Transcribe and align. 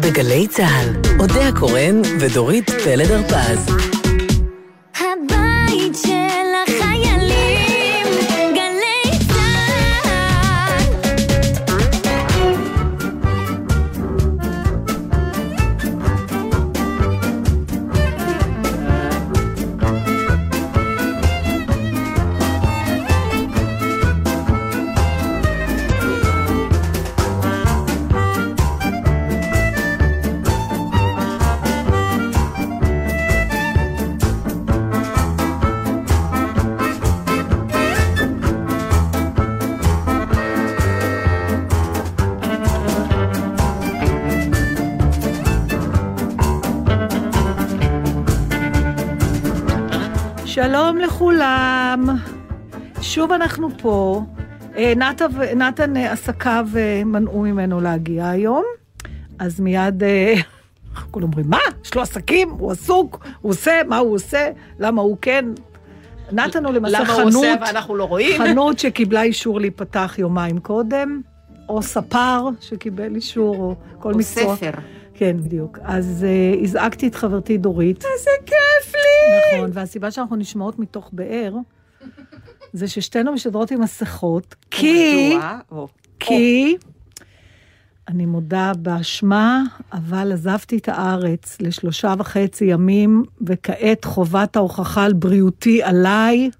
בגלי 0.00 0.48
צה"ל, 0.48 0.88
אודה 1.20 1.48
הקורן 1.48 2.02
ודורית 2.20 2.70
פלד 2.70 3.10
הרפז. 3.10 3.97
שלום 50.78 50.98
לכולם, 50.98 52.06
שוב 53.00 53.32
אנחנו 53.32 53.68
פה. 53.78 54.22
אה, 54.76 54.92
נת- 54.96 55.22
נתן 55.56 55.96
אה, 55.96 56.12
עסקיו 56.12 56.66
אה, 56.76 57.02
מנעו 57.04 57.42
ממנו 57.42 57.80
להגיע 57.80 58.28
היום, 58.28 58.64
אז 59.38 59.60
מיד 59.60 60.02
כולם 61.10 61.24
אומרים, 61.26 61.46
מה? 61.50 61.58
יש 61.84 61.94
לו 61.94 62.02
עסקים? 62.02 62.50
הוא 62.50 62.70
עסוק? 62.72 63.26
הוא 63.40 63.50
עושה? 63.50 63.80
מה 63.88 63.98
הוא 63.98 64.14
עושה? 64.14 64.50
למה 64.78 65.02
הוא 65.02 65.16
כן? 65.22 65.44
נתן 66.32 66.64
הוא 66.64 66.74
למעשה 66.74 67.00
למה 67.00 67.12
הוא 67.12 67.20
חנות, 67.20 67.34
עושה 67.34 67.54
ואנחנו 67.60 67.96
לא 67.96 68.04
רואים? 68.04 68.42
חנות 68.42 68.78
שקיבלה 68.78 69.22
אישור 69.22 69.60
להיפתח 69.60 70.14
יומיים 70.18 70.58
קודם, 70.58 71.20
או 71.68 71.82
ספר 71.82 72.48
שקיבל 72.60 73.14
אישור, 73.14 73.56
או 73.56 73.74
כל 73.98 74.12
או 74.12 74.18
מקצוע. 74.18 74.56
ספר. 74.56 74.70
כן, 75.18 75.36
בדיוק. 75.36 75.78
אז 75.82 76.26
uh, 76.28 76.64
הזעקתי 76.64 77.08
את 77.08 77.14
חברתי 77.14 77.58
דורית. 77.58 78.04
איזה 78.04 78.30
כיף 78.46 78.94
לי! 78.94 79.56
נכון, 79.56 79.70
והסיבה 79.72 80.10
שאנחנו 80.10 80.36
נשמעות 80.36 80.78
מתוך 80.78 81.10
באר, 81.12 81.54
זה 82.72 82.88
ששתינו 82.88 83.32
משדרות 83.32 83.70
עם 83.70 83.80
מסכות, 83.80 84.54
כי... 84.70 85.36
כי... 86.20 86.76
אני 88.08 88.26
מודה 88.26 88.72
באשמה, 88.78 89.62
אבל 89.92 90.32
עזבתי 90.32 90.78
את 90.78 90.88
הארץ 90.88 91.56
לשלושה 91.60 92.14
וחצי 92.18 92.64
ימים, 92.64 93.24
וכעת 93.46 94.04
חובת 94.04 94.56
ההוכחה 94.56 95.04
על 95.04 95.12
בריאותי 95.12 95.82
עליי, 95.82 96.50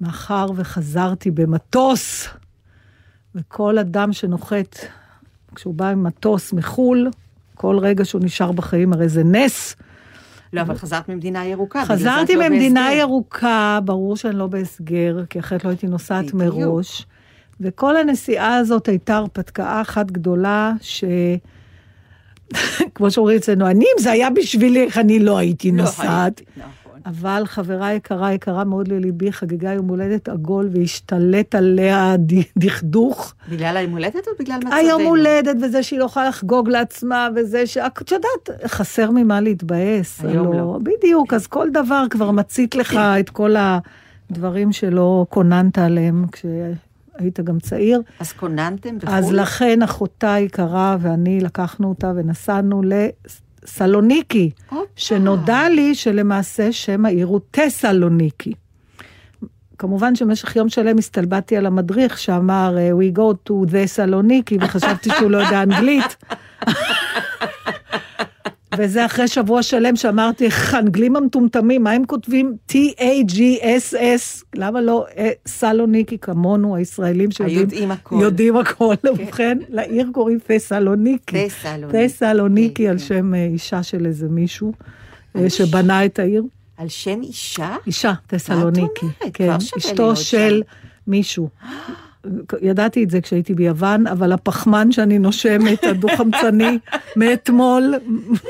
מאחר 0.00 0.46
וחזרתי 0.56 1.30
במטוס, 1.30 2.28
וכל 3.34 3.78
אדם 3.78 4.12
שנוחת, 4.12 4.76
כשהוא 5.54 5.74
בא 5.74 5.88
עם 5.88 6.02
מטוס 6.02 6.52
מחו"ל, 6.52 7.10
כל 7.62 7.78
רגע 7.78 8.04
שהוא 8.04 8.24
נשאר 8.24 8.52
בחיים, 8.52 8.92
הרי 8.92 9.08
זה 9.08 9.24
נס. 9.24 9.76
לא, 10.52 10.60
אבל 10.60 10.74
חזרת 10.74 11.08
ממדינה 11.08 11.46
ירוקה. 11.46 11.84
חזרתי 11.84 12.36
לא 12.36 12.48
ממדינה 12.48 12.80
בהסגר. 12.80 13.00
ירוקה, 13.00 13.78
ברור 13.84 14.16
שאני 14.16 14.38
לא 14.38 14.46
בהסגר, 14.46 15.24
כי 15.30 15.38
אחרת 15.38 15.64
לא 15.64 15.70
הייתי 15.70 15.86
נוסעת 15.86 16.34
בדיוק. 16.34 16.56
מראש. 16.56 17.06
וכל 17.60 17.96
הנסיעה 17.96 18.56
הזאת 18.56 18.88
הייתה 18.88 19.16
הרפתקה 19.16 19.80
אחת 19.80 20.10
גדולה, 20.10 20.72
ש... 20.80 21.04
כמו 22.94 23.10
שאומרים 23.10 23.36
אצלנו, 23.36 23.66
אני, 23.66 23.84
אם 23.84 24.02
זה 24.02 24.10
היה 24.10 24.30
בשבילי, 24.30 24.84
איך 24.84 24.98
אני 24.98 25.18
לא 25.18 25.38
הייתי 25.38 25.70
לא 25.70 25.76
נוסעת. 25.76 26.38
הייתי, 26.38 26.52
נכון. 26.56 26.81
אבל 27.06 27.42
חברה 27.46 27.92
יקרה, 27.92 28.32
יקרה 28.32 28.64
מאוד 28.64 28.88
לליבי, 28.88 29.32
חגגה 29.32 29.72
יום 29.72 29.88
הולדת 29.88 30.28
עגול 30.28 30.68
והשתלט 30.72 31.54
עליה 31.54 32.14
דכדוך. 32.58 33.34
בגלל 33.48 33.76
היום 33.76 33.92
הולדת 33.92 34.26
או 34.26 34.32
בגלל 34.40 34.56
מצבנו? 34.56 34.74
היום 34.74 35.02
הולדת, 35.02 35.56
וזה 35.62 35.82
שהיא 35.82 35.98
לא 35.98 36.04
יכולה 36.04 36.28
לחגוג 36.28 36.68
לעצמה, 36.68 37.28
וזה 37.36 37.66
ש... 37.66 37.76
את 37.76 38.12
יודעת, 38.12 38.62
חסר 38.66 39.10
ממה 39.10 39.40
להתבאס. 39.40 40.24
היום 40.24 40.52
לא. 40.52 40.78
בדיוק, 40.82 41.34
אז 41.34 41.46
כל 41.46 41.68
דבר 41.70 42.04
כבר 42.10 42.30
מצית 42.30 42.74
לך 42.74 42.96
את 43.20 43.30
כל 43.30 43.54
הדברים 44.30 44.72
שלא 44.72 45.26
קוננת 45.28 45.78
עליהם 45.78 46.26
כשהיית 46.32 47.40
גם 47.40 47.60
צעיר. 47.60 48.00
אז 48.20 48.32
כוננתם 48.32 48.98
בחו"ל? 48.98 49.14
אז 49.14 49.32
לכן 49.32 49.82
אחותה 49.82 50.34
היקרה 50.34 50.96
ואני 51.00 51.40
לקחנו 51.40 51.88
אותה 51.88 52.12
ונסענו 52.16 52.82
לסלוניקי, 53.64 54.50
הופה. 54.70 54.84
שנודע 54.96 55.68
לי 55.68 55.94
שלמעשה 55.94 56.72
שם 56.72 57.06
העיר 57.06 57.26
הוא 57.26 57.40
טסלוניקי. 57.50 58.52
כמובן 59.78 60.14
שבמשך 60.14 60.56
יום 60.56 60.68
שלם 60.68 60.98
הסתלבטתי 60.98 61.56
על 61.56 61.66
המדריך 61.66 62.18
שאמר 62.18 62.76
We 62.98 63.18
go 63.18 63.48
to 63.48 63.70
the 63.72 63.86
סלוניקי, 63.86 64.58
וחשבתי 64.60 65.10
שהוא 65.18 65.30
לא 65.30 65.38
יודע 65.38 65.62
אנגלית. 65.62 66.16
וזה 68.78 69.06
אחרי 69.06 69.28
שבוע 69.28 69.62
שלם 69.62 69.96
שאמרתי, 69.96 70.44
איך 70.44 70.74
האנגלים 70.74 71.16
המטומטמים, 71.16 71.82
מה 71.82 71.90
הם 71.90 72.04
כותבים 72.04 72.56
T-A-G-S-S? 72.68 74.44
למה 74.54 74.80
לא 74.80 75.06
אה, 75.16 75.30
סלוניקי 75.46 76.18
כמונו, 76.18 76.76
הישראלים 76.76 77.30
שיודעים 77.30 77.90
הכל. 77.90 78.16
יודעים 78.22 78.56
הכל. 78.56 78.94
ובכן, 79.04 79.58
לעיר 79.68 80.08
קוראים 80.12 80.38
תסלוניקי. 80.46 81.48
תסלוניקי. 81.48 82.08
תסלוניקי 82.08 82.88
על 82.88 82.98
כן. 82.98 83.04
שם 83.04 83.34
אה, 83.34 83.44
אישה 83.44 83.82
של 83.82 84.06
איזה 84.06 84.28
מישהו 84.28 84.72
אה, 85.36 85.50
שבנה 85.50 86.04
את 86.04 86.18
העיר. 86.18 86.44
על 86.76 86.88
שם 86.88 87.20
אישה? 87.22 87.76
אישה, 87.86 88.12
תסלוניקי. 88.26 88.80
אומרת? 89.02 89.16
כן, 89.34 89.44
כבר 89.46 89.58
שווה 89.58 89.78
אשתו 89.78 90.16
של 90.16 90.62
מישהו. 91.06 91.48
ידעתי 92.62 93.04
את 93.04 93.10
זה 93.10 93.20
כשהייתי 93.20 93.54
ביוון, 93.54 94.06
אבל 94.06 94.32
הפחמן 94.32 94.92
שאני 94.92 95.18
נושמת, 95.18 95.84
הדו-חמצני, 95.84 96.78
מאתמול, 97.16 97.94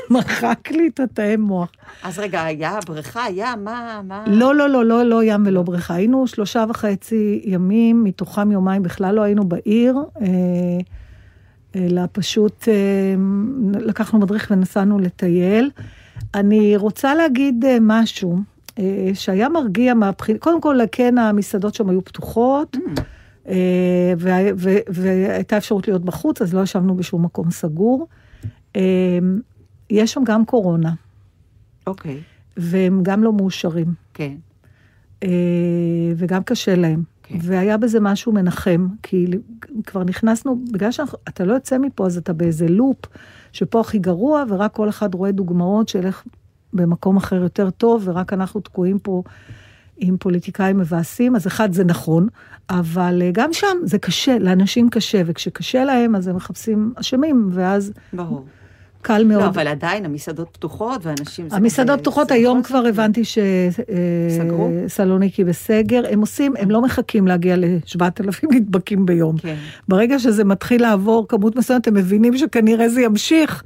מחק 0.09 0.71
לי 0.71 0.87
את 0.87 0.99
התאי 0.99 1.35
מוח. 1.35 1.71
אז 2.03 2.19
רגע, 2.19 2.43
היה 2.43 2.79
בריכה, 2.87 3.23
היה, 3.23 3.55
מה, 3.55 4.01
מה? 4.07 4.23
לא, 4.27 4.55
לא, 4.55 4.69
לא, 4.69 4.85
לא, 4.85 5.03
לא 5.03 5.23
ים 5.23 5.43
ולא 5.45 5.61
בריכה. 5.61 5.93
היינו 5.93 6.27
שלושה 6.27 6.65
וחצי 6.69 7.41
ימים, 7.45 8.03
מתוכם 8.03 8.51
יומיים 8.51 8.83
בכלל 8.83 9.15
לא 9.15 9.21
היינו 9.21 9.43
בעיר, 9.43 9.97
אה, 10.21 10.27
אלא 11.75 12.01
פשוט 12.11 12.67
אה, 12.67 13.15
לקחנו 13.79 14.19
מדריך 14.19 14.47
ונסענו 14.51 14.99
לטייל. 14.99 15.71
אני 16.35 16.77
רוצה 16.77 17.15
להגיד 17.15 17.65
אה, 17.65 17.77
משהו 17.81 18.39
שהיה 19.13 19.49
מרגיע 19.49 19.93
מהבחינה, 19.93 20.39
קודם 20.39 20.61
כל, 20.61 20.79
כן, 20.91 21.17
המסעדות 21.17 21.75
שם 21.75 21.89
היו 21.89 22.03
פתוחות. 22.03 22.75
ו- 22.75 23.01
והייתה 24.87 25.57
אפשרות 25.57 25.87
להיות 25.87 26.05
בחוץ, 26.05 26.41
אז 26.41 26.53
לא 26.53 26.61
ישבנו 26.61 26.95
בשום 26.95 27.25
מקום 27.25 27.51
סגור. 27.51 28.07
אה, 28.75 29.19
יש 29.89 30.13
שם 30.13 30.23
גם 30.25 30.45
קורונה, 30.45 30.93
אוקיי, 31.87 32.19
והם 32.57 32.99
גם 33.03 33.23
לא 33.23 33.33
מאושרים. 33.33 33.93
כן. 34.13 34.33
אה, 35.23 35.29
וגם 36.15 36.43
קשה 36.43 36.75
להם. 36.75 37.03
כן. 37.23 37.37
והיה 37.41 37.77
בזה 37.77 37.99
משהו 37.99 38.31
מנחם, 38.31 38.87
כי 39.03 39.27
כבר 39.85 40.03
נכנסנו, 40.03 40.63
בגלל 40.71 40.91
שאתה 40.91 41.45
לא 41.45 41.53
יוצא 41.53 41.77
מפה, 41.77 42.05
אז 42.05 42.17
אתה 42.17 42.33
באיזה 42.33 42.67
לופ, 42.67 42.97
שפה 43.51 43.79
הכי 43.79 43.99
גרוע, 43.99 44.43
ורק 44.49 44.73
כל 44.73 44.89
אחד 44.89 45.13
רואה 45.13 45.31
דוגמאות 45.31 45.87
של 45.87 46.05
איך 46.05 46.23
במקום 46.73 47.17
אחר 47.17 47.35
יותר 47.35 47.69
טוב, 47.69 48.03
ורק 48.05 48.33
אנחנו 48.33 48.59
תקועים 48.61 48.99
פה 48.99 49.23
עם 50.07 50.17
פוליטיקאים 50.17 50.77
מבאסים, 50.77 51.35
אז 51.35 51.47
אחד, 51.47 51.73
זה 51.73 51.83
נכון, 51.83 52.27
אבל 52.69 53.21
אה, 53.21 53.29
גם 53.33 53.53
שם 53.53 53.77
זה 53.83 53.97
קשה, 53.97 54.37
לאנשים 54.39 54.89
קשה, 54.89 55.21
וכשקשה 55.25 55.85
להם, 55.85 56.15
אז 56.15 56.27
הם 56.27 56.35
מחפשים 56.35 56.93
אשמים, 56.95 57.49
ואז 57.53 57.91
ברור. 58.13 58.45
קל 59.01 59.23
מאוד. 59.23 59.41
לא, 59.41 59.47
אבל 59.47 59.67
עדיין 59.67 60.05
המסעדות 60.05 60.47
פתוחות 60.51 61.05
ואנשים... 61.05 61.49
זה 61.49 61.55
המסעדות 61.55 61.99
פתוחות, 61.99 62.27
זה 62.27 62.33
היום 62.33 62.59
בכל 62.59 62.67
כבר 62.67 62.79
זאת- 62.81 62.89
הבנתי 62.89 63.21
סגרו? 64.29 64.71
שסלוניקי 64.87 65.43
בסגר. 65.43 66.01
הם 66.11 66.19
עושים, 66.21 66.53
הם 66.59 66.71
לא 66.71 66.81
מחכים 66.81 67.27
להגיע 67.27 67.55
ל-7,000 67.57 68.45
נדבקים 68.51 69.05
ביום. 69.05 69.37
כן. 69.37 69.55
ברגע 69.87 70.19
שזה 70.19 70.43
מתחיל 70.43 70.81
לעבור 70.81 71.27
כמות 71.27 71.55
מסוימת, 71.55 71.87
הם 71.87 71.93
מבינים 71.93 72.37
שכנראה 72.37 72.89
זה 72.89 73.01
ימשיך, 73.01 73.63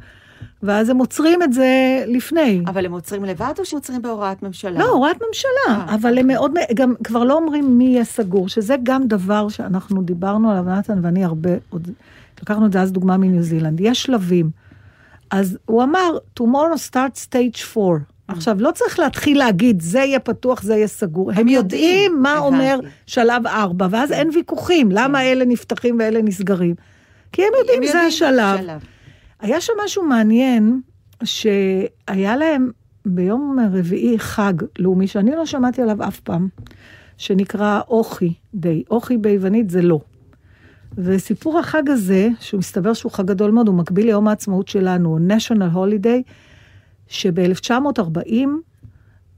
ואז 0.63 0.89
הם 0.89 0.97
עוצרים 0.97 1.43
את 1.43 1.53
זה 1.53 2.03
לפני. 2.07 2.61
אבל 2.67 2.85
הם 2.85 2.91
עוצרים 2.91 3.25
לבד 3.25 3.53
או 3.59 3.65
שעוצרים 3.65 4.01
בהוראת 4.01 4.43
ממשלה? 4.43 4.79
לא, 4.79 4.89
הוראת 4.89 5.17
ממשלה, 5.27 5.51
אה, 5.67 5.95
אבל 5.95 6.17
הם 6.17 6.31
אוקיי. 6.31 6.35
מאוד, 6.35 6.51
גם 6.73 6.93
כבר 7.03 7.23
לא 7.23 7.33
אומרים 7.33 7.77
מי 7.77 7.83
יהיה 7.83 8.03
סגור, 8.03 8.49
שזה 8.49 8.75
גם 8.83 9.07
דבר 9.07 9.49
שאנחנו 9.49 10.01
דיברנו 10.01 10.51
עליו, 10.51 10.63
נתן 10.63 10.99
ואני 11.01 11.23
הרבה, 11.23 11.49
עוד, 11.69 11.87
לקחנו 12.41 12.65
את 12.65 12.71
זה 12.71 12.81
אז 12.81 12.91
דוגמה 12.91 13.17
מניו 13.17 13.43
זילנד, 13.43 13.79
יש 13.79 14.03
שלבים. 14.03 14.49
אז 15.31 15.57
הוא 15.65 15.83
אמר, 15.83 16.17
tomorrow 16.39 16.91
start 16.91 17.29
stage 17.29 17.77
4. 17.77 17.97
עכשיו, 18.27 18.57
לא 18.59 18.71
צריך 18.71 18.99
להתחיל 18.99 19.37
להגיד, 19.37 19.81
זה 19.81 19.99
יהיה 19.99 20.19
פתוח, 20.19 20.61
זה 20.61 20.75
יהיה 20.75 20.87
סגור. 20.87 21.31
הם 21.31 21.47
יודעים. 21.47 22.21
מה. 22.21 22.37
אומר 22.37 22.79
שלב 23.05 23.47
4, 23.47 23.87
ואז 23.91 24.11
אין 24.11 24.29
ויכוחים, 24.33 24.91
למה 24.91 25.23
אלה 25.23 25.45
נפתחים 25.45 25.95
ואלה 25.99 26.21
נסגרים. 26.21 26.75
כי 27.31 27.41
הם 27.41 27.49
יודעים, 27.59 27.91
זה 27.91 28.01
השלב. 28.01 28.79
היה 29.39 29.61
שם 29.61 29.73
משהו 29.85 30.03
מעניין, 30.03 30.81
שהיה 31.23 32.35
להם 32.35 32.71
ביום 33.05 33.57
רביעי 33.73 34.19
חג 34.19 34.53
לאומי, 34.79 35.07
שאני 35.07 35.31
לא 35.31 35.45
שמעתי 35.45 35.81
עליו 35.81 36.07
אף 36.07 36.19
פעם, 36.19 36.47
שנקרא 37.17 37.81
אוכי 37.87 38.33
דיי. 38.53 38.83
אוכי 38.91 39.17
ביוונית 39.17 39.69
זה 39.69 39.81
לא. 39.81 39.99
וסיפור 40.97 41.59
החג 41.59 41.89
הזה, 41.89 42.29
שהוא 42.39 42.59
מסתבר 42.59 42.93
שהוא 42.93 43.11
חג 43.11 43.25
גדול 43.25 43.51
מאוד, 43.51 43.67
הוא 43.67 43.75
מקביל 43.75 44.05
ליום 44.05 44.27
העצמאות 44.27 44.67
שלנו, 44.67 45.17
national 45.17 45.75
holiday, 45.75 46.31
שב-1940 47.07 48.31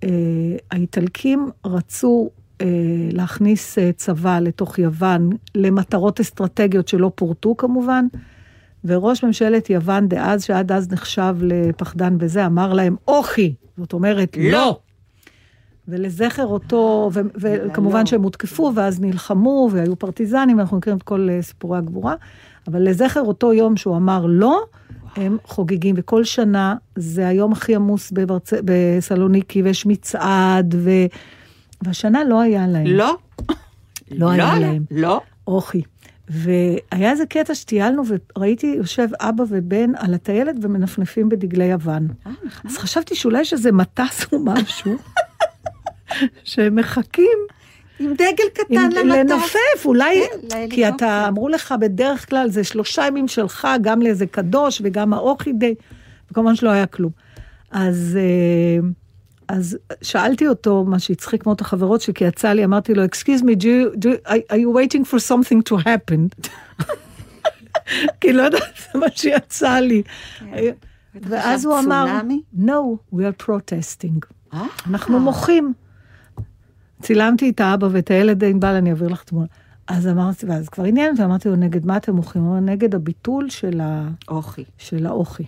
אה, 0.03 0.09
האיטלקים 0.71 1.49
רצו 1.65 2.29
אה, 2.61 2.67
להכניס 3.11 3.77
אה, 3.77 3.91
צבא 3.91 4.39
לתוך 4.39 4.79
יוון 4.79 5.29
למטרות 5.55 6.19
אסטרטגיות 6.19 6.87
שלא 6.87 7.11
פורטו 7.15 7.57
כמובן, 7.57 8.05
וראש 8.85 9.23
ממשלת 9.23 9.69
יוון 9.69 10.07
דאז, 10.07 10.43
שעד 10.43 10.71
אז 10.71 10.91
נחשב 10.91 11.35
לפחדן 11.41 12.17
בזה, 12.17 12.45
אמר 12.45 12.73
להם, 12.73 12.95
אוכי, 13.07 13.53
זאת 13.77 13.93
אומרת, 13.93 14.37
לא. 14.37 14.51
לא. 14.51 14.79
ולזכר 15.87 16.45
אותו, 16.45 17.09
ו- 17.13 17.19
וכמובן 17.35 17.99
לא. 17.99 18.05
שהם 18.05 18.23
הותקפו, 18.23 18.71
ואז 18.75 19.01
נלחמו, 19.01 19.69
והיו 19.71 19.95
פרטיזנים, 19.95 20.59
אנחנו 20.59 20.77
מכירים 20.77 20.97
את 20.97 21.03
כל 21.03 21.27
אה, 21.31 21.41
סיפורי 21.41 21.77
הגבורה, 21.77 22.15
אבל 22.67 22.89
לזכר 22.89 23.21
אותו 23.21 23.53
יום 23.53 23.77
שהוא 23.77 23.97
אמר 23.97 24.25
לא, 24.25 24.61
הם 25.15 25.37
חוגגים, 25.45 25.95
וכל 25.97 26.23
שנה 26.23 26.75
זה 26.95 27.27
היום 27.27 27.51
הכי 27.51 27.75
עמוס 27.75 28.11
בברצ... 28.11 28.53
בסלוניקי, 28.65 29.61
ויש 29.61 29.85
מצעד, 29.85 30.75
ו... 30.77 30.89
והשנה 31.81 32.23
לא 32.23 32.41
היה 32.41 32.67
להם. 32.67 32.87
לא? 32.87 33.17
לא 34.11 34.29
היה 34.29 34.59
להם. 34.59 34.83
לא? 34.91 35.21
אוכי. 35.47 35.81
והיה 36.29 37.11
איזה 37.11 37.25
קטע 37.25 37.55
שטיילנו, 37.55 38.03
וראיתי 38.07 38.67
יושב 38.67 39.07
אבא 39.19 39.43
ובן 39.49 39.95
על 39.95 40.13
הטיילת 40.13 40.55
ומנפנפים 40.61 41.29
בדגלי 41.29 41.65
יוון. 41.65 42.07
אה, 42.27 42.31
נחמד. 42.43 42.71
אז 42.71 42.77
חשבתי 42.77 43.15
שאולי 43.15 43.41
יש 43.41 43.53
איזה 43.53 43.71
מטס 43.71 44.33
או 44.33 44.39
משהו, 44.43 44.95
שהם 46.43 46.75
מחכים 46.75 47.37
עם 47.99 48.13
דגל 48.13 48.49
קטן 48.53 48.91
למטוס. 48.91 49.31
לנופף, 49.31 49.85
אולי, 49.85 50.21
כן, 50.49 50.69
כי. 50.69 50.87
אתה, 50.87 51.25
אמרו 51.27 51.49
לך 51.49 51.73
בדרך 51.79 52.29
כלל, 52.29 52.49
זה 52.49 52.63
שלושה 52.63 53.07
ימים 53.07 53.27
שלך, 53.27 53.67
גם 53.81 54.01
לאיזה 54.01 54.25
קדוש 54.25 54.81
וגם 54.83 55.13
האוכי 55.13 55.53
די, 55.53 55.75
וכמובן 56.31 56.55
שלא 56.55 56.69
היה 56.69 56.85
כלום. 56.85 57.11
אז, 57.71 58.17
אה, 58.21 58.87
אז 59.49 59.77
שאלתי 60.01 60.47
אותו, 60.47 60.83
מה 60.83 60.99
שהצחיק 60.99 61.45
מאוד 61.45 61.55
את 61.55 61.61
החברות 61.61 62.01
שלי, 62.01 62.13
כי 62.13 62.23
יצא 62.23 62.53
לי, 62.53 62.65
אמרתי 62.65 62.93
לו, 62.93 63.05
excuse 63.05 63.41
me, 63.41 63.55
do 63.59 63.63
you, 63.63 63.97
do, 63.97 64.29
are 64.29 64.55
you 64.55 64.69
waiting 64.77 65.03
for 65.03 65.19
something 65.19 65.71
to 65.71 65.75
happen? 65.85 66.51
כי 68.21 68.33
לא 68.33 68.41
יודעת, 68.41 68.61
זה 68.93 68.99
מה 68.99 69.05
שיצא 69.15 69.79
לי. 69.79 70.03
ואז 71.15 71.65
הוא 71.65 71.79
אמר, 71.79 72.21
no, 72.59 73.13
we 73.15 73.17
are 73.17 73.43
protesting. 73.45 74.19
אה? 74.53 74.65
אנחנו 74.87 75.19
מוחים. 75.19 75.73
צילמתי 77.01 77.49
את 77.49 77.59
האבא 77.59 77.87
ואת 77.91 78.11
הילד 78.11 78.43
ענבל, 78.43 78.75
אני 78.75 78.89
אעביר 78.89 79.07
לך 79.07 79.23
תמונה. 79.23 79.47
אז 79.87 80.07
אמרתי, 80.07 80.45
ואז 80.45 80.69
כבר 80.69 80.83
עניין, 80.83 81.15
ואמרתי 81.17 81.49
לו, 81.49 81.55
נגד 81.55 81.85
מה 81.85 81.97
אתם 81.97 82.15
מוחים? 82.15 82.41
הוא 82.41 82.51
אמר, 82.51 82.59
נגד 82.59 82.95
הביטול 82.95 83.49
של, 83.49 83.81
ה, 83.81 84.07
אוכי. 84.27 84.63
של 84.77 85.05
האוכי, 85.05 85.45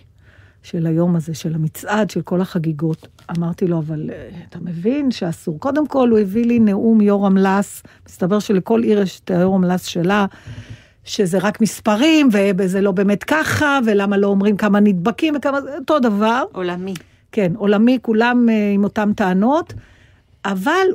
של 0.62 0.86
היום 0.86 1.16
הזה, 1.16 1.34
של 1.34 1.54
המצעד, 1.54 2.10
של 2.10 2.22
כל 2.22 2.40
החגיגות. 2.40 3.08
אמרתי 3.36 3.66
לו, 3.66 3.78
אבל 3.78 4.10
אה, 4.12 4.28
אתה 4.48 4.58
מבין 4.60 5.10
שאסור. 5.10 5.60
קודם 5.60 5.86
כל, 5.86 6.10
הוא 6.10 6.18
הביא 6.18 6.46
לי 6.46 6.58
נאום 6.58 7.00
יורם 7.00 7.36
לס, 7.36 7.82
מסתבר 8.08 8.38
שלכל 8.38 8.82
עיר 8.82 9.02
יש 9.02 9.20
את 9.24 9.30
היורם 9.30 9.64
לס 9.64 9.84
שלה. 9.84 10.26
שזה 11.04 11.38
רק 11.38 11.60
מספרים, 11.60 12.28
וזה 12.58 12.80
לא 12.80 12.92
באמת 12.92 13.24
ככה, 13.24 13.78
ולמה 13.86 14.16
לא 14.16 14.26
אומרים 14.26 14.56
כמה 14.56 14.80
נדבקים 14.80 15.34
וכמה, 15.36 15.60
זה 15.60 15.76
אותו 15.76 15.98
דבר. 15.98 16.44
עולמי. 16.52 16.94
כן, 17.32 17.52
עולמי, 17.56 17.98
כולם 18.02 18.48
אה, 18.48 18.70
עם 18.74 18.84
אותן 18.84 19.12
טענות, 19.12 19.74
אבל 20.44 20.86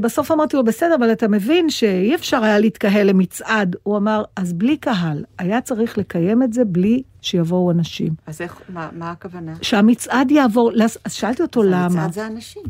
בסוף 0.00 0.32
אמרתי 0.32 0.56
לו, 0.56 0.64
בסדר, 0.64 0.94
אבל 0.94 1.12
אתה 1.12 1.28
מבין 1.28 1.70
שאי 1.70 2.14
אפשר 2.14 2.44
היה 2.44 2.58
להתקהל 2.58 3.06
למצעד. 3.06 3.76
הוא 3.82 3.96
אמר, 3.96 4.24
אז 4.36 4.52
בלי 4.52 4.76
קהל, 4.76 5.24
היה 5.38 5.60
צריך 5.60 5.98
לקיים 5.98 6.42
את 6.42 6.52
זה 6.52 6.64
בלי 6.64 7.02
שיבואו 7.20 7.70
אנשים. 7.70 8.12
אז 8.26 8.40
איך, 8.40 8.60
מה, 8.68 8.88
מה 8.92 9.10
הכוונה? 9.10 9.52
שהמצעד 9.62 10.30
יעבור, 10.30 10.72
אז 10.82 10.98
שאלתי 11.08 11.42
אותו 11.42 11.62
למה. 11.62 11.84
המצעד 11.84 12.12
זה 12.12 12.26
אנשים. 12.26 12.62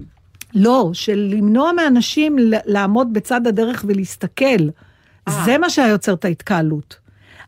לא, 0.54 0.90
של 0.93 1.28
למנוע 1.31 1.72
מאנשים 1.72 2.37
לעמוד 2.66 3.12
בצד 3.12 3.46
הדרך 3.46 3.84
ולהסתכל. 3.88 4.69
אה. 5.28 5.43
זה 5.44 5.58
מה 5.58 5.70
שהיה 5.70 5.88
יוצר 5.88 6.12
את 6.14 6.25
ההתקהלות. 6.25 7.02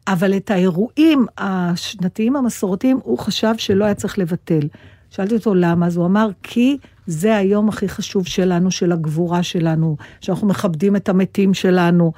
אבל 0.07 0.37
את 0.37 0.51
האירועים 0.51 1.27
השנתיים 1.39 2.37
המסורתיים, 2.37 3.01
הוא 3.03 3.19
חשב 3.19 3.55
שלא 3.59 3.85
היה 3.85 3.95
צריך 3.95 4.19
לבטל. 4.19 4.69
שאלתי 5.17 5.35
אותו 5.35 5.55
למה, 5.55 5.87
אז 5.87 5.97
הוא 5.97 6.07
אמר, 6.07 6.29
כי 6.43 6.77
זה 7.07 7.37
היום 7.37 7.69
הכי 7.69 7.89
חשוב 7.89 8.27
שלנו, 8.27 8.71
של 8.71 8.93
הגבורה 8.93 9.43
שלנו, 9.43 9.97
שאנחנו 10.21 10.47
מכבדים 10.47 10.97
את 10.97 11.09
המתים 11.09 11.55
שלנו. 11.55 12.13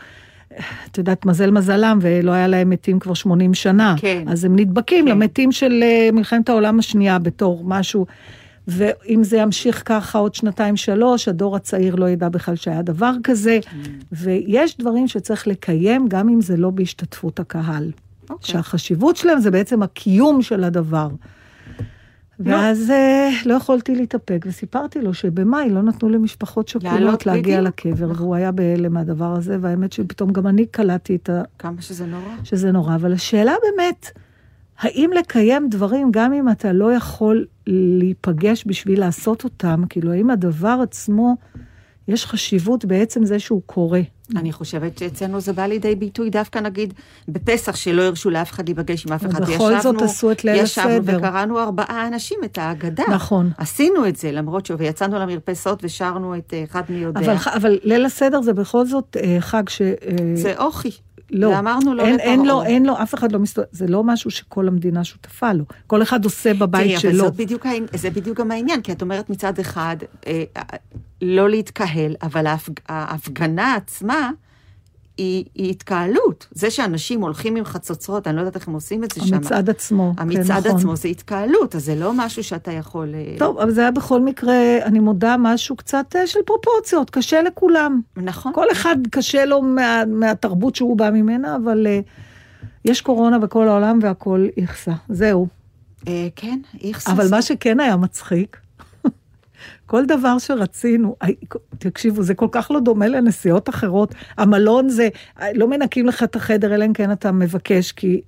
את 0.90 0.98
יודעת, 0.98 1.26
מזל 1.26 1.50
מזלם, 1.50 1.98
ולא 2.02 2.32
היה 2.32 2.46
להם 2.46 2.70
מתים 2.70 2.98
כבר 2.98 3.14
80 3.14 3.54
שנה. 3.54 3.94
כן. 3.98 4.24
אז 4.28 4.44
הם 4.44 4.56
נדבקים 4.58 5.04
כן. 5.04 5.10
למתים 5.10 5.52
של 5.52 5.82
אה, 5.82 6.08
מלחמת 6.12 6.48
העולם 6.48 6.78
השנייה 6.78 7.18
בתור 7.18 7.62
משהו. 7.64 8.06
ואם 8.68 9.24
זה 9.24 9.36
ימשיך 9.36 9.82
ככה 9.84 10.18
עוד 10.18 10.34
שנתיים, 10.34 10.76
שלוש, 10.76 11.28
הדור 11.28 11.56
הצעיר 11.56 11.94
לא 11.94 12.08
ידע 12.08 12.28
בכלל 12.28 12.56
שהיה 12.56 12.82
דבר 12.82 13.12
כזה. 13.24 13.58
ויש 14.12 14.78
דברים 14.78 15.08
שצריך 15.08 15.46
לקיים, 15.46 16.08
גם 16.08 16.28
אם 16.28 16.40
זה 16.40 16.56
לא 16.56 16.70
בהשתתפות 16.70 17.40
הקהל. 17.40 17.90
אוקיי. 18.30 18.52
שהחשיבות 18.52 19.16
שלהם 19.16 19.40
זה 19.40 19.50
בעצם 19.50 19.82
הקיום 19.82 20.42
של 20.42 20.64
הדבר. 20.64 21.08
ואז 22.40 22.90
אה, 22.90 23.30
לא 23.46 23.54
יכולתי 23.54 23.94
להתאפק, 23.94 24.44
וסיפרתי 24.48 25.00
לו 25.00 25.14
שבמאי 25.14 25.70
לא 25.70 25.82
נתנו 25.82 26.08
למשפחות 26.08 26.68
שכולות 26.68 27.26
להגיע. 27.26 27.60
לקבר, 27.60 28.12
והוא 28.16 28.34
היה 28.34 28.52
בהלם 28.52 28.94
מהדבר 28.94 29.32
הזה, 29.32 29.56
והאמת 29.60 29.92
שפתאום 29.92 30.32
גם 30.32 30.46
אני 30.46 30.66
קלטתי 30.66 31.16
את 31.16 31.30
ה... 31.30 31.42
כמה 31.58 31.82
שזה 31.82 32.06
נורא. 32.06 32.34
שזה 32.44 32.72
נורא, 32.72 32.94
אבל 32.94 33.12
השאלה 33.12 33.52
באמת, 33.62 34.10
האם 34.78 35.10
לקיים 35.18 35.68
דברים 35.68 36.08
גם 36.10 36.32
אם 36.32 36.48
אתה 36.48 36.72
לא 36.72 36.92
יכול 36.92 37.46
להיפגש 37.66 38.64
בשביל 38.66 39.00
לעשות 39.00 39.44
אותם, 39.44 39.82
כאילו 39.88 40.12
האם 40.12 40.30
הדבר 40.30 40.78
עצמו, 40.82 41.36
יש 42.08 42.26
חשיבות 42.26 42.84
בעצם 42.84 43.24
זה 43.24 43.38
שהוא 43.38 43.62
קורה. 43.66 44.00
אני 44.36 44.52
חושבת 44.52 44.98
שאצלנו 44.98 45.40
זה 45.40 45.52
בא 45.52 45.66
לידי 45.66 45.94
ביטוי 45.94 46.30
דווקא 46.30 46.58
נגיד 46.58 46.94
בפסח 47.28 47.76
שלא 47.76 48.02
הרשו 48.02 48.30
לאף 48.30 48.50
אחד 48.50 48.68
להיפגש 48.68 49.06
עם 49.06 49.12
אף 49.12 49.26
אחד. 49.26 49.42
ובכל 49.42 49.80
זאת 49.80 50.02
עשו 50.02 50.32
את 50.32 50.44
ליל 50.44 50.56
ישבנו 50.56 50.90
הסדר. 50.90 51.18
וקראנו 51.18 51.58
ארבעה 51.60 52.06
אנשים 52.06 52.38
את 52.44 52.58
ההגדה. 52.58 53.04
נכון. 53.08 53.50
עשינו 53.58 54.08
את 54.08 54.16
זה, 54.16 54.32
למרות 54.32 54.66
ש... 54.66 54.70
ויצאנו 54.78 55.18
למרפסות 55.18 55.84
ושרנו 55.84 56.36
את 56.36 56.54
אה, 56.54 56.64
אחד 56.64 56.82
מי 56.88 56.98
יודע. 56.98 57.20
אבל, 57.20 57.34
אבל 57.54 57.78
ליל 57.82 58.04
הסדר 58.04 58.42
זה 58.42 58.52
בכל 58.52 58.84
זאת 58.84 59.16
אה, 59.16 59.36
חג 59.40 59.68
ש... 59.68 59.82
אה, 59.82 59.96
זה 60.34 60.54
אוכי. 60.58 61.05
לא, 61.30 61.48
ואמרנו 61.48 61.94
לא 61.94 62.06
אין, 62.06 62.20
אין 62.20 62.38
לו, 62.38 62.44
לפרעה. 62.46 62.66
אין 62.66 62.86
לו, 62.86 63.02
אף 63.02 63.14
אחד 63.14 63.32
לא 63.32 63.38
מסתובב, 63.38 63.66
זה 63.72 63.86
לא 63.86 64.04
משהו 64.04 64.30
שכל 64.30 64.68
המדינה 64.68 65.04
שותפה 65.04 65.52
לו. 65.52 65.64
כל 65.86 66.02
אחד 66.02 66.24
עושה 66.24 66.54
בבית 66.54 66.82
תראי, 66.82 66.92
אבל 66.94 67.00
שלו. 67.02 67.24
זאת 67.24 67.36
בדיוק, 67.36 67.66
העני- 67.66 67.86
זה 67.94 68.10
בדיוק 68.10 68.38
גם 68.40 68.50
העניין, 68.50 68.80
כי 68.82 68.92
את 68.92 69.02
אומרת 69.02 69.30
מצד 69.30 69.58
אחד, 69.58 69.96
אה, 70.26 70.44
אה, 70.56 70.62
לא 71.22 71.50
להתקהל, 71.50 72.14
אבל 72.22 72.46
ההפג, 72.46 72.72
ההפגנה 72.88 73.74
עצמה 73.74 74.30
היא, 75.16 75.44
היא 75.54 75.70
התקהלות. 75.70 76.46
זה 76.50 76.70
שאנשים 76.70 77.20
הולכים 77.20 77.56
עם 77.56 77.64
חצוצרות, 77.64 78.26
אני 78.26 78.36
לא 78.36 78.40
יודעת 78.40 78.56
איך 78.56 78.68
הם 78.68 78.74
עושים 78.74 79.04
את 79.04 79.10
זה 79.12 79.26
שם. 79.26 79.34
המצעד 79.34 79.70
עצמו. 79.70 80.12
כן, 80.16 80.22
המצעד 80.22 80.66
נכון. 80.66 80.78
עצמו 80.78 80.96
זה 80.96 81.08
התקהלות, 81.08 81.74
אז 81.74 81.84
זה 81.84 81.94
לא 81.94 82.12
משהו 82.14 82.44
שאתה 82.44 82.72
יכול... 82.72 83.14
אה, 83.14 83.34
טוב, 83.38 83.58
אבל 83.58 83.70
זה 83.70 83.80
היה 83.80 83.90
בכל 83.90 84.20
מקרה, 84.20 84.56
אני 84.82 84.98
מודה, 84.98 85.36
משהו 85.38 85.76
קצת 85.76 86.16
אה, 86.16 86.26
של 86.26 86.40
פרופורציות, 86.46 87.10
קשה 87.10 87.42
לכולם. 87.42 88.00
נכון. 88.16 88.52
כל 88.52 88.66
אחד 88.72 88.96
קשה 89.10 89.44
לו 89.44 89.62
מה, 89.62 90.02
מהתרבות 90.06 90.76
שהוא 90.76 90.96
בא 90.96 91.10
ממנה, 91.10 91.56
אבל 91.56 91.86
uh, 91.86 92.10
יש 92.84 93.00
קורונה 93.00 93.38
בכל 93.38 93.68
העולם 93.68 93.98
והכל 94.02 94.46
איכסה. 94.56 94.92
זהו. 95.08 95.46
אה, 96.08 96.28
כן, 96.36 96.58
איכסוס. 96.82 97.08
אבל 97.14 97.26
מה 97.30 97.42
שכן 97.42 97.80
היה 97.80 97.96
מצחיק, 97.96 98.56
כל 99.86 100.04
דבר 100.06 100.38
שרצינו, 100.38 101.16
תקשיבו, 101.78 102.22
זה 102.22 102.34
כל 102.34 102.48
כך 102.52 102.70
לא 102.70 102.80
דומה 102.80 103.08
לנסיעות 103.08 103.68
אחרות. 103.68 104.14
המלון 104.36 104.88
זה, 104.88 105.08
לא 105.54 105.68
מנקים 105.68 106.06
לך 106.06 106.22
את 106.22 106.36
החדר, 106.36 106.74
אלא 106.74 106.84
אם 106.84 106.92
כן 106.92 107.12
אתה 107.12 107.32
מבקש, 107.32 107.92
כי... 107.92 108.20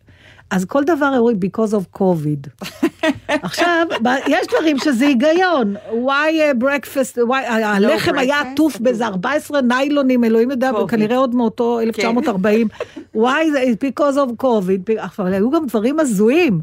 אז 0.50 0.64
כל 0.64 0.84
דבר 0.84 1.16
אומרים, 1.18 1.36
because 1.36 1.72
of 1.72 1.98
COVID. 1.98 2.64
עכשיו, 3.28 3.86
יש 4.26 4.46
דברים 4.46 4.78
שזה 4.78 5.06
היגיון. 5.06 5.76
why 5.90 6.54
uh, 6.54 6.62
breakfast, 6.62 7.18
why, 7.28 7.52
הלחם 7.52 8.18
היה 8.18 8.40
breakfast, 8.40 8.46
עטוף 8.52 8.80
באיזה 8.80 9.06
14 9.06 9.60
ניילונים, 9.60 10.24
אלוהים 10.24 10.50
יודע. 10.50 10.70
כנראה 10.88 11.16
עוד 11.16 11.34
מאותו 11.34 11.80
1940. 11.80 12.68
why, 13.16 13.50
זה 13.52 13.64
because 13.84 14.16
of 14.16 14.44
COVID. 14.44 14.92
אבל 15.18 15.32
היו 15.32 15.50
גם 15.50 15.66
דברים 15.66 16.00
הזויים. 16.00 16.60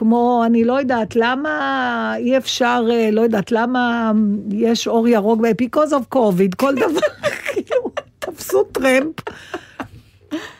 כמו, 0.00 0.42
אני 0.46 0.64
לא 0.64 0.78
יודעת, 0.78 1.16
למה 1.16 2.14
אי 2.16 2.36
אפשר, 2.36 2.86
אה, 2.90 3.10
לא 3.12 3.20
יודעת, 3.20 3.52
למה 3.52 4.12
יש 4.50 4.88
אור 4.88 5.08
ירוק, 5.08 5.40
because 5.40 5.90
of 5.90 6.14
COVID, 6.16 6.56
כל 6.56 6.74
דבר, 6.74 7.06
כאילו, 7.46 7.90
תפסו 8.18 8.64
טרמפ. 8.64 9.14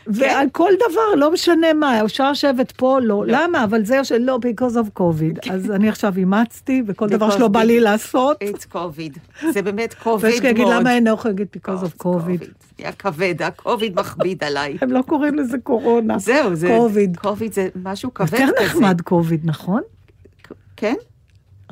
ועל 0.07 0.47
כל 0.53 0.71
דבר, 0.77 1.15
לא 1.17 1.33
משנה 1.33 1.73
מה, 1.73 2.05
אפשר 2.05 2.31
לשבת 2.31 2.73
פה, 2.73 2.99
לא. 3.03 3.25
למה? 3.27 3.65
אבל 3.65 3.85
זה 3.85 3.97
יושב, 3.97 4.17
לא, 4.21 4.39
because 4.43 4.75
of 4.77 5.00
COVID. 5.00 5.53
אז 5.53 5.71
אני 5.71 5.89
עכשיו 5.89 6.15
אימצתי, 6.17 6.83
וכל 6.87 7.09
דבר 7.09 7.31
שלא 7.31 7.49
בא 7.49 7.62
לי 7.62 7.81
לעשות. 7.81 8.37
It's 8.43 8.75
COVID. 8.75 9.19
זה 9.50 9.62
באמת 9.62 9.95
COVID 10.03 10.07
מאוד. 10.07 10.25
ויש 10.25 10.39
שיגיד, 10.39 10.67
למה 10.69 10.95
אין 10.95 11.09
אוכל 11.09 11.29
להגיד 11.29 11.47
because 11.57 11.85
of 11.85 12.05
COVID? 12.05 12.45
היה 12.79 12.93
כבד, 12.93 13.43
הקוביד 13.43 14.00
מכביד 14.00 14.45
עליי. 14.45 14.77
הם 14.81 14.93
לא 14.93 15.03
קוראים 15.07 15.35
לזה 15.35 15.59
קורונה. 15.59 16.19
זהו, 16.19 16.55
זה... 16.55 16.75
קוביד. 16.79 17.17
קוביד 17.17 17.53
זה 17.53 17.69
משהו 17.83 18.15
כבד 18.15 18.33
יותר 18.33 18.53
כזה. 18.57 18.65
נחמד 18.67 19.00
קוביד, 19.00 19.41
נכון? 19.45 19.83
כן? 20.77 20.95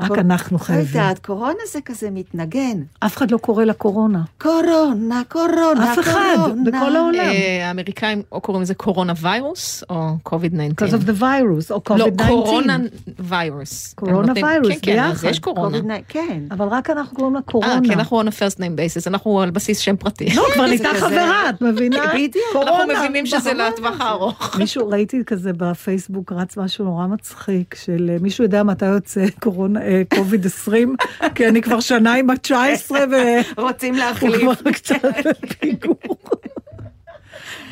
רק 0.01 0.09
קור- 0.09 0.19
אנחנו 0.19 0.57
לא 0.59 0.63
חייבים. 0.63 0.87
יודעת, 1.01 1.19
קורונה 1.19 1.53
זה 1.73 1.79
כזה 1.85 2.09
מתנגן. 2.11 2.83
אף 3.01 3.17
אחד 3.17 3.31
לא 3.31 3.39
קורא 3.39 3.65
לה 3.65 3.73
קורונה. 3.73 4.23
קורונה, 4.39 5.23
קורונה, 5.29 5.93
אף 5.93 5.99
אחד, 5.99 6.13
קורונה. 6.37 6.63
בכל 6.71 6.97
העולם. 6.97 7.19
אה, 7.19 7.67
האמריקאים 7.69 8.23
או 8.33 8.41
קוראים 8.41 8.63
לזה 8.63 8.75
קורונה 8.75 9.13
ויירוס 9.21 9.85
או 9.91 10.09
קוביד 10.23 10.55
19. 10.77 10.89
because 10.89 11.03
of 11.03 11.07
the 11.07 11.21
virus, 11.21 11.71
או 11.91 11.97
לא, 11.97 12.05
COVID-19. 12.05 12.27
קורונה 12.29 12.77
ויירוס. 13.19 13.95
הם 13.99 14.07
קורונה 14.09 14.33
ויירוס, 14.43 14.69
כן, 14.69 14.79
כן, 14.83 15.03
אז. 15.03 15.25
יש 15.25 15.39
קורונה. 15.39 15.79
קוביד, 15.81 15.95
כן. 16.09 16.43
אבל 16.51 16.69
רק 16.69 16.91
אנחנו 16.91 17.17
קוראים 17.17 17.35
לה 17.35 17.41
אה, 17.41 17.45
קורונה. 17.45 17.81
כן, 17.89 17.93
אנחנו 17.93 18.23
on 18.23 18.27
a 18.27 18.31
first 18.31 18.57
name 18.59 18.63
basis, 18.79 19.07
אנחנו 19.07 19.41
על 19.41 19.51
בסיס 19.51 19.79
שם 19.79 19.97
פרטי. 19.97 20.35
לא, 20.35 20.43
כבר 20.55 20.63
זה 20.63 20.69
נהייתה 20.69 20.89
חברה, 21.01 21.51
את 21.51 21.63
מבינה? 21.63 21.97
בדיוק. 22.15 22.35
קורונה. 22.53 22.71
אנחנו 22.71 22.93
מבינים 22.99 23.27
שזה. 23.27 23.53
לטווח 23.55 24.01
הארוך. 24.01 24.57
מישהו, 24.59 24.89
ראיתי 24.89 25.23
כזה 25.27 25.51
בפייסבוק, 25.57 26.33
רץ 26.33 26.57
משהו 26.57 26.85
נורא 26.85 27.07
מצחיק, 27.07 27.75
של 27.75 28.11
אה, 28.13 28.17
מישהו 28.21 28.45
יודע 28.45 28.63
מתי 28.63 28.87
יוצא 28.87 29.25
קורונה, 29.45 29.81
קוביד 30.17 30.47
20, 30.47 30.95
כי 31.35 31.49
אני 31.49 31.63
כבר 31.63 31.81
שנה 31.81 32.15
עם 32.15 32.31
ה-19 32.31 32.91
והוא 32.93 33.69
רוצים 33.69 33.95
להחליף. 33.95 34.41
כבר 34.41 34.73
קצת 34.73 34.95
בפיגור. 35.43 35.97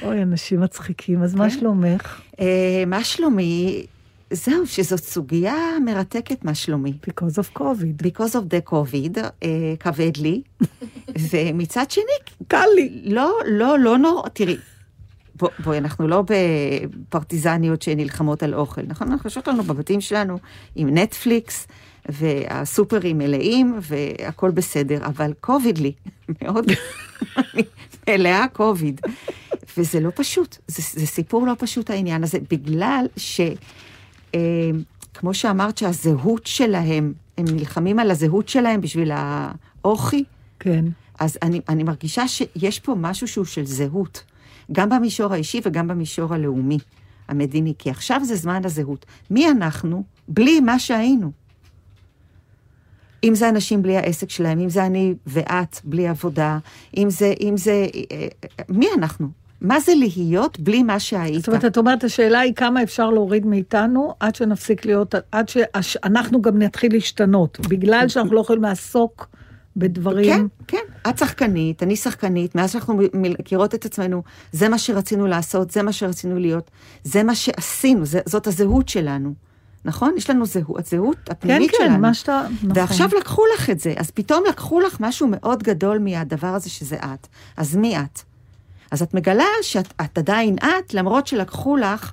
אוי, 0.03 0.23
אנשים 0.23 0.61
מצחיקים, 0.61 1.23
אז 1.23 1.35
מה 1.35 1.51
שלומך? 1.51 2.21
אה, 2.41 2.47
מה 2.87 3.05
שלומי? 3.05 3.87
זהו, 4.31 4.67
שזאת 4.67 5.01
סוגיה 5.01 5.55
מרתקת, 5.85 6.45
מה 6.45 6.55
שלומי. 6.55 6.93
Because 7.11 7.39
of 7.43 7.59
COVID. 7.59 8.07
Because 8.07 8.33
of 8.35 8.45
the 8.55 8.71
COVID, 8.73 9.19
אה, 9.43 9.49
כבד 9.81 10.17
לי, 10.17 10.43
ומצד 11.31 11.91
שני, 11.91 12.05
קל 12.49 12.65
לי. 12.77 13.01
לא, 13.05 13.39
לא, 13.47 13.79
לא 13.79 13.99
נורא, 13.99 14.29
תראי, 14.29 14.57
בוא- 15.35 15.49
בואי, 15.65 15.79
אנחנו 15.79 16.09
לא 16.09 16.25
בפרטיזניות 17.09 17.83
שנלחמות 17.83 18.43
על 18.43 18.55
אוכל, 18.55 18.81
נכון? 18.87 19.13
אנחנו 19.13 19.27
יושבות 19.29 19.49
לנו 19.49 19.63
בבתים 19.63 20.01
שלנו 20.01 20.39
עם 20.77 20.99
נטפליקס, 20.99 21.67
והסופרים 22.09 23.19
מלאים, 23.19 23.79
והכל 23.81 24.51
בסדר, 24.51 25.07
אבל 25.07 25.33
קוביד 25.41 25.79
לי, 25.79 25.93
מאוד, 26.43 26.67
מלאה 28.09 28.49
קוביד. 28.53 29.01
וזה 29.77 30.01
לא 30.01 30.11
פשוט, 30.15 30.57
זה, 30.67 31.01
זה 31.01 31.07
סיפור 31.07 31.47
לא 31.47 31.53
פשוט 31.59 31.91
העניין 31.91 32.25
הזה, 32.25 32.39
בגלל 32.51 33.07
ש... 33.17 33.41
אה, 34.35 34.71
כמו 35.15 35.35
שאמרת 35.35 35.79
שהזהות 35.79 36.47
שלהם, 36.47 37.13
הם 37.39 37.45
נלחמים 37.53 37.99
על 37.99 38.11
הזהות 38.11 38.49
שלהם 38.49 38.81
בשביל 38.81 39.13
האוכי, 39.15 40.25
כן. 40.61 40.85
אז 41.21 41.39
אני, 41.43 41.61
אני 41.69 41.83
מרגישה 41.83 42.29
שיש 42.29 42.81
פה 42.81 42.95
משהו 42.99 43.29
שהוא 43.29 43.45
של 43.45 43.67
זהות, 43.67 44.25
גם 44.73 44.89
במישור 44.89 45.33
האישי 45.33 45.61
וגם 45.65 45.89
במישור 45.89 46.35
הלאומי, 46.35 46.79
המדיני, 47.29 47.75
כי 47.79 47.91
עכשיו 47.91 48.21
זה 48.25 48.37
זמן 48.37 48.65
הזהות. 48.65 49.07
מי 49.31 49.51
אנחנו 49.51 50.05
בלי 50.29 50.61
מה 50.61 50.79
שהיינו? 50.79 51.33
אם 53.27 53.35
זה 53.35 53.49
אנשים 53.49 53.83
בלי 53.83 53.97
העסק 53.97 54.31
שלהם, 54.31 54.61
אם 54.61 54.69
זה 54.69 54.87
אני 54.87 55.15
ואת 55.27 55.81
בלי 55.85 56.09
עבודה, 56.09 56.59
אם 56.97 57.11
זה, 57.11 57.35
אם 57.41 57.57
זה, 57.57 57.87
אה, 58.13 58.27
אה, 58.43 58.65
מי 58.69 58.87
אנחנו? 58.99 59.29
מה 59.61 59.81
זה 59.81 59.93
להיות 59.97 60.61
בלי 60.61 60.83
מה 60.83 61.01
שהיית? 61.01 61.39
זאת 61.39 61.49
אומרת, 61.49 61.65
את 61.65 61.77
אומרת, 61.77 62.05
השאלה 62.05 62.41
היא 62.41 62.55
כמה 62.55 62.83
אפשר 62.83 63.11
להוריד 63.11 63.47
מאיתנו 63.47 64.15
עד 64.21 64.35
שנפסיק 64.35 64.85
להיות, 64.85 65.15
עד 65.33 65.49
שאנחנו 65.81 66.43
גם 66.43 66.59
נתחיל 66.59 66.93
להשתנות, 66.93 67.61
בגלל 67.69 68.09
שאנחנו 68.09 68.35
לא 68.35 68.41
יכולים 68.41 68.63
לעסוק 68.63 69.29
בדברים... 69.77 70.49
כן, 70.67 70.77
כן. 70.77 71.11
את 71.11 71.19
שחקנית, 71.19 71.83
אני 71.83 71.97
שחקנית, 71.97 72.55
מאז 72.55 72.73
שאנחנו 72.73 73.01
מכירות 73.15 73.75
את 73.75 73.85
עצמנו, 73.85 74.23
זה 74.53 74.69
מה 74.69 74.79
שרצינו 74.79 75.27
לעשות, 75.27 75.71
זה 75.71 75.83
מה 75.83 75.93
שרצינו 75.93 76.39
להיות, 76.39 76.71
זה 77.05 77.23
מה 77.23 77.35
שעשינו, 77.35 78.05
זה, 78.07 78.21
זאת 78.27 78.47
הזהות 78.47 78.89
שלנו. 78.89 79.35
נכון? 79.87 80.15
יש 80.17 80.31
לנו 80.31 80.47
זהות, 80.47 80.79
הזהות 80.79 81.17
כן, 81.25 81.33
הפנימית 81.33 81.71
כן, 81.71 81.77
שלנו. 81.79 81.99
מה 81.99 82.15
שאתה... 82.15 82.43
נכון. 82.53 82.71
ועכשיו 82.75 83.09
לקחו 83.19 83.43
לך 83.55 83.71
את 83.71 83.81
זה, 83.81 83.95
אז 83.97 84.11
פתאום 84.11 84.45
לקחו 84.49 84.81
לך 84.81 84.97
משהו 85.01 85.29
מאוד 85.31 85.63
גדול 85.63 85.99
מהדבר 85.99 86.47
הזה 86.47 86.71
שזה 86.71 86.97
את. 86.97 87.27
אז 87.57 87.77
מי 87.77 87.99
את? 87.99 88.21
אז 88.91 89.03
את 89.03 89.15
מגלה 89.15 89.45
שאת 89.63 89.95
את 90.05 90.19
עדיין 90.19 90.57
את, 90.59 90.95
למרות 90.95 91.27
שלקחו 91.27 91.77
לך 91.77 92.13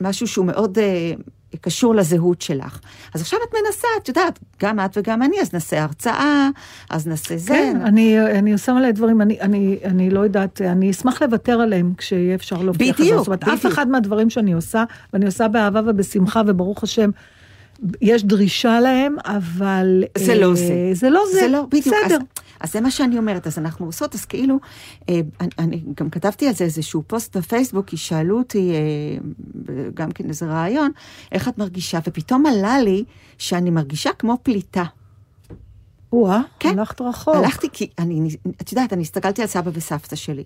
משהו 0.00 0.26
שהוא 0.26 0.46
מאוד 0.46 0.78
אה, 0.78 1.12
קשור 1.60 1.94
לזהות 1.94 2.42
שלך. 2.42 2.80
אז 3.14 3.20
עכשיו 3.20 3.38
את 3.48 3.54
מנסה, 3.54 3.88
את 4.02 4.08
יודעת, 4.08 4.38
גם 4.62 4.80
את 4.80 4.98
וגם 4.98 5.22
אני, 5.22 5.40
אז 5.40 5.52
נעשה 5.52 5.82
הרצאה, 5.82 6.48
אז 6.90 7.06
נעשה 7.06 7.36
זה. 7.36 7.54
כן, 7.54 7.80
אני, 7.84 8.20
אני 8.20 8.52
עושה 8.52 8.72
מלא 8.72 8.90
דברים, 8.90 9.22
אני, 9.22 9.40
אני, 9.40 9.78
אני 9.84 10.10
לא 10.10 10.20
יודעת, 10.20 10.60
אני 10.60 10.90
אשמח 10.90 11.22
לוותר 11.22 11.60
עליהם 11.60 11.92
כשיהיה 11.98 12.34
אפשר 12.34 12.62
להופיע 12.62 12.92
בדיוק, 12.92 13.08
חזרה. 13.08 13.18
זאת 13.18 13.26
אומרת, 13.26 13.44
אף 13.44 13.58
בדיוק. 13.58 13.72
אחד 13.72 13.88
מהדברים 13.88 14.30
שאני 14.30 14.52
עושה, 14.52 14.84
ואני 15.12 15.26
עושה 15.26 15.48
באהבה 15.48 15.80
ובשמחה, 15.86 16.42
וברוך 16.46 16.82
השם, 16.82 17.10
יש 18.00 18.24
דרישה 18.24 18.80
להם, 18.80 19.16
אבל... 19.24 20.04
זה 20.18 20.32
אה, 20.32 20.38
לא 20.38 20.54
זה. 20.54 20.90
זה 20.92 21.10
לא 21.10 21.22
זה, 21.32 21.40
זה 21.40 21.48
לא, 21.48 21.62
בדיוק. 21.68 21.86
בסדר. 21.86 22.16
אז, 22.16 22.43
אז 22.64 22.72
זה 22.72 22.80
מה 22.80 22.90
שאני 22.90 23.18
אומרת, 23.18 23.46
אז 23.46 23.58
אנחנו 23.58 23.86
עושות, 23.86 24.14
אז 24.14 24.24
כאילו, 24.24 24.58
אה, 25.08 25.20
אני, 25.40 25.50
אני 25.58 25.82
גם 25.94 26.10
כתבתי 26.10 26.48
על 26.48 26.54
זה 26.54 26.64
איזשהו 26.64 27.02
פוסט 27.06 27.36
בפייסבוק, 27.36 27.86
כי 27.86 27.96
שאלו 27.96 28.38
אותי, 28.38 28.72
אה, 28.72 29.18
גם 29.94 30.12
כן 30.12 30.28
איזה 30.28 30.46
רעיון, 30.46 30.90
איך 31.32 31.48
את 31.48 31.58
מרגישה, 31.58 31.98
ופתאום 32.06 32.46
עלה 32.46 32.80
לי 32.80 33.04
שאני 33.38 33.70
מרגישה 33.70 34.10
כמו 34.18 34.36
פליטה. 34.42 34.84
או-אה, 36.12 36.40
כן. 36.58 36.78
הלכת 36.78 37.00
רחוק. 37.00 37.34
הלכתי 37.36 37.68
כי, 37.72 37.88
אני, 37.98 38.28
את 38.62 38.72
יודעת, 38.72 38.92
אני 38.92 39.02
הסתכלתי 39.02 39.42
על 39.42 39.48
סבא 39.48 39.70
וסבתא 39.74 40.16
שלי. 40.16 40.44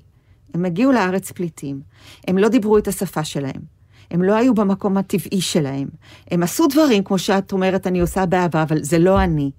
הם 0.55 0.65
הגיעו 0.65 0.93
לארץ 0.93 1.33
פליטים, 1.33 1.81
הם 2.29 2.39
לא 2.39 2.49
דיברו 2.49 2.79
את 2.79 2.89
השפה 2.89 3.25
שלהם. 3.25 3.78
הם 4.11 4.23
לא 4.23 4.37
היו 4.37 4.55
במקום 4.55 4.97
הטבעי 4.97 5.41
שלהם. 5.41 5.89
הם 6.31 6.43
עשו 6.43 6.67
דברים, 6.67 7.05
כמו 7.05 7.19
שאת 7.19 7.53
אומרת, 7.53 7.87
אני 7.87 8.01
עושה 8.01 8.27
באהבה, 8.27 8.63
אבל 8.63 8.83
זה 8.83 8.99
לא 8.99 9.23
אני. 9.23 9.51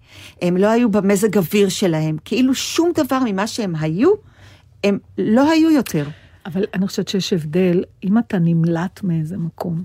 הם 0.42 0.58
לא 0.58 0.68
היו 0.68 0.92
במזג 0.92 1.38
אוויר 1.38 1.70
שלהם. 1.70 2.18
כאילו 2.26 2.56
שום 2.56 2.92
דבר 2.96 3.20
ממה 3.26 3.48
שהם 3.48 3.76
היו, 3.76 4.12
הם 4.84 4.98
לא 5.18 5.52
היו 5.52 5.72
יותר. 5.72 6.06
אבל 6.46 6.66
אני 6.74 6.88
חושבת 6.88 7.08
שיש 7.08 7.34
הבדל, 7.34 7.84
אם 8.04 8.18
אתה 8.18 8.40
נמלט 8.40 9.04
מאיזה 9.04 9.38
מקום, 9.38 9.84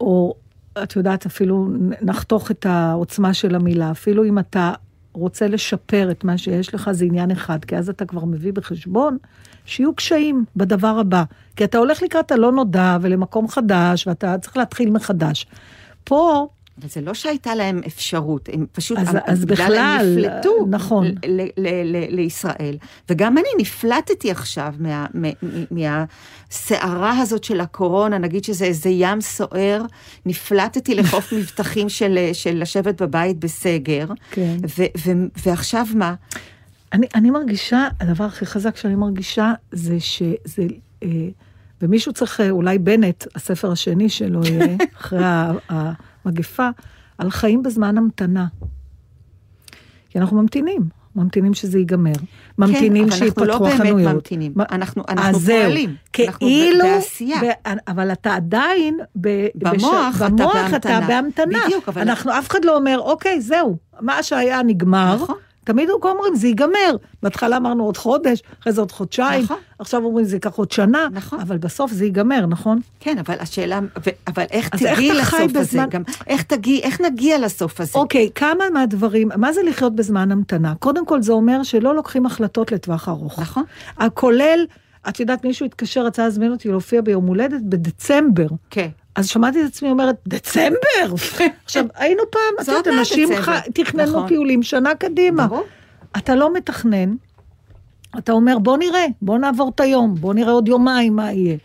או 0.00 0.34
את 0.82 0.96
יודעת, 0.96 1.26
אפילו 1.26 1.68
נחתוך 2.02 2.50
את 2.50 2.66
העוצמה 2.66 3.34
של 3.34 3.54
המילה, 3.54 3.90
אפילו 3.90 4.24
אם 4.24 4.38
אתה 4.38 4.72
רוצה 5.12 5.48
לשפר 5.48 6.10
את 6.10 6.24
מה 6.24 6.38
שיש 6.38 6.74
לך, 6.74 6.90
זה 6.92 7.04
עניין 7.04 7.30
אחד, 7.30 7.64
כי 7.64 7.76
אז 7.76 7.88
אתה 7.88 8.04
כבר 8.04 8.24
מביא 8.24 8.52
בחשבון 8.52 9.18
שיהיו 9.64 9.94
קשיים 9.94 10.44
בדבר 10.56 10.96
הבא. 11.00 11.22
כי 11.56 11.64
אתה 11.64 11.78
הולך 11.78 12.02
לקראת 12.02 12.32
הלא 12.32 12.52
נודע 12.52 12.98
ולמקום 13.00 13.48
חדש, 13.48 14.06
ואתה 14.06 14.38
צריך 14.38 14.56
להתחיל 14.56 14.90
מחדש. 14.90 15.46
פה, 16.04 16.48
אבל 16.80 16.88
זה 16.88 17.00
לא 17.00 17.14
שהייתה 17.14 17.54
להם 17.54 17.80
אפשרות, 17.86 18.48
הם 18.52 18.66
פשוט, 18.72 18.98
אז- 18.98 19.14
הם- 19.14 19.20
אז 19.26 19.44
בגלל 19.44 19.60
הם 19.78 19.98
בכלל, 19.98 20.16
נפלטו 20.18 20.66
נכון. 20.70 21.06
ל- 21.06 21.40
ל- 21.40 21.48
ל- 21.96 22.14
לישראל. 22.16 22.76
וגם 23.10 23.38
אני 23.38 23.46
נפלטתי 23.58 24.30
עכשיו 24.30 24.74
מה- 24.78 25.06
מ- 25.14 25.26
מ- 25.42 25.64
מהסערה 26.50 27.18
הזאת 27.18 27.44
של 27.44 27.60
הקורונה, 27.60 28.18
נגיד 28.18 28.44
שזה 28.44 28.64
איזה 28.64 28.88
ים 28.88 29.20
סוער, 29.20 29.82
נפלטתי 30.26 30.94
לחוף 30.94 31.32
מבטחים 31.32 31.88
של, 31.88 32.18
של 32.32 32.58
לשבת 32.62 33.02
בבית 33.02 33.38
בסגר, 33.38 34.06
כן. 34.30 34.56
ו- 34.78 34.84
ו- 35.06 35.12
ועכשיו 35.46 35.86
מה? 35.94 36.14
אני, 36.94 37.06
אני 37.14 37.30
מרגישה, 37.30 37.88
הדבר 38.00 38.24
הכי 38.24 38.46
חזק 38.46 38.76
שאני 38.76 38.94
מרגישה 38.94 39.52
זה 39.72 40.00
שזה, 40.00 40.62
אה, 41.02 41.08
ומישהו 41.82 42.12
צריך, 42.12 42.40
אה, 42.40 42.50
אולי 42.50 42.78
בנט, 42.78 43.24
הספר 43.34 43.72
השני 43.72 44.08
שלו 44.08 44.40
יהיה, 44.46 44.76
אחרי 45.00 45.24
ה- 45.24 45.52
המגפה, 46.24 46.68
על 47.18 47.30
חיים 47.30 47.62
בזמן 47.62 47.98
המתנה. 47.98 48.46
כי 50.10 50.18
אנחנו 50.18 50.42
ממתינים, 50.42 50.82
ממתינים 51.16 51.54
שזה 51.54 51.78
ייגמר. 51.78 52.12
ממתינים 52.58 53.08
כן, 53.08 53.12
אבל 53.12 53.22
אנחנו 53.26 53.44
לא 53.46 53.52
שיפתחו 53.54 53.64
באמת 53.64 53.80
החנויות. 53.80 54.14
ממתינים. 54.14 54.52
מה- 54.56 54.64
אנחנו- 54.72 55.02
אז 55.08 55.18
אנחנו 55.18 55.38
זהו. 55.38 55.62
פועלים. 55.64 55.94
אנחנו 56.26 56.46
ב- 56.46 56.50
כאילו, 56.50 56.84
בעשייה. 56.84 57.40
ב- 57.42 57.76
אבל 57.88 58.12
אתה 58.12 58.34
עדיין, 58.34 58.98
ב, 59.20 59.46
במוח 59.54 60.16
אתה 60.16 60.28
במוח. 60.28 60.74
אתה 60.76 61.00
בהמתנה. 61.08 61.58
בדיוק, 61.66 61.88
אבל- 61.88 62.02
אנחנו, 62.02 62.38
אף 62.38 62.48
אחד 62.50 62.64
לא 62.64 62.76
אומר, 62.76 62.98
אוקיי, 63.00 63.40
זהו, 63.40 63.76
מה 64.00 64.22
שהיה 64.22 64.62
נגמר. 64.62 65.14
נכון. 65.22 65.36
תמיד 65.64 65.88
אומרים, 65.90 66.34
זה 66.34 66.46
ייגמר. 66.46 66.96
בהתחלה 67.22 67.56
אמרנו 67.56 67.84
עוד 67.84 67.96
חודש, 67.96 68.42
אחרי 68.60 68.72
זה 68.72 68.80
עוד 68.80 68.92
חודשיים, 68.92 69.44
נכון. 69.44 69.56
עכשיו 69.78 70.04
אומרים, 70.04 70.24
זה 70.26 70.36
ייקח 70.36 70.54
עוד 70.54 70.70
שנה, 70.70 71.08
נכון. 71.12 71.40
אבל 71.40 71.58
בסוף 71.58 71.92
זה 71.92 72.04
ייגמר, 72.04 72.46
נכון? 72.46 72.78
כן, 73.00 73.18
אבל 73.18 73.34
השאלה, 73.40 73.80
ו- 74.06 74.10
אבל 74.26 74.44
איך 74.50 74.68
תגיעי 74.68 75.12
לסוף 75.12 75.40
הזה? 75.40 75.60
בזמן- 75.60 75.88
גם 75.90 76.02
איך 76.26 76.42
תגיעי, 76.42 76.80
איך 76.82 77.00
נגיע 77.00 77.38
לסוף 77.38 77.80
הזה? 77.80 77.98
אוקיי, 77.98 78.30
כמה 78.34 78.64
מהדברים, 78.72 79.28
מה 79.36 79.52
זה 79.52 79.62
לחיות 79.62 79.94
בזמן 79.96 80.32
המתנה? 80.32 80.74
קודם 80.78 81.06
כל, 81.06 81.22
זה 81.22 81.32
אומר 81.32 81.62
שלא 81.62 81.94
לוקחים 81.94 82.26
החלטות 82.26 82.72
לטווח 82.72 83.08
ארוך. 83.08 83.38
נכון. 83.38 83.62
הכולל, 83.98 84.64
את 85.08 85.20
יודעת, 85.20 85.44
מישהו 85.44 85.66
התקשר, 85.66 86.04
רצה 86.06 86.24
להזמין 86.24 86.52
אותי 86.52 86.68
להופיע 86.68 87.00
ביום 87.00 87.26
הולדת 87.26 87.60
בדצמבר. 87.62 88.46
כן. 88.70 88.88
אז 89.14 89.28
שמעתי 89.28 89.62
את 89.62 89.66
עצמי 89.66 89.90
אומרת, 89.90 90.16
דצמבר? 90.28 91.14
עכשיו, 91.64 91.84
היינו 91.94 92.22
פעם, 92.30 92.40
את 92.62 92.68
יודעת, 92.68 92.88
אנשים 92.88 93.28
תכננו 93.74 94.12
נכון. 94.12 94.28
טיולים 94.28 94.62
שנה 94.62 94.94
קדימה. 94.94 95.46
אתה 96.16 96.34
לא 96.34 96.52
מתכנן, 96.52 97.14
אתה 98.18 98.32
אומר, 98.32 98.58
בוא 98.58 98.76
נראה, 98.76 99.06
בוא 99.22 99.38
נעבור 99.38 99.72
את 99.74 99.80
היום, 99.80 100.14
בוא 100.14 100.34
נראה 100.34 100.52
עוד 100.52 100.68
יומיים 100.68 101.16
מה 101.16 101.32
יהיה. 101.32 101.56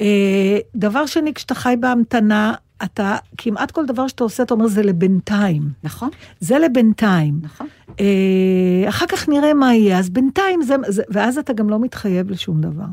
אה, 0.00 0.58
דבר 0.74 1.06
שני, 1.06 1.34
כשאתה 1.34 1.54
חי 1.54 1.74
בהמתנה, 1.80 2.54
אתה, 2.84 3.16
כמעט 3.38 3.70
כל 3.70 3.86
דבר 3.86 4.08
שאתה 4.08 4.24
עושה, 4.24 4.42
אתה 4.42 4.54
אומר, 4.54 4.66
זה 4.66 4.82
לבינתיים. 4.82 5.62
נכון, 5.84 6.10
זה 6.40 6.58
לבינתיים. 6.58 7.38
נכון. 7.42 7.66
אה, 8.00 8.88
אחר 8.88 9.06
כך 9.06 9.28
נראה 9.28 9.54
מה 9.54 9.74
יהיה, 9.74 9.98
אז 9.98 10.10
בינתיים 10.10 10.62
זה, 10.62 10.74
זה, 10.88 11.02
ואז 11.08 11.38
אתה 11.38 11.52
גם 11.52 11.70
לא 11.70 11.78
מתחייב 11.78 12.30
לשום 12.30 12.60
דבר. 12.60 12.84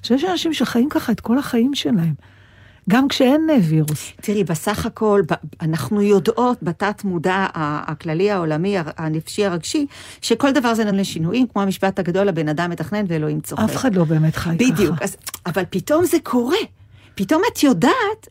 עכשיו, 0.00 0.16
יש 0.16 0.24
אנשים 0.24 0.52
שחיים 0.52 0.88
ככה 0.88 1.12
את 1.12 1.20
כל 1.20 1.38
החיים 1.38 1.74
שלהם, 1.74 2.14
גם 2.88 3.08
כשאין 3.08 3.46
וירוס. 3.68 4.12
תראי, 4.20 4.44
בסך 4.44 4.86
הכל, 4.86 5.22
אנחנו 5.60 6.02
יודעות 6.02 6.58
בתת 6.62 7.04
מודע 7.04 7.46
הכללי 7.54 8.30
העולמי, 8.30 8.76
הנפשי 8.96 9.44
הרגשי, 9.46 9.86
שכל 10.22 10.50
דבר 10.52 10.74
זה 10.74 10.84
נותן 10.84 10.96
לשינויים, 10.96 11.46
כמו 11.52 11.62
המשפט 11.62 11.98
הגדול, 11.98 12.28
הבן 12.28 12.48
אדם 12.48 12.70
מתכנן 12.70 13.04
ואלוהים 13.08 13.40
צוחק. 13.40 13.64
אף 13.64 13.76
אחד 13.76 13.94
לא 13.94 14.04
באמת 14.04 14.36
חי 14.36 14.58
ככה. 14.58 14.72
בדיוק, 14.72 15.02
אז, 15.02 15.16
אבל 15.46 15.62
פתאום 15.70 16.04
זה 16.04 16.16
קורה. 16.22 16.56
פתאום 17.14 17.42
את 17.52 17.62
יודעת 17.62 18.28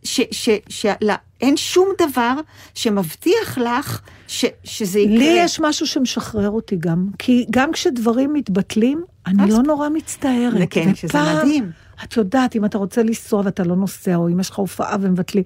שאין 0.70 1.58
שום 1.58 1.90
דבר 2.02 2.34
שמבטיח 2.74 3.58
לך 3.58 4.02
ש, 4.28 4.46
שזה 4.64 5.00
יקרה. 5.00 5.18
לי 5.18 5.36
יש 5.40 5.60
משהו 5.60 5.88
שמשחרר 5.88 6.50
אותי 6.50 6.76
גם, 6.80 7.08
כי 7.20 7.46
גם 7.50 7.72
כשדברים 7.72 8.34
מתבטלים, 8.34 9.04
אני 9.28 9.44
אז- 9.44 9.50
לא 9.50 9.64
נורא 9.64 9.90
מצטערת. 9.90 10.68
כן, 10.70 10.96
שזה 10.96 11.20
מדהים. 11.36 11.72
את 12.04 12.18
יודעת, 12.18 12.56
אם 12.56 12.66
אתה 12.66 12.78
רוצה 12.78 13.04
לנסוע 13.04 13.42
ואתה 13.46 13.64
לא 13.64 13.76
נוסע, 13.76 14.16
או 14.16 14.28
אם 14.30 14.40
יש 14.40 14.50
לך 14.50 14.56
הופעה 14.56 14.96
ומבטלים, 15.02 15.44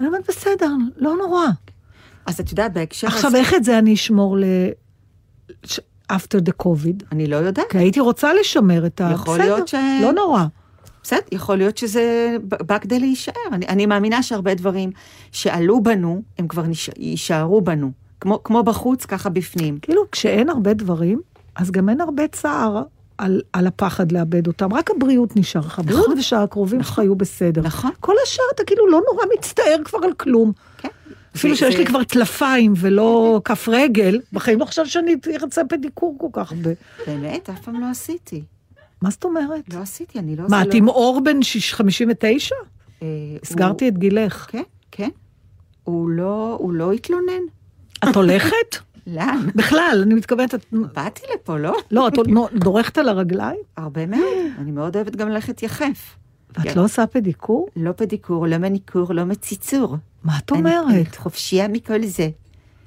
אני 0.00 0.06
אומרת, 0.08 0.28
בסדר, 0.28 0.70
לא 0.96 1.16
נורא. 1.16 1.46
אז 2.26 2.40
את 2.40 2.50
יודעת, 2.50 2.72
בהקשר 2.72 3.06
עכשיו, 3.06 3.28
הזה, 3.28 3.38
איך 3.38 3.54
את 3.54 3.64
זה 3.64 3.78
אני 3.78 3.94
אשמור 3.94 4.36
ל... 4.38 4.44
after 6.12 6.38
the 6.48 6.64
COVID? 6.66 7.04
אני 7.12 7.26
לא 7.26 7.36
יודעת. 7.36 7.70
כי 7.70 7.78
הייתי 7.78 8.00
רוצה 8.00 8.34
לשמר 8.34 8.86
את 8.86 9.00
ה... 9.00 9.10
יכול 9.14 9.38
בסדר, 9.38 9.54
להיות 9.54 9.68
ש- 9.68 9.74
לא 10.02 10.12
נורא. 10.12 10.44
בסדר, 11.02 11.20
יכול 11.32 11.56
להיות 11.56 11.76
שזה 11.78 12.36
בא 12.42 12.78
כדי 12.78 12.98
להישאר. 12.98 13.32
אני, 13.52 13.66
אני 13.66 13.86
מאמינה 13.86 14.22
שהרבה 14.22 14.54
דברים 14.54 14.90
שעלו 15.32 15.82
בנו, 15.82 16.22
הם 16.38 16.48
כבר 16.48 16.62
נש... 16.62 16.90
יישארו 16.98 17.60
בנו. 17.60 17.92
כמו, 18.20 18.40
כמו 18.44 18.62
בחוץ, 18.62 19.06
ככה 19.06 19.28
בפנים. 19.28 19.78
כאילו, 19.82 20.02
כשאין 20.12 20.48
הרבה 20.50 20.74
דברים, 20.74 21.20
אז 21.56 21.70
גם 21.70 21.88
אין 21.88 22.00
הרבה 22.00 22.28
צער 22.28 22.82
על, 23.18 23.40
על 23.52 23.66
הפחד 23.66 24.12
לאבד 24.12 24.46
אותם. 24.46 24.72
רק 24.72 24.90
הבריאות 24.90 25.36
נשאר 25.36 25.60
לך. 25.60 25.78
הבריאות 25.78 26.06
ושהקרובים 26.18 26.82
שלך 26.82 26.98
יהיו 26.98 27.14
בסדר. 27.16 27.62
נכון. 27.62 27.90
כל 28.00 28.14
השאר 28.24 28.44
אתה 28.54 28.64
כאילו 28.64 28.86
לא 28.90 29.00
נורא 29.12 29.24
מצטער 29.38 29.76
כבר 29.84 29.98
על 30.02 30.12
כלום. 30.12 30.52
כן. 30.78 30.88
אפילו 31.36 31.56
שיש 31.56 31.74
זה- 31.74 31.80
לי 31.80 31.86
כבר 31.86 32.04
טלפיים 32.04 32.72
ולא 32.76 33.40
כף 33.44 33.68
רגל, 33.72 34.20
בחיים 34.32 34.58
לא 34.60 34.64
חושב 34.64 34.86
שאני 34.86 35.14
ארצה 35.42 35.62
פדיקור 35.68 36.16
כל 36.20 36.26
כך 36.32 36.52
הרבה. 36.52 36.70
באמת, 37.06 37.50
אף 37.50 37.60
פעם 37.64 37.80
לא 37.80 37.86
עשיתי. 37.90 38.42
מה 39.02 39.10
זאת 39.10 39.24
אומרת? 39.24 39.74
לא 39.74 39.78
עשיתי, 39.78 40.18
אני 40.18 40.36
לא... 40.36 40.44
מה, 40.48 40.62
את 40.62 40.66
לא... 40.66 40.72
עם 40.74 40.88
אור 40.88 41.20
בן 41.24 41.42
שיש- 41.42 41.74
59? 41.74 42.54
אה, 43.02 43.06
הסגרתי 43.42 43.88
את 43.88 43.98
גילך. 43.98 44.46
כן, 44.50 44.62
כן. 44.90 45.08
הוא 45.84 46.08
לא, 46.10 46.56
הוא 46.60 46.72
לא 46.72 46.92
התלונן. 46.92 47.42
את 48.10 48.16
הולכת? 48.16 48.76
לאן? 49.06 49.46
בכלל, 49.54 50.00
אני 50.02 50.14
מתכוונת, 50.14 50.54
את... 50.54 50.66
באתי 50.94 51.22
לפה, 51.34 51.58
לא? 51.58 51.76
לא, 51.90 52.08
את 52.08 52.14
דורכת 52.54 52.98
על 52.98 53.08
הרגליים? 53.08 53.60
הרבה 53.76 54.06
מאוד. 54.06 54.22
אני 54.58 54.70
מאוד 54.70 54.96
אוהבת 54.96 55.16
גם 55.16 55.28
ללכת 55.28 55.62
יחף. 55.62 56.16
ואת 56.58 56.76
לא 56.76 56.84
עושה 56.84 57.06
פדיקור? 57.06 57.68
לא 57.76 57.92
פדיקור, 57.92 58.46
לא 58.46 58.58
מניקור, 58.58 59.12
לא 59.14 59.24
מציצור. 59.24 59.96
מה 60.24 60.38
את 60.38 60.52
אני- 60.52 60.60
אני 60.60 60.78
אומרת? 60.78 61.16
חופשייה 61.16 61.68
מכל 61.68 62.06
זה. 62.06 62.28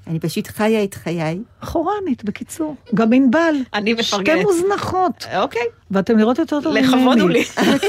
אני 0.07 0.19
פשוט 0.19 0.47
חיה 0.47 0.83
את 0.83 0.93
חיי. 0.93 1.39
חורנית, 1.61 2.23
בקיצור. 2.23 2.75
גם 2.95 3.13
ענבל. 3.13 3.55
אני 3.73 3.91
שתי 3.91 4.17
מפרגנת. 4.17 4.45
מוזנחות. 4.45 5.25
אוקיי, 5.37 5.61
ואתם 5.91 6.17
נראות 6.17 6.39
יותר 6.39 6.61
טוב 6.61 6.73
ממני. 6.73 6.87
לכבוד 6.87 7.19
הוא 7.19 7.29
לי. 7.29 7.45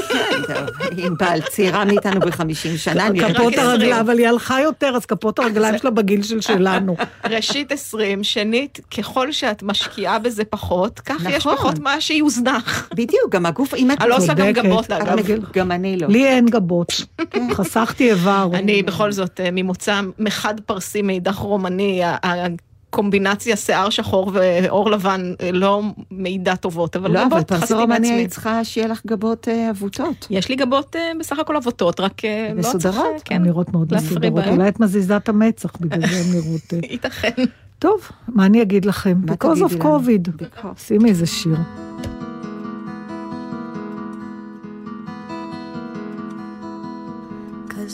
טוב, 0.47 0.87
ענבל 0.97 1.39
צעירה 1.49 1.85
מאיתנו 1.85 2.19
ב-50 2.19 2.77
שנה, 2.77 3.07
כפות. 3.33 3.53
הרגליים, 3.57 3.93
אבל 3.93 4.17
היא 4.17 4.27
הלכה 4.27 4.61
יותר, 4.61 4.95
אז 4.95 5.05
כפות 5.05 5.39
הרגליים 5.39 5.77
שלה 5.77 5.91
בגיל 5.91 6.23
של 6.23 6.41
שלנו. 6.41 6.95
ראשית 7.29 7.71
20, 7.71 8.23
שנית, 8.23 8.79
ככל 8.97 9.31
שאת 9.31 9.63
משקיעה 9.63 10.19
בזה 10.19 10.43
פחות, 10.45 10.99
כך 10.99 11.25
יש 11.29 11.47
נכון. 11.47 11.55
פחות 11.55 11.79
מה 11.79 12.01
שיוזנח. 12.01 12.89
בדיוק, 12.93 13.29
גם 13.31 13.45
הגוף, 13.45 13.73
אם 13.73 13.91
את... 13.91 14.01
אני 14.01 14.09
לא 14.09 14.17
עושה 14.17 14.33
גם. 14.33 14.51
גבות, 14.51 14.91
אגב. 14.91 15.17
גם 15.53 15.71
אני 15.71 15.97
לא. 15.97 16.07
לי 16.07 16.27
אין 16.27 16.45
גבות. 16.45 16.93
חסכתי 17.51 18.09
איבר. 18.11 18.49
אני 18.53 18.83
בכל 18.83 19.11
זאת 19.11 19.39
אה, 19.39 19.49
ממוצא 19.51 20.01
מחד 20.19 20.59
פרסי 20.59 21.01
מאידך 21.01 21.35
רומני, 21.35 22.01
ה- 22.23 22.45
הקומבינציה 22.89 23.55
שיער 23.55 23.89
שחור 23.89 24.31
ועור 24.33 24.91
לבן 24.91 25.33
אה, 25.41 25.51
לא 25.51 25.81
מעידה 26.11 26.55
טובות, 26.55 26.95
אבל 26.95 27.11
לא, 27.11 27.19
אבל 27.21 27.27
גבות 27.29 27.47
פרסור 27.47 27.61
חסתי 27.63 27.73
אמני 27.83 27.99
בעצמי. 27.99 28.11
היית 28.11 28.29
צריכה 28.31 28.63
שיהיה 28.63 28.87
לך 28.87 29.01
גבות 29.07 29.47
אה, 29.47 29.69
אבותות. 29.69 30.27
יש 30.29 30.49
לי 30.49 30.55
גבות 30.55 30.95
אה, 30.95 31.11
בסך 31.19 31.39
הכל 31.39 31.55
אבותות, 31.55 31.99
רק 31.99 32.21
לא 32.55 32.61
צריך... 32.61 32.75
מסודרות? 32.75 33.21
כן, 33.25 33.43
נראות 33.43 33.73
מאוד 33.73 33.93
מסודרות. 33.95 34.47
אולי 34.47 34.67
את 34.67 34.79
מזיזה 34.79 35.17
את 35.17 35.29
המצח, 35.29 35.71
בגלל 35.79 36.01
זה 36.09 36.17
הן 36.17 36.31
נראות... 36.33 36.73
אה. 36.73 36.79
ייתכן. 36.91 37.29
טוב, 37.79 38.01
מה 38.27 38.45
אני 38.45 38.61
אגיד 38.61 38.85
לכם? 38.85 39.17
מה 39.25 39.33
Because 39.33 39.59
תגידי 39.59 39.81
of? 39.81 39.83
COVID. 39.83 40.43
Because. 40.43 40.79
שימי 40.87 41.09
איזה 41.09 41.25
שיר. 41.25 41.55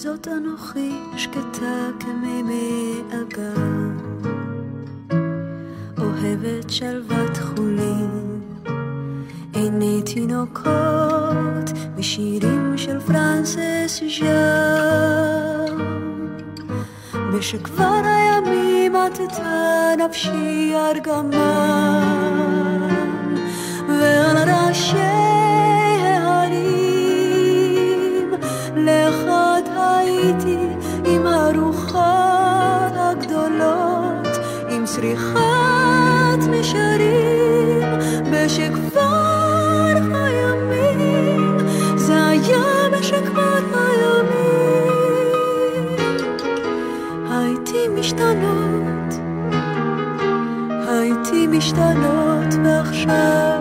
כזאת 0.06 0.28
אנוכי 0.28 0.92
שקטה 1.18 1.90
כמימי 2.00 3.02
אגם, 3.10 3.98
אוהבת 5.98 6.70
שלוות 6.70 7.38
חולין, 7.38 8.42
עיני 9.54 10.02
תינוקות 10.06 11.72
משירים 11.98 12.74
של 12.78 13.00
פרנסס 13.00 14.02
ז'אן. 14.20 15.78
בשכבר 17.34 18.02
הימים 18.04 18.96
עטתה 18.96 19.94
נפשי 19.98 20.74
ארגמן, 20.76 21.36
ועל 23.88 24.50
ראשי 24.50 25.55
הייתי 30.26 30.58
עם 31.06 31.28
הרוחות 31.28 32.94
הגדולות, 32.96 34.28
עם 34.70 34.86
צריכת 34.86 36.40
נשרים 36.50 37.84
בשכבר 38.32 39.94
הימים, 40.14 41.58
זה 41.96 42.28
היה 42.28 42.90
בשכבר 42.92 43.60
הימים. 43.74 44.92
הייתי 47.32 47.88
משתנות, 48.00 49.14
הייתי 50.88 51.48
משתנות, 51.48 52.54
ועכשיו 52.64 53.60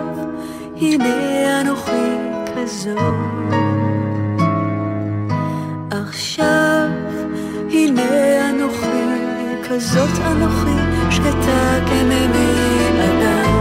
הנה 0.81 1.61
אנוכי 1.61 2.17
כזאת. 2.55 3.74
עכשיו 6.37 6.89
הנה 7.71 8.49
אנוכי, 8.49 8.87
כזאת 9.69 10.09
אנוכי, 10.31 11.11
שקטה 11.11 11.79
כמימי 11.87 12.89
אדם. 13.05 13.55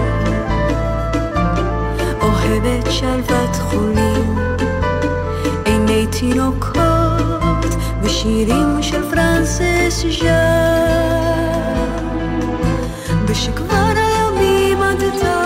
אוהבת 2.22 2.90
שלוות 2.90 3.56
חולין, 3.56 4.38
עיני 5.64 6.06
תינוקות, 6.06 7.74
ושירים 8.02 8.82
של 8.82 9.10
פרנסס 9.10 10.04
ז'אן. 10.20 11.44
בשכבר 13.28 13.92
הימים 13.96 14.82
עדתה 14.82 15.04
נפשי 15.14 15.43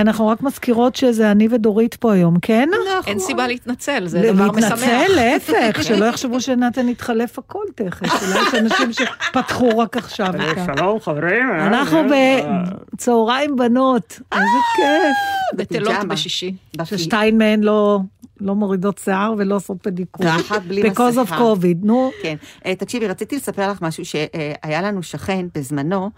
אנחנו 0.00 0.28
רק 0.28 0.42
מזכירות 0.42 0.96
שזה 0.96 1.30
אני 1.30 1.48
ודורית 1.50 1.94
פה 1.94 2.12
היום, 2.12 2.38
כן? 2.42 2.68
אין 3.06 3.18
סיבה 3.18 3.46
להתנצל, 3.46 4.06
זה 4.06 4.32
דבר 4.32 4.50
משמח. 4.52 4.70
להתנצל, 4.72 5.14
להפך, 5.14 5.82
שלא 5.82 6.04
יחשבו 6.04 6.40
שנתן 6.40 6.88
יתחלף 6.88 7.38
הכל 7.38 7.64
תכף. 7.74 8.22
אולי 8.22 8.48
יש 8.48 8.54
אנשים 8.54 8.92
שפתחו 8.92 9.78
רק 9.78 9.96
עכשיו. 9.96 10.26
אותה. 10.26 10.64
שלום 10.76 11.00
חברים. 11.00 11.50
אנחנו 11.50 11.98
בצהריים 12.92 13.56
בנות, 13.56 14.20
איזה 14.32 14.44
כיף. 14.76 15.16
בטלות. 15.54 16.04
בשישי. 16.08 16.54
ששתיים 16.84 17.38
מהן 17.38 17.62
לא 17.62 17.98
לא 18.40 18.54
מורידות 18.54 18.98
שיער 18.98 19.34
ולא 19.38 19.56
עושות 19.56 19.82
פדיקור. 19.82 20.26
ואחת 20.26 20.62
בלי 20.62 20.82
Because 20.82 21.16
of 21.16 21.20
מסכה. 21.20 21.38
COVID, 21.38 21.76
נו. 21.82 22.10
כן. 22.22 22.36
אה, 22.66 22.74
תקשיבי, 22.74 23.08
רציתי 23.08 23.36
לספר 23.36 23.70
לך 23.70 23.82
משהו 23.82 24.04
שהיה 24.04 24.82
לנו 24.82 25.02
שכן 25.02 25.46
בזמנו, 25.54 26.10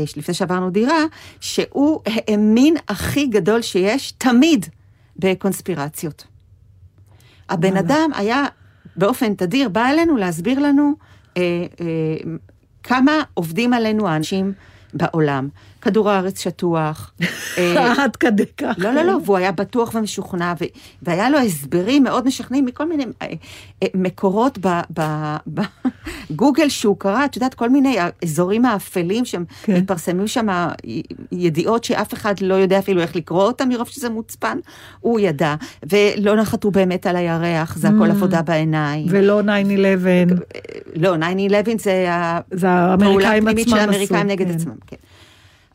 אה, 0.00 0.04
לפני 0.16 0.34
שעברנו 0.34 0.70
דירה, 0.70 1.04
שהוא 1.40 2.00
האמין 2.06 2.76
הכי 2.88 3.26
גדול 3.26 3.62
שיש 3.62 4.12
תמיד 4.12 4.66
בקונספירציות. 5.16 6.26
הבן 7.48 7.76
אדם 7.76 8.10
היה 8.14 8.44
באופן 8.96 9.34
תדיר, 9.34 9.68
בא 9.68 9.88
אלינו 9.90 10.16
להסביר 10.16 10.58
לנו 10.58 10.92
אה, 11.36 11.42
אה, 11.80 11.86
כמה 12.82 13.12
עובדים 13.34 13.72
עלינו 13.72 14.08
האנשים 14.08 14.52
בעולם. 14.94 15.48
כדור 15.86 16.10
הארץ 16.10 16.40
שטוח. 16.42 17.12
אה, 17.58 18.04
עד 18.04 18.16
כדי 18.16 18.42
כך. 18.58 18.74
לא, 18.78 18.90
לא, 18.92 19.02
לא, 19.02 19.18
והוא 19.24 19.36
היה 19.36 19.52
בטוח 19.52 19.94
ומשוכנע, 19.94 20.54
ו- 20.60 20.64
והיה 21.02 21.30
לו 21.30 21.38
הסברים 21.38 22.04
מאוד 22.04 22.26
משכנעים 22.26 22.64
מכל 22.64 22.88
מיני 22.88 23.04
אה, 23.22 23.26
אה, 23.82 23.88
מקורות 23.94 24.58
בגוגל 26.30 26.68
שהוא 26.78 26.96
קרא, 26.98 27.24
את 27.24 27.36
יודעת, 27.36 27.54
כל 27.54 27.68
מיני 27.68 27.96
האזורים 27.98 28.64
האפלים 28.64 29.24
כן. 29.24 29.46
שמתפרסמים 29.72 30.26
שם 30.26 30.46
י- 30.84 31.02
ידיעות 31.32 31.84
שאף 31.84 32.14
אחד 32.14 32.34
לא 32.40 32.54
יודע 32.54 32.78
אפילו 32.78 33.00
איך 33.00 33.16
לקרוא 33.16 33.42
אותם 33.42 33.68
מרוב 33.68 33.88
שזה 33.88 34.08
מוצפן, 34.10 34.58
הוא 35.00 35.20
ידע, 35.20 35.54
ולא 35.90 36.36
נחתו 36.36 36.70
באמת 36.70 37.06
על 37.06 37.16
הירח, 37.16 37.76
זה 37.76 37.88
הכל 37.88 38.06
Mm. 38.10 38.10
עבודה 38.10 38.42
בעיניים. 38.42 39.06
ולא 39.10 39.40
9-11, 39.40 39.44
לא, 40.96 41.14
9-11 41.16 41.18
זה 41.78 42.12
ה... 42.12 42.40
זה 42.50 42.66
פעולה 42.98 43.28
האמריקאים 43.30 43.44
פנימית 43.44 43.66
עצמם 43.66 43.76
של. 43.76 43.82
האמריקאים 43.82 44.26
נגד 44.26 44.48
כן. 44.48 44.54
עצמם, 44.54 44.74
כן. 44.86 44.96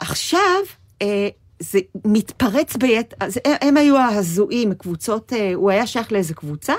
עכשיו, 0.01 0.59
אה, 1.01 1.29
זה 1.59 1.79
מתפרץ 2.05 2.75
ביתר, 2.75 3.15
אז 3.19 3.39
הם, 3.45 3.53
הם 3.61 3.77
היו 3.77 3.97
ההזויים, 3.97 4.73
קבוצות, 4.73 5.33
אה, 5.33 5.51
הוא 5.53 5.71
היה 5.71 5.87
שייך 5.87 6.11
לאיזה 6.11 6.33
קבוצה, 6.33 6.73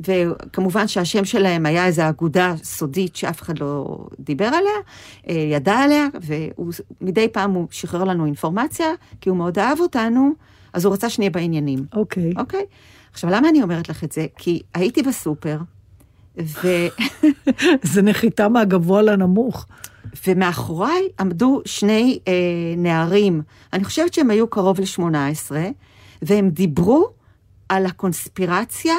וכמובן 0.00 0.88
שהשם 0.88 1.24
שלהם 1.24 1.66
היה 1.66 1.86
איזו 1.86 2.08
אגודה 2.08 2.54
סודית 2.62 3.16
שאף 3.16 3.42
אחד 3.42 3.58
לא 3.58 3.98
דיבר 4.20 4.46
עליה, 4.46 4.78
אה, 5.28 5.34
ידע 5.34 5.74
עליה, 5.74 6.06
ומדי 7.00 7.28
פעם 7.28 7.50
הוא 7.50 7.66
שחרר 7.70 8.04
לנו 8.04 8.26
אינפורמציה, 8.26 8.86
כי 9.20 9.28
הוא 9.28 9.38
מאוד 9.38 9.58
אהב 9.58 9.80
אותנו, 9.80 10.32
אז 10.72 10.84
הוא 10.84 10.94
רצה 10.94 11.10
שנהיה 11.10 11.30
בעניינים. 11.30 11.86
אוקיי. 11.92 12.32
אוקיי? 12.36 12.64
עכשיו, 13.12 13.30
למה 13.30 13.48
אני 13.48 13.62
אומרת 13.62 13.88
לך 13.88 14.04
את 14.04 14.12
זה? 14.12 14.26
כי 14.38 14.62
הייתי 14.74 15.02
בסופר, 15.02 15.58
ו... 16.38 16.68
זה 17.92 18.02
נחיתה 18.02 18.48
מהגבוה 18.48 19.02
לנמוך. 19.02 19.66
ומאחוריי 20.26 21.08
עמדו 21.20 21.62
שני 21.64 22.18
אה, 22.28 22.32
נערים, 22.76 23.42
אני 23.72 23.84
חושבת 23.84 24.14
שהם 24.14 24.30
היו 24.30 24.48
קרוב 24.48 24.80
ל-18, 24.80 25.52
והם 26.22 26.50
דיברו 26.50 27.08
על 27.68 27.86
הקונספירציה, 27.86 28.94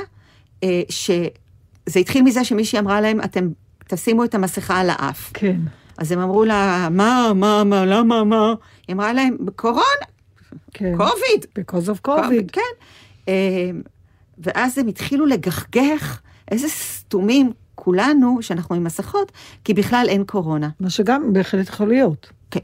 אה, 0.64 0.82
שזה 0.90 2.00
התחיל 2.00 2.24
מזה 2.24 2.44
שמישהי 2.44 2.80
אמרה 2.80 3.02
להם, 3.02 3.22
אתם 3.22 3.50
תשימו 3.88 4.24
את 4.24 4.36
המסכה 4.36 4.80
על 4.80 4.90
האף. 4.90 5.32
כן. 5.34 5.60
אז 5.98 6.12
הם 6.12 6.20
אמרו 6.20 6.46
לה, 6.46 6.88
מה, 6.92 7.32
מה, 7.36 7.64
מה, 7.64 7.86
למה, 7.86 8.24
מה? 8.24 8.54
היא 8.88 8.96
אמרה 8.96 9.14
להם, 9.14 9.38
קורונה, 9.56 10.06
כן. 10.74 10.98
קוביד. 10.98 11.46
Because 11.60 11.90
of 11.90 12.08
COVID. 12.08 12.52
כן. 12.52 12.62
אה, 13.28 13.72
ואז 14.38 14.78
הם 14.78 14.88
התחילו 14.88 15.26
לגחגך, 15.26 16.22
איזה 16.52 16.70
סתומים 16.70 17.52
כולנו, 17.84 18.38
שאנחנו 18.42 18.76
עם 18.76 18.84
מסכות, 18.84 19.32
כי 19.64 19.74
בכלל 19.74 20.06
אין 20.10 20.24
קורונה. 20.24 20.70
מה 20.80 20.90
שגם 20.90 21.34
בהחלט 21.34 21.68
יכול 21.70 21.88
להיות. 21.88 22.32
כן. 22.52 22.60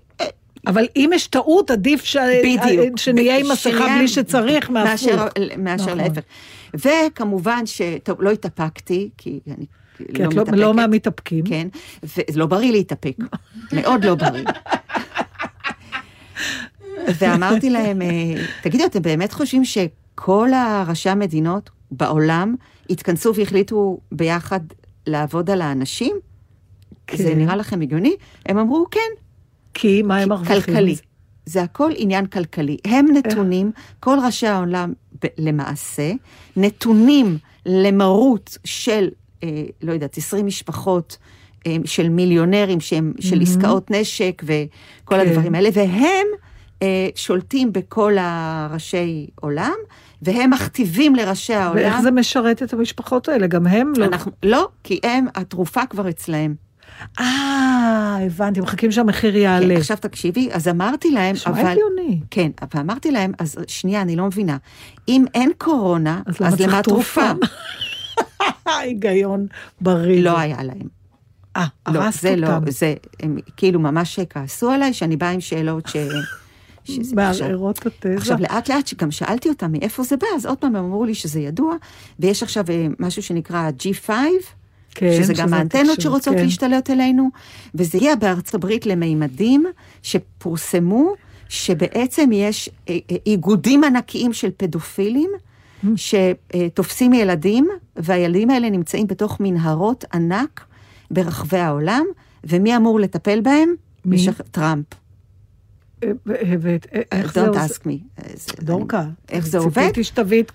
אבל 0.67 0.85
אם 0.95 1.09
יש 1.13 1.27
טעות, 1.27 1.71
עדיף 1.71 2.03
ש... 2.03 2.17
בדיוק. 2.43 2.97
שנהיה 2.97 3.37
עם 3.37 3.51
מסכה 3.51 3.95
בלי 3.97 4.07
שצריך, 4.07 4.69
מאשר. 4.69 5.25
מאשר 5.57 5.85
נכון. 5.85 5.97
להפך. 5.97 6.21
וכמובן 6.73 7.65
ש... 7.65 7.81
טוב, 8.03 8.21
לא 8.21 8.31
התאפקתי, 8.31 9.09
כי 9.17 9.39
אני 9.47 9.65
כי 9.97 10.23
לא 10.23 10.27
את 10.27 10.33
לא- 10.33 10.41
מתאפקת. 10.41 10.57
לא 10.57 10.73
מהמתאפקים. 10.73 11.45
כן, 11.45 11.67
וזה 12.03 12.21
לא 12.35 12.45
בריא 12.45 12.71
להתאפק, 12.71 13.15
מאוד 13.73 14.05
לא 14.05 14.15
בריא. 14.15 14.43
ואמרתי 17.19 17.69
להם, 17.69 18.01
אה, 18.01 18.07
תגידו, 18.61 18.85
אתם 18.85 19.01
באמת 19.01 19.33
חושבים 19.33 19.65
שכל 19.65 20.49
הראשי 20.53 21.09
המדינות 21.09 21.69
בעולם 21.91 22.55
התכנסו 22.89 23.35
והחליטו 23.35 23.97
ביחד 24.11 24.59
לעבוד 25.07 25.49
על 25.49 25.61
האנשים? 25.61 26.15
כן. 27.07 27.17
זה 27.17 27.35
נראה 27.35 27.55
לכם 27.55 27.81
הגיוני? 27.81 28.15
הם 28.45 28.57
אמרו, 28.57 28.85
כן, 28.91 28.99
כי 29.73 30.01
מה 30.01 30.17
הם 30.17 30.29
מרוויחים? 30.29 30.61
כלכלי. 30.61 30.95
זה 31.45 31.61
הכל 31.63 31.91
עניין 31.95 32.25
כלכלי. 32.25 32.77
הם 32.85 33.05
נתונים, 33.13 33.71
כל 33.99 34.17
ראשי 34.25 34.47
העולם 34.47 34.93
למעשה, 35.37 36.11
נתונים 36.57 37.37
למרות 37.65 38.57
של, 38.63 39.09
אה, 39.43 39.63
לא 39.81 39.93
יודעת, 39.93 40.17
20 40.17 40.45
משפחות 40.45 41.17
אה, 41.67 41.75
של 41.85 42.09
מיליונרים, 42.09 42.79
שהם, 42.79 43.13
של 43.19 43.41
עסקאות 43.41 43.91
נשק 43.91 44.43
וכל 44.45 45.15
כן. 45.15 45.19
הדברים 45.19 45.55
האלה, 45.55 45.69
והם 45.73 46.27
אה, 46.81 47.07
שולטים 47.15 47.73
בכל 47.73 48.15
הראשי 48.19 49.27
עולם, 49.35 49.75
והם 50.25 50.49
מכתיבים 50.49 51.15
לראשי 51.15 51.53
העולם. 51.53 51.75
ואיך 51.75 52.01
זה 52.01 52.11
משרת 52.11 52.63
את 52.63 52.73
המשפחות 52.73 53.29
האלה? 53.29 53.47
גם 53.47 53.67
הם 53.67 53.93
לא... 53.97 54.05
אנחנו, 54.05 54.31
לא, 54.43 54.67
כי 54.83 54.99
הם, 55.03 55.25
התרופה 55.35 55.85
כבר 55.85 56.09
אצלהם. 56.09 56.55
אה, 57.19 58.17
הבנתי, 58.25 58.61
מחכים 58.61 58.91
שהמחיר 58.91 59.37
יעלה. 59.37 59.73
כן, 59.73 59.79
עכשיו 59.79 59.97
תקשיבי, 59.97 60.49
אז 60.51 60.67
אמרתי 60.67 61.11
להם, 61.11 61.33
נשמע 61.35 61.53
אבל... 61.53 61.69
הגיוני. 61.69 62.19
כן, 62.31 62.51
ואמרתי 62.73 63.11
להם, 63.11 63.31
אז 63.39 63.57
שנייה, 63.67 64.01
אני 64.01 64.15
לא 64.15 64.25
מבינה. 64.25 64.57
אם 65.07 65.25
אין 65.33 65.51
קורונה, 65.57 66.21
אז 66.25 66.35
אז, 66.43 66.61
למה 66.61 66.81
תרופה? 66.83 67.31
היגיון 68.65 69.47
בריא. 69.81 70.23
לא 70.23 70.39
היה 70.39 70.63
להם. 70.63 70.87
אה, 71.57 71.65
לא, 71.87 71.99
הרסת 71.99 72.21
זה 72.21 72.35
לא, 72.35 72.47
אותם. 72.47 72.71
זה, 72.71 72.93
הם 73.19 73.37
כאילו 73.57 73.79
ממש 73.79 74.19
כעסו 74.29 74.71
עליי, 74.71 74.93
שאני 74.93 75.17
באה 75.17 75.29
עם 75.29 75.41
שאלות 75.41 75.87
ש... 75.87 75.95
שזה- 76.85 77.15
מערערות 77.15 77.85
התזה. 77.85 78.13
עכשיו, 78.17 78.37
לאט 78.39 78.69
לאט, 78.69 78.87
שגם 78.87 79.11
שאלתי 79.11 79.49
אותם 79.49 79.71
מאיפה 79.71 80.03
זה 80.03 80.17
בא, 80.17 80.27
אז 80.35 80.45
עוד 80.45 80.57
פעם 80.57 80.75
הם 80.75 80.85
אמרו 80.85 81.05
לי 81.05 81.15
שזה 81.15 81.39
ידוע, 81.39 81.75
ויש 82.19 82.43
עכשיו 82.43 82.65
אה, 82.69 82.87
משהו 82.99 83.23
שנקרא 83.23 83.69
G5, 83.79 84.09
כן, 84.95 85.11
שזה 85.17 85.33
גם 85.33 85.53
האנטנות 85.53 86.01
שרוצות 86.01 86.35
כן. 86.35 86.43
להשתלט 86.43 86.89
אלינו, 86.89 87.29
וזה 87.75 87.97
הגיע 87.97 88.15
בארצות 88.15 88.53
הברית 88.55 88.85
למימדים 88.85 89.65
שפורסמו, 90.03 91.13
שבעצם 91.49 92.29
יש 92.33 92.69
אה, 92.89 92.97
אה, 93.11 93.15
איגודים 93.25 93.83
ענקיים 93.83 94.33
של 94.33 94.49
פדופילים, 94.57 95.29
Mm. 95.83 95.87
שתופסים 95.95 97.13
ילדים, 97.13 97.67
והילדים 97.95 98.49
האלה 98.49 98.69
נמצאים 98.69 99.07
בתוך 99.07 99.37
מנהרות 99.39 100.05
ענק 100.13 100.65
ברחבי 101.11 101.57
העולם, 101.57 102.05
ומי 102.43 102.75
אמור 102.75 102.99
לטפל 102.99 103.41
בהם? 103.41 103.75
מי? 104.05 104.15
משח... 104.15 104.41
טראמפ. 104.51 104.85
איך 107.11 107.33
זה 107.33 107.45
Don't 107.45 107.47
עושה? 107.47 107.65
ask 107.65 107.79
me. 107.79 108.19
אה, 108.19 108.33
דורקה. 108.61 109.05
איך 109.29 109.47
זה 109.47 109.57
עובד? 109.57 109.81
ציפיתי 109.81 110.03
שתביא 110.03 110.43
את 110.43 110.51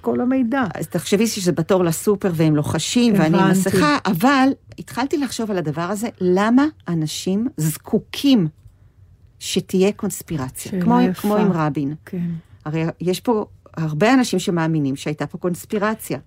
כל 0.00 0.20
המידע. 0.20 0.64
אז 0.74 0.86
תחשבי 0.86 1.26
שזה 1.26 1.52
בתור 1.52 1.84
לסופר 1.84 2.30
והם 2.34 2.56
לוחשים 2.56 3.14
ואני 3.18 3.38
עם. 3.38 3.50
מסכה, 3.50 3.98
אבל 4.06 4.48
התחלתי 4.78 5.18
לחשוב 5.18 5.50
על 5.50 5.58
הדבר 5.58 5.82
הזה, 5.82 6.08
למה 6.20 6.66
אנשים 6.88 7.48
זקוקים 7.56 8.48
שתהיה 9.38 9.92
קונספירציה, 9.92 10.82
כמו. 10.82 10.98
כמו 11.20 11.36
עם 11.36 11.52
רבין. 11.52 11.94
כן. 12.04 12.30
הרי 12.64 12.84
יש 13.00 13.20
פה 13.20 13.46
הרבה 13.76 14.14
אנשים 14.14 14.38
שמאמינים 14.38 14.96
שהייתה 14.96 15.26
פה 15.26 15.38
קונספירציה. 15.38 16.18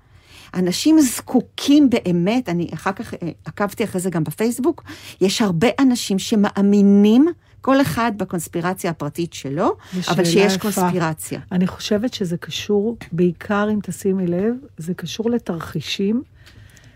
אנשים 0.54 1.00
זקוקים 1.00 1.90
באמת, 1.90 2.50
אני 2.50 2.68
אחר 2.74 2.92
כך 2.92 3.14
אה, 3.14 3.30
עקבתי 3.46 3.84
אחרי 3.84 4.02
זה 4.02 4.10
גם 4.10 4.24
בפייסבוק, 4.24 4.84
יש 5.22 5.42
הרבה 5.42 5.68
אנשים 5.80 6.20
שמאמינים, 6.20 7.28
כל 7.62 7.82
אחד 7.82 8.12
בקונספירציה 8.18 8.92
הפרטית 8.92 9.34
שלו, 9.34 9.76
אבל 10.10 10.26
שיש 10.26 10.54
יפה. 10.56 10.62
קונספירציה. 10.62 11.40
אני 11.52 11.68
חושבת 11.68 12.14
שזה 12.14 12.38
קשור, 12.38 12.98
בעיקר 13.12 13.68
אם 13.74 13.80
תשימי 13.84 14.28
לב, 14.28 14.54
זה 14.78 14.94
קשור 14.94 15.30
לתרחישים 15.30 16.24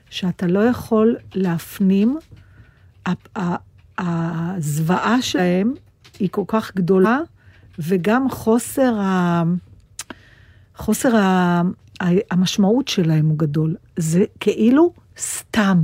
שאתה 0.09 0.47
לא 0.47 0.59
יכול 0.59 1.15
להפנים. 1.35 2.17
הזוועה 3.97 5.21
שלהם 5.21 5.73
היא 6.19 6.29
כל 6.31 6.43
כך 6.47 6.75
גדולה, 6.75 7.19
וגם 7.79 8.29
חוסר, 8.29 8.99
ה... 8.99 9.43
חוסר. 10.75 11.15
ה- 11.15 11.61
המשמעות 12.31 12.87
שלהם 12.87 13.25
הוא 13.29 13.37
גדול. 13.37 13.75
זה 13.97 14.23
כאילו 14.39 14.93
סתם. 15.17 15.81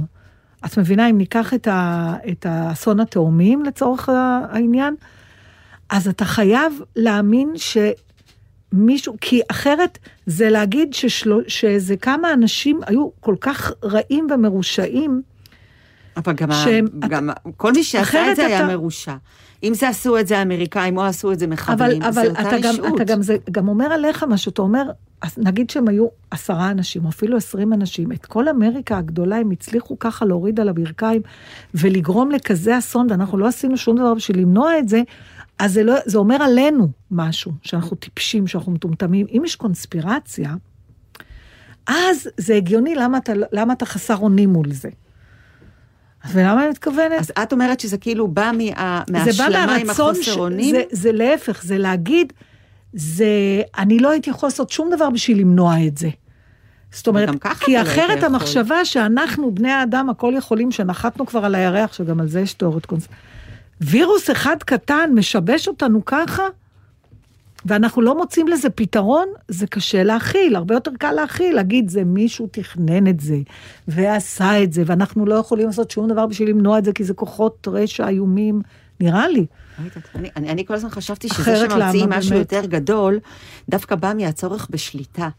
את 0.65 0.78
מבינה, 0.78 1.10
אם 1.10 1.17
ניקח 1.17 1.54
את, 1.54 1.67
ה... 1.67 2.13
את 2.32 2.45
האסון 2.50 3.00
התאומים 3.00 3.63
לצורך 3.63 4.10
העניין, 4.10 4.95
אז 5.89 6.08
אתה 6.08 6.26
חייב 6.26 6.74
להאמין 6.95 7.54
שמישהו, 8.74 9.15
כי 9.21 9.41
אחרת 9.52 9.97
זה 10.26 10.50
להגיד 10.50 10.93
ששלו, 10.93 11.39
שאיזה 11.47 11.97
כמה 11.97 12.34
אנשים 12.34 12.80
היו 12.88 13.10
כל 13.19 13.36
כך 13.41 13.71
רעים 13.84 14.28
ומרושעים, 14.34 15.21
אבל 16.17 16.34
גם, 16.34 16.52
שהם-. 16.52 16.88
גם 17.10 17.30
ה- 17.30 17.34
כל 17.58 17.71
מי 17.71 17.84
שעשה 17.84 18.32
את 18.32 18.36
זה 18.36 18.45
היה 18.45 18.58
אתה- 18.65 18.67
מרושע. 18.67 19.15
אם 19.63 19.74
זה 19.74 19.89
עשו 19.89 20.17
את 20.19 20.28
זה 20.28 20.39
האמריקאים 20.39 20.97
או 20.97 21.04
עשו 21.06 21.32
את 21.32 21.39
זה 21.39 21.45
אבל, 21.45 21.54
מחבלים, 21.54 22.04
אבל 22.04 22.13
זה 22.13 22.30
אותה 22.30 22.41
אתה, 22.41 22.58
גם, 22.62 22.69
רשעות. 22.74 22.95
אתה 22.95 23.04
גם, 23.04 23.21
זה 23.21 23.38
גם 23.52 23.67
אומר 23.67 23.86
עליך 23.86 24.24
מה 24.24 24.38
שאתה 24.38 24.62
אומר, 24.62 24.84
נגיד 25.38 25.69
שהם 25.69 25.88
היו 25.88 26.08
עשרה 26.32 26.71
אנשים, 26.71 27.06
או 27.06 27.10
אפילו 27.10 27.38
עשרים 27.38 27.74
אנשים, 27.74 28.12
את 28.12 28.26
כל 28.26 28.50
אמריקה 28.50 28.97
הגדולה 28.97 29.36
הם 29.38 29.52
הצליחו 29.52 30.00
ככה 30.00 30.26
להוריד 30.26 30.60
על 30.60 30.69
הברכיים 30.69 31.21
ולגרום 31.74 32.32
לכזה 32.32 32.78
אסון, 32.78 33.08
ואנחנו 33.10 33.38
לא 33.38 33.47
עשינו 33.47 33.78
שום 33.78 33.97
דבר 33.97 34.13
בשביל 34.13 34.39
למנוע 34.39 34.80
את 34.80 34.89
זה, 34.89 35.02
אז 35.60 35.74
זה, 35.74 35.84
לא, 35.84 35.93
זה 36.06 36.17
אומר 36.17 36.43
עלינו 36.43 36.88
משהו, 37.12 37.52
שאנחנו 37.62 37.95
טיפשים, 37.97 38.47
שאנחנו 38.47 38.71
מטומטמים. 38.71 39.26
אם 39.32 39.41
יש 39.45 39.56
קונספירציה, 39.56 40.54
אז 41.88 42.28
זה 42.38 42.56
הגיוני 42.56 42.95
למה 42.95 43.17
אתה, 43.17 43.34
למה 43.52 43.74
אתה 43.74 43.86
חסר 43.86 44.17
אונים 44.17 44.50
מול 44.50 44.71
זה. 44.74 44.89
ולמה 46.30 46.62
אני 46.62 46.70
מתכוונת? 46.70 47.20
אז 47.20 47.32
את 47.44 47.54
אומרת 47.54 47.80
שזה 47.80 47.98
כאילו 47.98 48.28
בא 48.28 48.52
מה... 48.58 49.02
מההשלמה 49.10 49.76
עם 49.76 49.90
החוסר. 49.90 50.36
אונים? 50.40 50.76
זה, 50.76 50.84
זה 50.92 51.12
להפך, 51.12 51.64
זה 51.64 51.78
להגיד, 51.78 52.34
זה, 52.94 53.26
אני 53.78 54.00
לא 54.00 54.10
הייתי 54.10 54.30
יכול 54.30 54.48
לעשות 54.48 54.70
שום 54.70 54.90
דבר 54.96 55.10
בשביל 55.10 55.40
למנוע 55.40 55.76
את 55.88 55.98
זה. 55.98 56.10
זאת 56.92 57.08
אומרת, 57.08 57.30
כי 57.60 57.74
לא 57.74 57.82
אחרת 57.82 58.18
יכול. 58.18 58.26
המחשבה 58.26 58.86
שאנחנו, 58.86 59.56
בני 59.56 59.72
האדם, 59.72 60.10
הכל 60.10 60.34
יכולים, 60.38 60.72
שנחתנו 60.72 61.26
כבר 61.26 61.46
על 61.46 61.56
הירח, 61.56 61.94
שגם 61.94 62.20
על 62.20 62.28
זה 62.28 62.42
יש 62.42 62.54
תיאוריות 62.54 62.86
קונס... 62.86 63.08
וירוס 63.82 64.30
אחד 64.30 64.56
קטן 64.66 65.10
משבש 65.16 65.68
אותנו 65.68 66.06
ככה, 66.06 66.44
ואנחנו 67.65 68.02
לא 68.02 68.17
מוצאים 68.17 68.47
לזה 68.47 68.69
פתרון, 68.69 69.28
זה 69.47 69.67
קשה 69.67 70.04
להכיל, 70.04 70.56
הרבה 70.56 70.76
יותר 70.76 70.91
קל 71.00 71.12
להכיל, 71.12 71.56
להגיד, 71.56 71.89
זה 71.89 72.04
מישהו 72.04 72.47
תכנן 72.52 73.08
את 73.08 73.19
זה, 73.19 73.38
ועשה 73.88 74.63
את 74.63 74.74
זה, 74.74 74.84
ואנחנו 74.86 75.26
לא 75.26 75.36
יכולים 75.36 75.65
לעשות 75.67 75.91
שום 75.91 76.10
דבר 76.10 76.28
בשביל 76.28 76.50
למנוע 76.50 76.78
את 76.78 76.86
זה, 76.86 76.93
כי 76.93 77.04
זה 77.04 77.13
כוחות 77.13 77.67
רשע 77.71 78.08
איומים, 78.08 78.62
נראה 79.00 79.28
לי. 79.28 79.45
אני, 80.15 80.30
אני, 80.36 80.50
אני 80.50 80.65
כל 80.65 80.74
הזמן 80.74 80.89
חשבתי 80.89 81.30
שזה 81.30 81.56
שממציאים 81.56 82.10
משהו 82.10 82.32
באמת? 82.32 82.54
יותר 82.54 82.65
גדול, 82.65 83.19
דווקא 83.69 83.95
בא 83.95 84.13
מהצורך 84.17 84.67
בשליטה. 84.69 85.30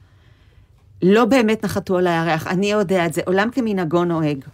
לא 1.03 1.25
באמת 1.25 1.65
נחתו 1.65 1.99
על 1.99 2.07
הירח, 2.07 2.47
אני 2.47 2.73
יודע 2.73 3.07
את 3.07 3.15
זה, 3.15 3.21
עולם 3.27 3.51
כמנהגו 3.51 4.05
נוהג. 4.05 4.45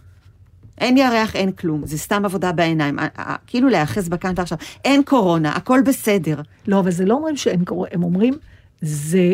אין 0.79 0.97
ירח, 0.97 1.35
אין 1.35 1.51
כלום, 1.51 1.85
זה 1.85 1.97
סתם 1.97 2.25
עבודה 2.25 2.51
בעיניים. 2.51 2.99
כאילו 3.47 3.69
להיאחז 3.69 4.09
בכאן 4.09 4.33
ועכשיו. 4.35 4.57
אין 4.85 5.03
קורונה, 5.03 5.51
הכל 5.51 5.81
בסדר. 5.85 6.41
לא, 6.67 6.79
אבל 6.79 6.91
זה 6.91 7.05
לא 7.05 7.13
אומרים 7.13 7.37
שאין 7.37 7.65
קורונה, 7.65 7.89
הם 7.93 8.03
אומרים, 8.03 8.33
זה... 8.81 9.33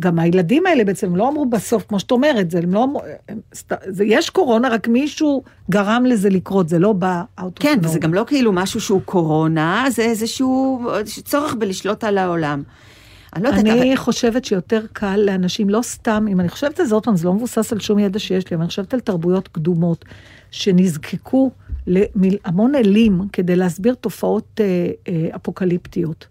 גם 0.00 0.18
הילדים 0.18 0.66
האלה 0.66 0.84
בעצם 0.84 1.06
הם 1.06 1.16
לא 1.16 1.28
אמרו 1.28 1.46
בסוף, 1.46 1.84
כמו 1.88 2.00
שאת 2.00 2.10
אומרת, 2.10 2.50
זה, 2.50 2.58
הם 2.58 2.74
לא 2.74 2.84
אמרו, 2.84 3.00
הם, 3.28 3.40
זה, 3.86 4.04
יש 4.04 4.30
קורונה, 4.30 4.68
רק 4.68 4.88
מישהו 4.88 5.42
גרם 5.70 6.06
לזה 6.06 6.30
לקרות, 6.30 6.68
זה 6.68 6.78
לא 6.78 6.92
בא 6.92 7.22
of 7.40 7.44
כן. 7.54 7.78
וזה 7.82 7.98
גם 7.98 8.14
לא 8.14 8.24
כאילו 8.26 8.52
משהו 8.52 8.80
שהוא 8.80 9.00
קורונה, 9.04 9.84
זה 9.90 10.02
איזשהו 10.02 10.88
צורך 11.24 11.54
בלשלוט 11.54 12.04
על 12.04 12.18
העולם. 12.18 12.62
אני 13.36 13.42
לא 13.42 13.48
יודעת, 13.48 13.66
אבל... 13.66 13.78
אני 13.78 13.96
חושבת 13.96 14.44
שיותר 14.44 14.80
קל 14.92 15.16
לאנשים, 15.16 15.70
לא 15.70 15.82
סתם, 15.82 16.26
אם 16.30 16.40
אני 16.40 16.48
חושבת 16.48 16.80
על 16.80 16.86
זה 16.86 16.94
עוד 16.94 17.04
פעם, 17.04 17.16
זה 17.16 17.26
לא 17.26 17.34
מבוסס 17.34 17.72
על 17.72 17.80
שום 17.80 17.98
ידע 17.98 18.18
שיש 18.18 18.50
לי, 18.50 18.54
אבל 18.54 18.62
אני 18.62 18.68
חושבת 18.68 18.94
על 18.94 19.00
תרבויות 19.00 19.48
קדומות, 19.48 20.04
שנזקקו 20.56 21.50
להמון 21.86 22.74
אלים 22.74 23.20
כדי 23.32 23.56
להסביר 23.56 23.94
תופעות 23.94 24.60
אה, 24.60 24.90
אה, 25.08 25.36
אפוקליפטיות. 25.36 26.26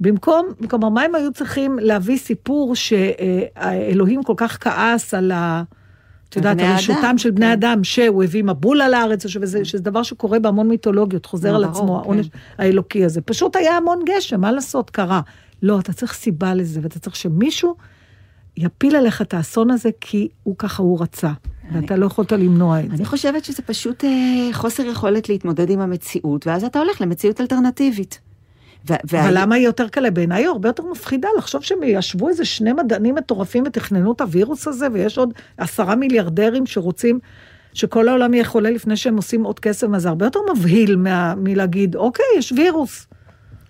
במקום, 0.00 0.46
כלומר, 0.70 0.88
מה 0.88 1.02
הם 1.02 1.14
היו 1.14 1.32
צריכים 1.32 1.78
להביא 1.80 2.18
סיפור 2.18 2.74
שהאלוהים 2.76 4.22
כל 4.22 4.34
כך 4.36 4.58
כעס 4.60 5.14
על 5.14 5.32
ה... 5.32 5.62
את 6.28 6.36
יודעת, 6.36 6.60
על 6.60 6.74
רשותם 6.74 7.18
של 7.18 7.30
בני 7.30 7.46
כן. 7.46 7.52
אדם, 7.52 7.84
שהוא 7.84 8.24
הביא 8.24 8.44
מבול 8.44 8.80
על 8.80 8.94
הארץ, 8.94 9.26
שזה, 9.26 9.64
שזה 9.64 9.82
דבר 9.82 10.02
שקורה 10.02 10.38
בהמון 10.38 10.68
מיתולוגיות, 10.68 11.26
חוזר 11.26 11.54
על 11.54 11.64
עצמו, 11.64 11.86
כן. 11.86 11.92
העונש 11.92 12.28
האלוקי 12.58 13.04
הזה. 13.04 13.20
פשוט 13.20 13.56
היה 13.56 13.76
המון 13.76 14.02
גשם, 14.06 14.40
מה 14.40 14.52
לעשות, 14.52 14.90
קרה. 14.90 15.20
לא, 15.62 15.78
אתה 15.80 15.92
צריך 15.92 16.12
סיבה 16.12 16.54
לזה, 16.54 16.80
ואתה 16.82 16.98
צריך 16.98 17.16
שמישהו 17.16 17.74
יפיל 18.56 18.96
עליך 18.96 19.22
את 19.22 19.34
האסון 19.34 19.70
הזה, 19.70 19.90
כי 20.00 20.28
הוא 20.42 20.54
ככה 20.58 20.82
הוא 20.82 21.02
רצה, 21.02 21.30
ואתה 21.72 21.96
לא 21.96 22.06
יכולת 22.06 22.32
למנוע 22.32 22.80
את 22.80 22.90
זה. 22.90 22.96
אני 22.96 23.04
חושבת 23.04 23.44
שזה 23.44 23.62
פשוט 23.62 24.04
אה, 24.04 24.48
חוסר 24.52 24.82
יכולת 24.82 25.28
להתמודד 25.28 25.70
עם 25.70 25.80
המציאות, 25.80 26.46
ואז 26.46 26.64
אתה 26.64 26.78
הולך 26.78 27.00
למציאות 27.00 27.40
אלטרנטיבית. 27.40 28.20
ו- 28.90 28.94
אבל 29.20 29.30
למה 29.32 29.54
היא 29.54 29.64
יותר 29.64 29.88
קלה? 29.88 30.10
בעיניי 30.10 30.42
היא 30.42 30.48
הרבה 30.48 30.68
יותר 30.68 30.82
מפחידה 30.82 31.28
לחשוב 31.38 31.62
שהם 31.62 31.78
ישבו 31.82 32.28
איזה 32.28 32.44
שני 32.44 32.72
מדענים 32.72 33.14
מטורפים 33.14 33.64
ותכננו 33.66 34.12
את 34.12 34.20
הווירוס 34.20 34.68
הזה, 34.68 34.86
ויש 34.92 35.18
עוד 35.18 35.32
עשרה 35.58 35.94
מיליארדרים 35.96 36.66
שרוצים 36.66 37.18
שכל 37.74 38.08
העולם 38.08 38.34
יהיה 38.34 38.44
חולה 38.44 38.70
לפני 38.70 38.96
שהם 38.96 39.16
עושים 39.16 39.44
עוד 39.44 39.60
כסף, 39.60 39.86
אז 39.94 40.02
זה 40.02 40.08
הרבה 40.08 40.26
יותר 40.26 40.40
מבהיל 40.54 40.96
מה, 40.96 41.34
מלהגיד, 41.36 41.96
אוקיי, 41.96 42.24
יש 42.38 42.52
וירוס. 42.52 43.06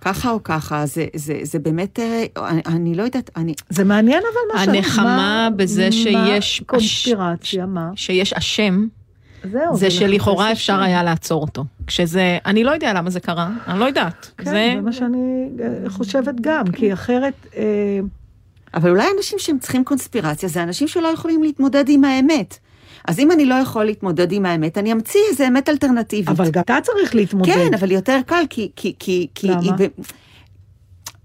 ככה 0.05 0.31
או 0.31 0.43
ככה, 0.43 0.87
זה, 0.87 1.07
זה, 1.17 1.39
זה 1.43 1.59
באמת, 1.59 1.99
אה, 1.99 2.25
אני, 2.49 2.63
אני 2.67 2.95
לא 2.95 3.03
יודעת, 3.03 3.31
אני... 3.37 3.55
זה 3.69 3.85
מעניין 3.85 4.23
אבל 4.33 4.59
מה 4.59 4.65
ש... 4.65 4.69
הנחמה 4.69 5.05
מה- 5.05 5.49
בזה 5.57 5.93
שיש- 5.93 6.61
מה 6.61 6.67
קונספירציה, 6.67 7.67
מה? 7.67 7.91
שיש 7.97 8.33
אשם, 8.33 8.87
זהו. 9.53 9.77
זה 9.77 9.91
שלכאורה 9.91 10.53
אפשר 10.53 10.73
אשם. 10.73 10.83
היה 10.83 11.03
לעצור 11.03 11.43
אותו. 11.43 11.65
כשזה, 11.87 12.39
אני 12.47 12.65
לא 12.65 12.71
יודע 12.71 12.93
למה 12.93 13.11
זה 13.11 13.21
קרה, 13.21 13.51
אני 13.69 13.79
לא 13.81 13.85
יודעת. 13.85 14.31
כן, 14.39 14.45
זה... 14.45 14.51
זה 14.75 14.81
מה 14.81 14.93
שאני 14.93 15.49
אה, 15.63 15.91
חושבת 15.91 16.35
גם, 16.41 16.65
כי 16.73 16.93
אחרת... 16.93 17.35
אה, 17.57 17.63
אבל 18.75 18.91
אולי 18.91 19.07
אנשים 19.19 19.39
שהם 19.39 19.59
צריכים 19.59 19.85
קונספירציה, 19.85 20.49
זה 20.49 20.63
אנשים 20.63 20.89
שלא 20.89 21.09
יכולים 21.09 21.43
להתמודד 21.43 21.85
עם 21.89 22.05
האמת. 22.05 22.59
אז 23.09 23.19
אם 23.19 23.31
אני 23.33 23.47
לא 23.47 23.55
יכול 23.55 23.85
להתמודד 23.85 24.33
עם 24.33 24.47
האמת, 24.47 24.79
אני 24.79 24.93
אמציא 24.93 25.21
איזה 25.31 25.49
אמת 25.49 25.69
אלטרנטיבית. 25.69 26.29
אבל 26.29 26.51
גם 26.51 26.63
אתה 26.63 26.77
צריך 26.83 27.15
להתמודד. 27.15 27.53
כן, 27.53 27.75
אבל 27.75 27.91
יותר 27.93 28.19
קל, 28.27 28.45
כי... 28.51 28.71
כי, 28.77 28.95
כי, 28.99 29.27
כי 29.35 29.49
למה? 29.49 29.61
היא. 29.79 29.89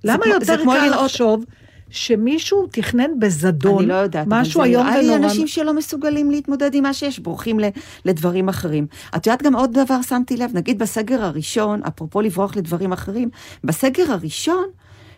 למה 0.03 0.27
יותר 0.27 0.45
זה 0.45 0.57
כמו 0.63 0.71
קל 0.71 0.85
לראות- 0.85 1.03
לחשוב 1.05 1.45
שמישהו 1.89 2.67
תכנן 2.71 3.19
בזדון 3.19 3.77
אני 3.79 3.87
לא 3.87 3.93
יודעת, 3.93 4.27
משהו 4.29 4.63
איום 4.63 4.83
נראה 4.87 5.01
לי 5.01 5.09
ונורא? 5.09 5.25
אנשים 5.25 5.47
שלא 5.47 5.73
מסוגלים 5.73 6.31
להתמודד 6.31 6.73
עם 6.75 6.83
מה 6.83 6.93
שיש, 6.93 7.19
בורחים 7.19 7.59
ל- 7.59 7.69
לדברים 8.05 8.49
אחרים. 8.49 8.87
את 9.15 9.27
יודעת 9.27 9.43
גם 9.43 9.55
עוד 9.55 9.73
דבר 9.79 10.01
שמתי 10.01 10.37
לב, 10.37 10.51
נגיד 10.53 10.79
בסגר 10.79 11.23
הראשון, 11.23 11.81
אפרופו 11.87 12.21
לברוח 12.21 12.55
לדברים 12.55 12.91
אחרים, 12.91 13.29
בסגר 13.63 14.11
הראשון, 14.11 14.65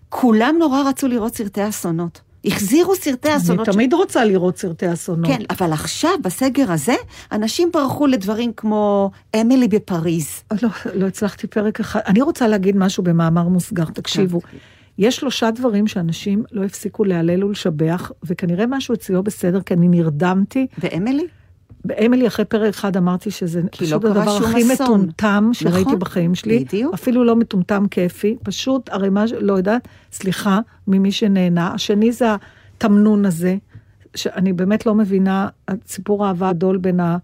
כולם 0.10 0.56
נורא 0.60 0.82
רצו 0.90 1.08
לראות 1.08 1.36
סרטי 1.36 1.70
אסונות. 1.70 2.22
החזירו 2.46 2.96
סרטי 2.96 3.28
אני 3.30 3.38
אסונות. 3.38 3.66
ש- 3.66 3.70
תמיד 3.70 3.94
רוצה 3.94 4.26
לראות 4.26 4.58
סרטי 4.58 4.94
אסונות. 4.94 5.28
כן, 5.28 5.42
אבל 5.50 5.74
עכשיו, 5.74 6.12
בסגר 6.22 6.72
הזה, 6.72 6.96
אנשים 7.32 7.70
ברחו 7.74 8.08
לדברים 8.08 8.52
כמו 8.58 9.12
אמילי 9.42 9.68
בפריז. 9.68 10.44
לא, 10.64 10.70
לא 10.96 11.08
הצלחתי 11.08 11.48
פרק 11.48 11.80
אחד. 11.80 12.00
אני 12.08 12.22
רוצה 12.22 12.48
להגיד 12.48 12.78
משהו 12.78 13.04
במאמר 13.04 13.48
מוסגר, 13.48 13.86
תקשיבו. 13.86 14.42
כן. 14.42 14.58
יש 14.98 15.16
שלושה 15.16 15.52
דברים 15.52 15.88
שאנשים 15.88 16.44
לא 16.52 16.64
הפסיקו 16.64 17.04
להלל 17.04 17.44
ולשבח, 17.44 18.12
וכנראה 18.24 18.66
משהו 18.68 18.94
אצלו 18.94 19.24
בסדר, 19.24 19.62
כי 19.62 19.74
אני 19.74 19.88
נרדמתי. 19.88 20.68
ואמילי? 20.80 21.28
באמילי, 21.86 22.28
אחרי 22.28 22.46
פרק 22.46 22.74
אחד 22.74 22.98
אמרתי 22.98 23.32
שזה 23.32 23.62
כי 23.72 23.86
פשוט 23.86 24.04
לא 24.04 24.10
הדבר 24.10 24.38
הכי 24.38 24.74
אסון. 24.74 25.02
מטומטם 25.02 25.50
שראיתי 25.54 25.82
נכון, 25.82 26.00
בחיים 26.00 26.36
שלי. 26.36 26.60
בדיוק. 26.60 26.94
אפילו 26.94 27.24
לא 27.24 27.36
מטומטם 27.36 27.86
כיפי, 27.92 28.38
פשוט 28.44 28.90
ערימה, 28.90 29.26
לא 29.40 29.54
יודעת, 29.54 29.88
סליחה, 30.12 30.60
ממי 30.88 31.12
שנהנה. 31.12 31.74
השני 31.74 32.12
זה 32.12 32.26
התמנון 32.78 33.26
הזה, 33.26 33.56
שאני 34.16 34.54
באמת 34.54 34.86
לא 34.86 34.96
מבינה, 34.96 35.48
סיפור 35.88 36.26
האהבה 36.26 36.50
הגדול 36.50 36.78
בין 36.78 37.00
ה... 37.00 37.18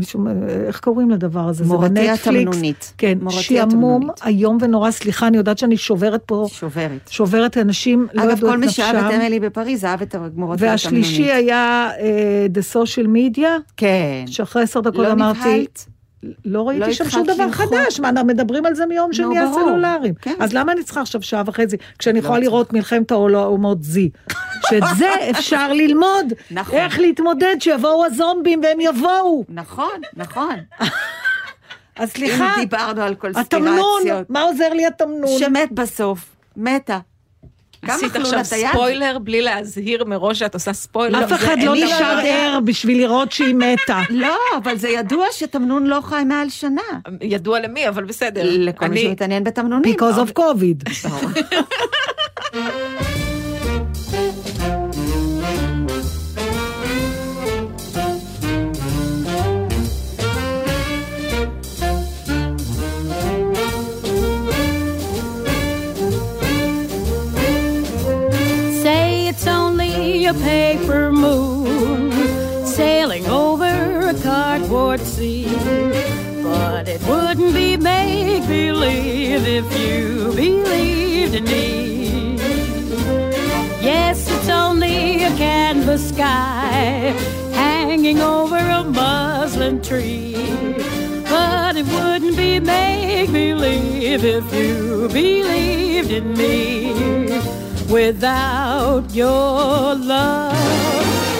מישהו, 0.00 0.24
איך 0.66 0.80
קוראים 0.80 1.10
לדבר 1.10 1.48
הזה? 1.48 1.64
זה 1.64 1.70
מורתי. 1.74 2.10
התמנונית. 2.10 2.92
כן, 2.98 3.18
מורתי 3.22 3.36
שעמום. 3.36 4.08
איום 4.26 4.58
ונורא, 4.60 4.90
סליחה, 4.90 5.26
אני 5.26 5.36
יודעת 5.36 5.58
שאני 5.58 5.76
שוברת 5.76 6.22
פה, 6.26 6.46
שוברת. 6.50 7.08
שוברת 7.10 7.56
אנשים, 7.58 8.06
לא 8.14 8.22
אגב, 8.22 8.30
ידעו 8.38 8.48
את 8.48 8.52
כל 8.54 8.58
מי 8.58 8.70
שאהב 8.70 8.96
את 8.96 9.04
נפשם. 9.04 9.20
אמילי 9.20 9.40
בפריז, 9.40 9.84
אהב 9.84 10.02
את 10.02 10.14
המורתי 10.14 10.34
התמנונית. 10.34 10.62
והשלישי 10.62 11.32
היה 11.32 11.90
אה, 12.00 12.46
The 12.54 12.76
Social 12.76 13.06
Media, 13.06 13.48
כן. 13.76 14.24
שאחרי 14.26 14.62
עשר 14.62 14.80
דקות 14.80 14.98
לא 14.98 15.12
אמרתי, 15.12 15.38
נבהלת? 15.38 15.86
לא 16.44 16.68
ראיתי 16.68 16.86
לא 16.86 16.92
שם 16.92 17.10
שום 17.10 17.26
דבר. 17.26 17.50
חדש, 17.50 18.00
מה, 18.00 18.22
מדברים 18.22 18.66
על 18.66 18.74
זה 18.74 18.86
מיום 18.86 19.12
שני 19.12 19.26
ברור, 19.26 19.60
הסלולריים. 19.60 20.14
כן. 20.14 20.34
אז 20.40 20.52
למה 20.52 20.72
אני 20.72 20.82
צריכה 20.84 21.00
עכשיו 21.00 21.22
שעה 21.22 21.42
וחצי, 21.46 21.76
כשאני 21.98 22.18
יכולה 22.18 22.34
צריך. 22.34 22.48
לראות 22.48 22.72
מלחמת 22.72 23.10
האומות 23.10 23.82
זי? 23.82 24.10
שאת 24.68 24.82
זה 24.96 25.10
אפשר 25.30 25.72
ללמוד, 25.72 26.32
נכון. 26.50 26.78
איך 26.78 26.98
להתמודד 26.98 27.56
שיבואו 27.60 28.04
הזומבים 28.04 28.60
והם 28.62 28.80
יבואו. 28.80 29.44
נכון, 29.48 30.00
נכון. 30.16 30.56
אז 31.96 32.10
סליחה, 32.10 32.54
אם 32.54 32.60
דיברנו 32.60 33.02
על 33.02 33.14
התמנון, 33.34 33.76
קונספירציות. 33.78 34.30
מה 34.30 34.42
עוזר 34.42 34.72
לי 34.72 34.86
התמנון? 34.86 35.38
שמת 35.38 35.72
בסוף, 35.72 36.36
מתה. 36.56 36.98
גם 37.86 37.96
עשית 37.96 38.16
עכשיו 38.16 38.40
את 38.40 38.52
היד. 38.52 38.70
ספוילר 38.70 39.18
בלי 39.18 39.42
להזהיר 39.42 40.04
מראש 40.04 40.38
שאת 40.38 40.54
עושה 40.54 40.72
ספוילר. 40.72 41.24
אף 41.24 41.32
אחד 41.32 41.56
לא 41.62 41.74
נשאר. 41.74 42.18
ער 42.24 42.58
בשביל 42.64 42.98
לראות 42.98 43.32
שהיא 43.32 43.54
מתה. 43.54 44.00
לא, 44.24 44.36
אבל 44.62 44.76
זה 44.76 44.88
ידוע 44.88 45.26
שתמנון 45.32 45.86
לא 45.86 46.00
חי 46.02 46.22
מעל 46.26 46.48
שנה. 46.48 46.80
ידוע 47.20 47.60
למי, 47.60 47.88
אבל 47.88 48.04
בסדר. 48.04 48.40
לכל 48.44 48.88
מי 48.88 49.02
שמתעניין 49.02 49.44
בתמנונים. 49.44 49.94
Because 49.94 50.28
of 50.28 50.38
COVID. 50.38 50.90
sea. 74.98 75.44
But 76.42 76.88
it 76.88 77.00
wouldn't 77.06 77.54
be 77.54 77.76
make 77.76 78.46
believe 78.48 79.46
if 79.46 79.66
you 79.78 80.32
believed 80.34 81.34
in 81.34 81.44
me. 81.44 82.36
Yes, 83.80 84.28
it's 84.30 84.48
only 84.48 85.24
a 85.24 85.30
canvas 85.36 86.08
sky 86.08 87.14
hanging 87.52 88.20
over 88.20 88.56
a 88.56 88.82
muslin 88.82 89.80
tree. 89.80 90.34
But 91.28 91.76
it 91.76 91.86
wouldn't 91.86 92.36
be 92.36 92.58
make 92.58 93.30
believe 93.32 94.24
if 94.24 94.52
you 94.52 95.08
believed 95.08 96.10
in 96.10 96.34
me. 96.34 96.92
Without 97.88 99.14
your 99.14 99.94
love, 99.94 101.29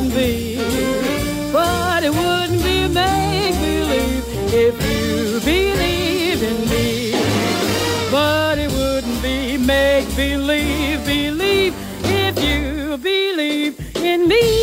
Can 0.00 0.10
be. 0.10 0.56
But 1.52 2.02
it 2.04 2.10
wouldn't 2.10 2.62
be 2.62 2.88
make 2.88 3.54
believe 3.60 4.24
if 4.52 4.74
you 4.88 5.40
believed 5.40 6.42
in 6.42 6.60
me. 6.70 7.12
But 8.10 8.58
it 8.58 8.70
wouldn't 8.70 9.22
be 9.22 9.58
make 9.58 10.08
believe, 10.16 11.04
believe 11.04 11.74
if 12.04 12.34
you 12.42 12.96
believe 12.98 13.74
in 13.96 14.28
me. 14.28 14.59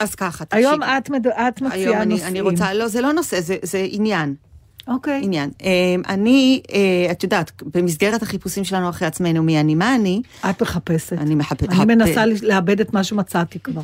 אז 0.00 0.14
ככה, 0.14 0.44
תקשיבי. 0.44 0.66
היום 0.66 0.82
את 0.82 1.10
מד- 1.10 1.26
את 1.26 1.32
היום 1.60 1.70
מציעה 1.72 2.02
אני, 2.02 2.12
נושאים. 2.14 2.28
אני 2.30 2.40
רוצה, 2.40 2.74
לא, 2.74 2.88
זה 2.88 3.00
לא 3.00 3.12
נושא, 3.12 3.40
זה, 3.40 3.56
זה 3.62 3.86
עניין. 3.90 4.34
אוקיי. 4.88 5.20
עניין. 5.24 5.50
אמ, 5.62 5.68
אני, 6.08 6.60
אה, 6.72 7.12
את 7.12 7.22
יודעת, 7.22 7.62
במסגרת 7.74 8.22
החיפושים 8.22 8.64
שלנו 8.64 8.88
אחרי 8.90 9.08
עצמנו, 9.08 9.42
מי 9.42 9.60
אני, 9.60 9.74
מה 9.74 9.94
אני, 9.94 10.22
את 10.50 10.62
מחפשת. 10.62 11.12
אני 11.12 11.34
מחפשת. 11.34 11.70
אני 11.70 11.84
מנסה 11.94 12.22
לאבד 12.42 12.80
את 12.80 12.92
מה 12.92 13.04
שמצאתי 13.04 13.58
כבר. 13.58 13.80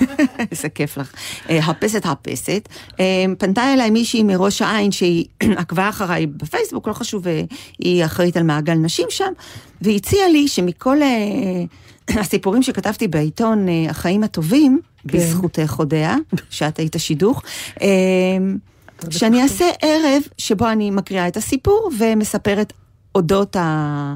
איזה 0.50 0.68
כיף 0.68 0.96
לך. 0.98 1.12
אה, 1.50 1.58
הפסת 1.58 2.06
הפסת. 2.06 2.68
אה, 3.00 3.04
פנתה 3.38 3.72
אליי 3.74 3.90
מישהי 3.90 4.22
מראש 4.22 4.62
העין 4.62 4.92
שהיא 4.92 5.24
עקבה 5.56 5.88
אחריי 5.88 6.26
בפייסבוק, 6.26 6.88
לא 6.88 6.92
חשוב, 6.92 7.28
אה, 7.28 7.42
היא 7.78 8.04
אחראית 8.04 8.36
על 8.36 8.42
מעגל 8.42 8.74
נשים 8.74 9.06
שם, 9.10 9.32
והציעה 9.82 10.28
לי 10.28 10.48
שמכל 10.48 11.02
אה, 11.02 11.64
הסיפורים 12.20 12.62
שכתבתי 12.62 13.08
בעיתון 13.08 13.68
אה, 13.68 13.90
החיים 13.90 14.22
הטובים, 14.24 14.80
כן. 15.08 15.18
בזכותך 15.18 15.72
הודיה, 15.72 16.16
שאת 16.50 16.78
היית 16.78 16.94
השידוך, 16.94 17.42
אה, 17.82 17.86
שאני 19.10 19.42
אעשה 19.42 19.64
ערב 19.82 20.22
שבו 20.38 20.68
אני 20.68 20.90
מקריאה 20.90 21.28
את 21.28 21.36
הסיפור 21.36 21.90
ומספרת 21.98 22.72
אודות 23.14 23.56
ה... 23.56 24.14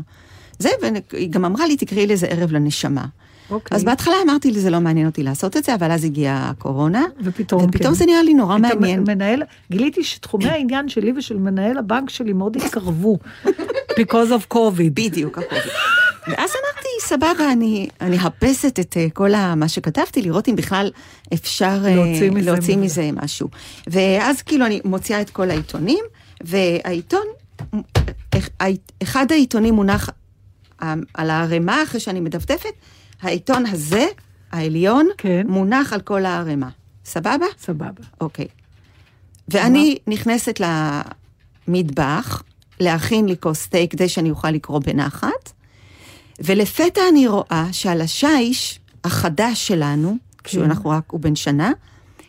זה, 0.59 0.69
והיא 1.13 1.31
גם 1.31 1.45
אמרה 1.45 1.67
לי, 1.67 1.77
תקראי 1.77 2.07
לזה 2.07 2.27
ערב 2.27 2.53
לנשמה. 2.53 3.05
אוקיי. 3.51 3.77
אז 3.77 3.85
בהתחלה 3.85 4.15
אמרתי 4.25 4.51
לי, 4.51 4.61
זה 4.61 4.71
לא 4.71 4.81
מעניין 4.81 5.07
אותי 5.07 5.23
לעשות 5.23 5.57
את 5.57 5.65
זה, 5.65 5.75
אבל 5.75 5.91
אז 5.91 6.05
הגיעה 6.05 6.51
הקורונה. 6.51 7.05
ופתאום 7.21 7.65
ופתאום 7.65 7.93
כן. 7.93 7.99
זה 7.99 8.07
נראה 8.07 8.23
לי 8.23 8.35
נורא 8.35 8.59
מעניין. 8.59 8.99
המנהל, 8.99 9.43
גיליתי 9.71 10.05
שתחומי 10.05 10.49
העניין 10.49 10.89
שלי 10.89 11.13
ושל 11.17 11.37
מנהל 11.37 11.79
הבנק 11.79 12.11
שלי 12.11 12.33
מאוד 12.33 12.57
התקרבו, 12.57 13.19
because 14.01 14.31
of 14.31 14.55
COVID. 14.55 14.91
בדיוק, 14.95 15.39
הקוביד. 15.39 15.63
ואז 16.29 16.51
אמרתי, 16.51 16.89
סבבה, 17.01 17.53
אני, 17.53 17.89
אני 18.01 18.19
את 18.81 18.97
אה, 18.97 19.07
כל 19.13 19.31
מה 19.57 19.69
שכתבתי, 19.69 20.23
לראות 20.23 20.49
אם 20.49 20.57
בכלל 20.57 20.91
אפשר 21.35 21.83
אה, 21.85 21.95
להוציא 21.95 22.31
מזה 22.31 22.51
להוציא 22.51 22.77
מזה. 22.77 23.03
מזה 23.03 23.23
משהו. 23.23 23.49
ואז 23.87 24.43
כאילו 24.43 24.67
אני 24.67 24.81
מוציאה 24.85 25.21
את 25.21 25.31
כל 25.31 25.51
העיתונים, 25.51 26.05
והעיתון, 26.45 27.27
אחד 29.03 29.27
העיתונים 29.33 29.75
מונח 29.75 30.11
על 31.15 31.31
הערימה, 31.31 31.83
אחרי 31.83 32.01
שאני 32.01 32.21
מדפדפת, 32.21 32.73
העיתון 33.23 33.67
הזה, 33.67 34.07
העליון, 34.53 35.09
כן. 35.19 35.47
מונח 35.49 35.93
על 35.93 36.01
כל 36.01 36.25
הערימה. 36.25 36.69
סבבה? 37.05 37.47
סבבה. 37.59 38.03
אוקיי. 38.21 38.47
ואני 39.49 39.99
נכנסת 40.07 40.61
למטבח 41.69 42.43
להכין 42.81 43.29
לי 43.29 43.37
כוס 43.41 43.69
תה 43.69 43.79
כדי 43.91 44.09
שאני 44.09 44.31
אוכל 44.31 44.51
לקרוא 44.51 44.81
בנחת, 44.87 45.53
ולפתע 46.41 47.01
אני 47.13 47.29
רואה 47.29 47.69
שעל 47.73 48.01
השיש 48.01 48.81
החדש 49.05 49.67
שלנו, 49.69 50.17
כשאנחנו 50.45 50.91
רק, 50.91 51.11
הוא 51.11 51.21
בן 51.21 51.35
שנה, 51.35 51.73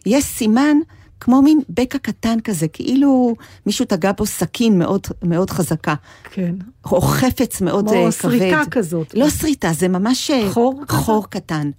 יש 0.05 0.23
סימן 0.23 0.77
כמו 1.19 1.41
מין 1.41 1.59
בקע 1.69 1.97
קטן 1.97 2.39
כזה, 2.39 2.67
כאילו 2.67 3.35
מישהו 3.65 3.85
תגע 3.85 4.11
בו 4.17 4.25
סכין 4.25 4.79
מאוד, 4.79 5.07
מאוד 5.23 5.49
חזקה, 5.49 5.95
כן. 6.31 6.55
או 6.85 7.01
חפץ 7.01 7.61
מאוד 7.61 7.89
כמו 7.89 7.97
אה, 7.97 8.11
כבד. 8.11 8.11
שריטה 8.11 8.61
כזאת. 8.71 9.13
לא 9.13 9.29
שריטה, 9.29 9.73
זה 9.73 9.87
ממש 9.87 10.31
אה, 10.31 10.51
חור 10.51 10.81
כזה? 10.87 10.99
חור 10.99 11.29
קטן. 11.29 11.71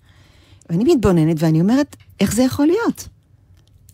ואני 0.70 0.94
מתבוננת 0.94 1.36
ואני 1.38 1.60
אומרת, 1.60 1.96
איך 2.20 2.34
זה 2.34 2.42
יכול 2.42 2.66
להיות? 2.66 3.08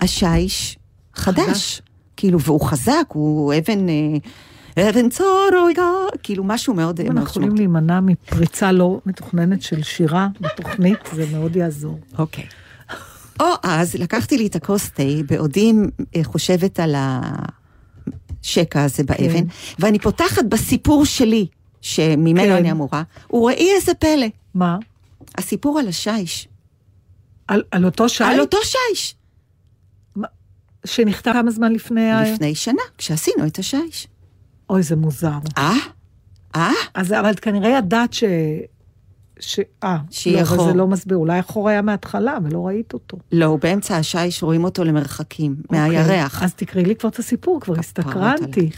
השיש 0.00 0.78
חדש. 1.14 1.44
חדש. 1.46 1.82
כאילו, 2.16 2.40
והוא 2.40 2.60
חזק, 2.60 3.04
הוא 3.08 3.54
אבן, 3.54 3.88
אה, 3.88 3.94
אבן 4.80 5.08
צורויגה, 5.08 5.82
כאילו 6.22 6.44
משהו 6.44 6.74
מאוד 6.74 7.00
אנחנו 7.00 7.22
יכולים. 7.22 7.56
להימנע 7.56 8.00
מפריצה 8.00 8.72
לא 8.72 9.00
מתוכננת 9.06 9.62
של 9.62 9.82
שירה 9.82 10.28
בתוכנית, 10.40 10.98
זה 11.12 11.26
מאוד 11.32 11.56
יעזור. 11.56 11.98
אוקיי. 12.18 12.46
או 13.40 13.46
אז 13.62 13.94
לקחתי 13.94 14.38
לי 14.38 14.46
את 14.46 14.56
הכוס 14.56 14.90
תה, 14.90 15.02
בעודי 15.26 15.72
אה, 16.16 16.24
חושבת 16.24 16.80
על 16.80 16.94
השקע 18.42 18.84
הזה 18.84 19.02
באבן, 19.02 19.32
כן. 19.32 19.44
ואני 19.78 19.98
פותחת 19.98 20.44
בסיפור 20.44 21.04
שלי, 21.04 21.46
שממנו 21.80 22.40
כן. 22.40 22.52
אני 22.52 22.72
אמורה, 22.72 23.02
וראי 23.30 23.70
איזה 23.76 23.94
פלא, 23.94 24.26
מה? 24.54 24.78
הסיפור 25.38 25.78
על 25.78 25.88
השיש. 25.88 26.48
על, 27.48 27.62
על 27.70 27.84
אותו 27.84 28.08
שי? 28.08 28.24
על 28.24 28.40
אותו 28.40 28.58
שיש. 28.62 29.14
שנכתב 30.84 31.32
כמה 31.32 31.50
זמן 31.50 31.72
לפני 31.72 32.10
ה... 32.10 32.22
לפני 32.22 32.54
שנה, 32.54 32.82
כשעשינו 32.98 33.46
את 33.46 33.58
השיש. 33.58 34.08
אוי, 34.70 34.82
זה 34.82 34.96
מוזר. 34.96 35.38
אה? 35.58 35.74
אה? 36.56 36.72
אז 36.94 37.12
אבל 37.12 37.30
את 37.30 37.40
כנראה 37.40 37.70
ידעת 37.78 38.12
ש... 38.12 38.24
ש... 39.40 39.60
אה, 39.84 39.96
שיהיה 40.10 40.36
לא, 40.36 40.42
אבל 40.42 40.56
חור. 40.56 40.66
זה 40.66 40.74
לא 40.74 40.86
מסביר, 40.86 41.16
אולי 41.16 41.38
החור 41.38 41.68
היה 41.68 41.82
מההתחלה 41.82 42.38
ולא 42.44 42.66
ראית 42.66 42.92
אותו. 42.92 43.18
לא, 43.32 43.44
הוא 43.44 43.58
באמצע 43.58 43.96
השיש, 43.96 44.42
רואים 44.42 44.64
אותו 44.64 44.84
למרחקים, 44.84 45.56
מהירח. 45.70 46.34
אוקיי, 46.34 46.44
אז 46.44 46.54
תקראי 46.54 46.84
לי 46.84 46.96
כבר 46.96 47.08
את 47.08 47.18
הסיפור, 47.18 47.60
כבר 47.60 47.78
הסתקרנתי. 47.78 48.70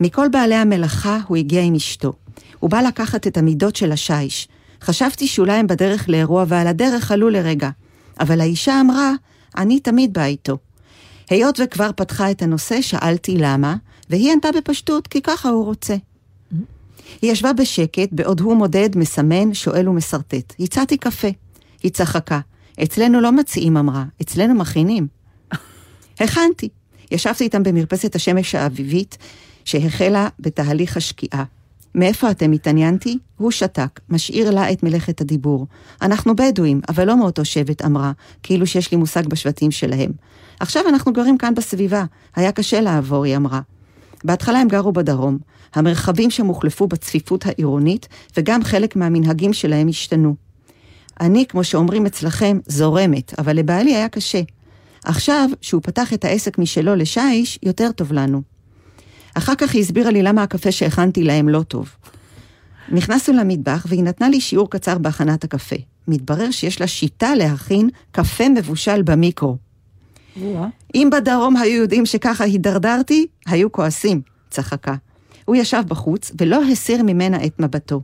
מכל 0.00 0.28
בעלי 0.28 0.54
המלאכה 0.54 1.18
הוא 1.26 1.36
הגיע 1.36 1.62
עם 1.62 1.74
אשתו. 1.74 2.12
הוא 2.58 2.70
בא 2.70 2.80
לקחת 2.80 3.26
את 3.26 3.36
המידות 3.36 3.76
של 3.76 3.92
השיש. 3.92 4.48
חשבתי 4.82 5.26
שאולי 5.26 5.52
הם 5.52 5.66
בדרך 5.66 6.08
לאירוע 6.08 6.44
ועל 6.48 6.66
הדרך 6.66 7.12
עלו 7.12 7.30
לרגע. 7.30 7.70
אבל 8.20 8.40
האישה 8.40 8.80
אמרה, 8.80 9.12
אני 9.56 9.80
תמיד 9.80 10.12
באה 10.12 10.26
איתו. 10.26 10.58
היות 11.30 11.60
וכבר 11.64 11.90
פתחה 11.96 12.30
את 12.30 12.42
הנושא, 12.42 12.80
שאלתי 12.80 13.36
למה, 13.38 13.76
והיא 14.10 14.32
ענתה 14.32 14.48
בפשטות, 14.56 15.06
כי 15.06 15.22
ככה 15.22 15.48
הוא 15.48 15.64
רוצה. 15.64 15.96
היא 17.22 17.32
ישבה 17.32 17.52
בשקט, 17.52 18.08
בעוד 18.12 18.40
הוא 18.40 18.54
מודד, 18.56 18.90
מסמן, 18.96 19.54
שואל 19.54 19.88
ומסרטט. 19.88 20.54
הצעתי 20.60 20.96
קפה. 20.96 21.28
היא 21.82 21.90
צחקה. 21.90 22.40
אצלנו 22.82 23.20
לא 23.20 23.32
מציעים, 23.32 23.76
אמרה, 23.76 24.04
אצלנו 24.22 24.54
מכינים. 24.54 25.06
הכנתי. 26.20 26.68
ישבתי 27.10 27.44
איתם 27.44 27.62
במרפסת 27.62 28.14
השמש 28.14 28.54
האביבית, 28.54 29.18
שהחלה 29.64 30.28
בתהליך 30.38 30.96
השקיעה. 30.96 31.44
מאיפה 31.94 32.30
אתם 32.30 32.52
התעניינתי? 32.52 33.18
הוא 33.36 33.50
שתק, 33.50 34.00
משאיר 34.08 34.50
לה 34.50 34.72
את 34.72 34.82
מלאכת 34.82 35.20
הדיבור. 35.20 35.66
אנחנו 36.02 36.36
בדואים, 36.36 36.80
אבל 36.88 37.06
לא 37.06 37.16
מאותו 37.16 37.44
שבט, 37.44 37.84
אמרה, 37.84 38.12
כאילו 38.42 38.66
שיש 38.66 38.90
לי 38.90 38.96
מושג 38.96 39.26
בשבטים 39.26 39.70
שלהם. 39.70 40.10
עכשיו 40.60 40.88
אנחנו 40.88 41.12
גרים 41.12 41.38
כאן 41.38 41.54
בסביבה, 41.54 42.04
היה 42.36 42.52
קשה 42.52 42.80
לעבור, 42.80 43.24
היא 43.24 43.36
אמרה. 43.36 43.60
בהתחלה 44.24 44.58
הם 44.58 44.68
גרו 44.68 44.92
בדרום. 44.92 45.38
המרחבים 45.74 46.30
שם 46.30 46.46
הוחלפו 46.46 46.86
בצפיפות 46.86 47.46
העירונית, 47.46 48.08
וגם 48.36 48.64
חלק 48.64 48.96
מהמנהגים 48.96 49.52
שלהם 49.52 49.88
השתנו. 49.88 50.34
אני, 51.20 51.46
כמו 51.46 51.64
שאומרים 51.64 52.06
אצלכם, 52.06 52.58
זורמת, 52.66 53.34
אבל 53.38 53.56
לבעלי 53.56 53.94
היה 53.94 54.08
קשה. 54.08 54.40
עכשיו, 55.04 55.50
שהוא 55.60 55.82
פתח 55.82 56.12
את 56.12 56.24
העסק 56.24 56.58
משלו 56.58 56.94
לשיש, 56.94 57.58
יותר 57.62 57.92
טוב 57.92 58.12
לנו. 58.12 58.42
אחר 59.34 59.54
כך 59.54 59.74
היא 59.74 59.82
הסבירה 59.82 60.10
לי 60.10 60.22
למה 60.22 60.42
הקפה 60.42 60.72
שהכנתי 60.72 61.24
להם 61.24 61.48
לא 61.48 61.62
טוב. 61.62 61.90
נכנסנו 62.88 63.36
למטבח 63.36 63.86
והיא 63.88 64.02
נתנה 64.02 64.28
לי 64.28 64.40
שיעור 64.40 64.70
קצר 64.70 64.98
בהכנת 64.98 65.44
הקפה. 65.44 65.76
מתברר 66.08 66.50
שיש 66.50 66.80
לה 66.80 66.86
שיטה 66.86 67.34
להכין 67.34 67.88
קפה 68.12 68.48
מבושל 68.48 69.02
במיקרו. 69.02 69.56
אם 70.94 71.10
בדרום 71.12 71.56
היו 71.56 71.82
יודעים 71.82 72.06
שככה 72.06 72.44
הידרדרתי, 72.44 73.26
היו 73.46 73.72
כועסים, 73.72 74.20
צחקה. 74.50 74.94
הוא 75.44 75.56
ישב 75.56 75.82
בחוץ 75.88 76.32
ולא 76.38 76.64
הסיר 76.64 77.02
ממנה 77.02 77.44
את 77.44 77.60
מבטו. 77.60 78.02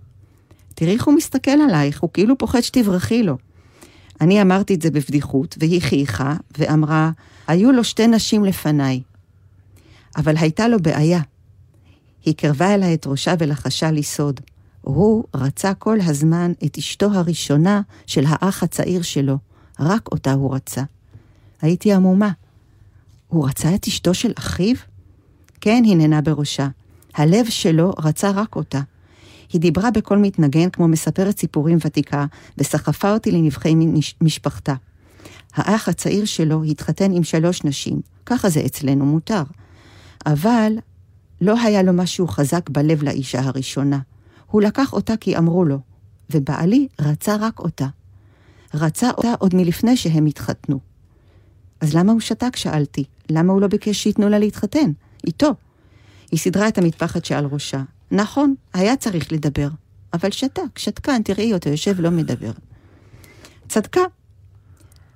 תראי 0.74 0.94
איך 0.94 1.04
הוא 1.04 1.14
מסתכל 1.14 1.50
עלייך, 1.50 2.00
הוא 2.00 2.10
כאילו 2.12 2.38
פוחד 2.38 2.60
שתברחי 2.60 3.22
לו. 3.22 3.36
אני 4.20 4.42
אמרתי 4.42 4.74
את 4.74 4.82
זה 4.82 4.90
בבדיחות, 4.90 5.56
והיא 5.60 5.82
חייכה 5.82 6.34
ואמרה, 6.58 7.10
היו 7.46 7.72
לו 7.72 7.84
שתי 7.84 8.06
נשים 8.06 8.44
לפניי. 8.44 9.02
אבל 10.16 10.36
הייתה 10.36 10.68
לו 10.68 10.78
בעיה. 10.78 11.20
היא 12.24 12.34
קרבה 12.34 12.74
אליי 12.74 12.94
את 12.94 13.06
ראשה 13.06 13.34
ולחשה 13.38 13.90
לי 13.90 14.02
סוד. 14.02 14.40
הוא 14.80 15.24
רצה 15.34 15.74
כל 15.74 15.98
הזמן 16.00 16.52
את 16.64 16.78
אשתו 16.78 17.06
הראשונה 17.12 17.80
של 18.06 18.24
האח 18.28 18.62
הצעיר 18.62 19.02
שלו, 19.02 19.38
רק 19.80 20.08
אותה 20.12 20.32
הוא 20.32 20.54
רצה. 20.54 20.82
הייתי 21.62 21.92
עמומה. 21.92 22.30
הוא 23.28 23.48
רצה 23.48 23.74
את 23.74 23.86
אשתו 23.86 24.14
של 24.14 24.32
אחיו? 24.38 24.76
כן, 25.60 25.82
היא 25.84 25.96
נענה 25.96 26.20
בראשה. 26.20 26.68
הלב 27.14 27.46
שלו 27.48 27.90
רצה 27.98 28.30
רק 28.30 28.56
אותה. 28.56 28.80
היא 29.52 29.60
דיברה 29.60 29.90
בקול 29.90 30.18
מתנגן 30.18 30.70
כמו 30.70 30.88
מספרת 30.88 31.38
סיפורים 31.38 31.78
ותיקה, 31.84 32.26
וסחפה 32.58 33.12
אותי 33.12 33.30
לנבחי 33.30 33.74
מש- 33.74 34.14
משפחתה. 34.20 34.74
האח 35.54 35.88
הצעיר 35.88 36.24
שלו 36.24 36.64
התחתן 36.64 37.12
עם 37.12 37.24
שלוש 37.24 37.64
נשים, 37.64 38.00
ככה 38.26 38.48
זה 38.48 38.62
אצלנו 38.66 39.04
מותר. 39.06 39.42
אבל 40.26 40.72
לא 41.40 41.60
היה 41.60 41.82
לו 41.82 41.92
משהו 41.92 42.28
חזק 42.28 42.70
בלב 42.70 43.02
לאישה 43.02 43.40
הראשונה. 43.40 43.98
הוא 44.46 44.62
לקח 44.62 44.92
אותה 44.92 45.16
כי 45.16 45.38
אמרו 45.38 45.64
לו, 45.64 45.78
ובעלי 46.30 46.88
רצה 47.00 47.36
רק 47.36 47.58
אותה. 47.58 47.86
רצה 48.74 49.10
אותה 49.10 49.34
עוד 49.38 49.54
מלפני 49.54 49.96
שהם 49.96 50.26
התחתנו. 50.26 50.78
אז 51.80 51.94
למה 51.94 52.12
הוא 52.12 52.20
שתק? 52.20 52.56
שאלתי. 52.56 53.04
למה 53.30 53.52
הוא 53.52 53.60
לא 53.60 53.66
ביקש 53.66 54.02
שייתנו 54.02 54.28
לה 54.28 54.38
להתחתן? 54.38 54.90
איתו. 55.26 55.54
היא 56.30 56.40
סידרה 56.40 56.68
את 56.68 56.78
המטפחת 56.78 57.24
שעל 57.24 57.44
ראשה. 57.44 57.82
נכון, 58.10 58.54
היה 58.72 58.96
צריך 58.96 59.32
לדבר. 59.32 59.68
אבל 60.12 60.30
שתק, 60.30 60.78
שתקן, 60.78 61.22
תראי 61.22 61.52
אותו 61.52 61.68
יושב 61.68 62.00
לא 62.00 62.10
מדבר. 62.10 62.50
צדקה. 63.68 64.00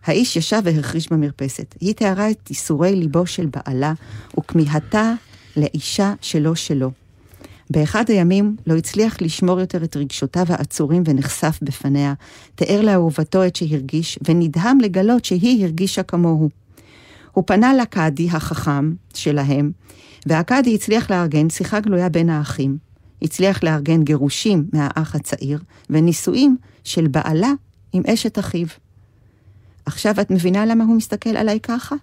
האיש 0.05 0.37
ישב 0.37 0.61
והחריש 0.65 1.13
במרפסת. 1.13 1.75
היא 1.81 1.95
תיארה 1.95 2.31
את 2.31 2.51
ייסורי 2.51 2.97
ליבו 2.97 3.27
של 3.27 3.47
בעלה 3.47 3.93
וכמיהתה 4.39 5.13
לאישה 5.57 6.15
שלו 6.21 6.57
שלו. 6.57 6.91
באחד 7.71 8.05
הימים 8.09 8.57
לא 8.66 8.77
הצליח 8.77 9.16
לשמור 9.21 9.61
יותר 9.61 9.85
את 9.85 9.97
רגשותיו 9.97 10.47
העצורים 10.49 11.03
ונחשף 11.07 11.59
בפניה, 11.62 12.14
תיאר 12.55 12.81
לאהובתו 12.81 13.47
את 13.47 13.57
שהרגיש, 13.57 14.18
ונדהם 14.29 14.81
לגלות 14.81 15.25
שהיא 15.25 15.64
הרגישה 15.64 16.03
כמוהו. 16.03 16.49
הוא 17.33 17.45
פנה 17.47 17.75
לקאדי 17.75 18.29
החכם 18.31 18.93
שלהם, 19.14 19.73
והקאדי 20.27 20.75
הצליח 20.75 21.11
לארגן 21.11 21.51
שיחה 21.51 21.81
גלויה 21.81 22.09
בין 22.09 22.31
האחים. 22.31 22.79
הצליח 23.23 23.62
לארגן 23.62 24.03
גירושים 24.03 24.68
מהאח 24.73 25.14
הצעיר, 25.14 25.59
ונישואים 25.91 26.57
של 26.85 27.07
בעלה 27.07 27.53
עם 27.93 28.03
אשת 28.07 28.39
אחיו. 28.39 28.66
עכשיו 29.87 30.21
את 30.21 30.31
מבינה 30.31 30.66
למה 30.66 30.85
הוא 30.85 30.97
מסתכל 30.97 31.37
עליי 31.37 31.61
ככה? 31.61 31.97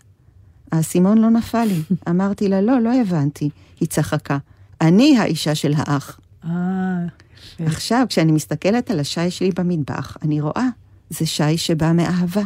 האסימון 0.72 1.18
לא 1.18 1.30
נפל 1.30 1.63
לי. 1.63 1.82
אמרתי 2.09 2.47
לה, 2.47 2.61
לא, 2.61 2.80
לא 2.80 3.01
הבנתי. 3.01 3.49
היא 3.80 3.88
צחקה. 3.88 4.38
אני 4.82 5.17
האישה 5.17 5.55
של 5.55 5.73
האח. 5.78 6.19
אה, 6.45 6.49
יפה. 7.59 7.63
עכשיו, 7.71 8.05
כשאני 8.09 8.32
מסתכלת 8.32 8.91
על 8.91 8.99
השי 8.99 9.32
שלי 9.32 9.51
במטבח, 9.55 10.17
אני 10.23 10.41
רואה, 10.41 10.67
זה 11.09 11.25
שי 11.25 11.57
שבא 11.57 11.91
מאהבה. 11.91 12.41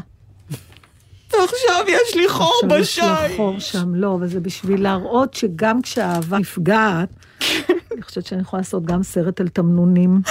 ועכשיו 1.34 1.86
יש 1.88 2.16
לי 2.16 2.30
חור 2.30 2.62
עכשיו 2.64 2.80
יש 2.80 3.00
לה 3.00 3.28
חור 3.36 3.60
שם, 3.60 3.96
לא, 3.96 4.18
וזה 4.22 4.40
בשביל 4.40 4.84
להראות 4.84 5.34
שגם 5.34 5.82
כשהאהבה 5.82 6.40
נפגעת, 6.40 7.10
אני 7.94 8.02
חושבת 8.02 8.26
שאני 8.26 8.42
יכולה 8.42 8.62
לעשות 8.62 8.86
גם 8.86 9.04
סרט 9.04 9.42
על 9.42 9.48
תמנונים. 9.48 10.22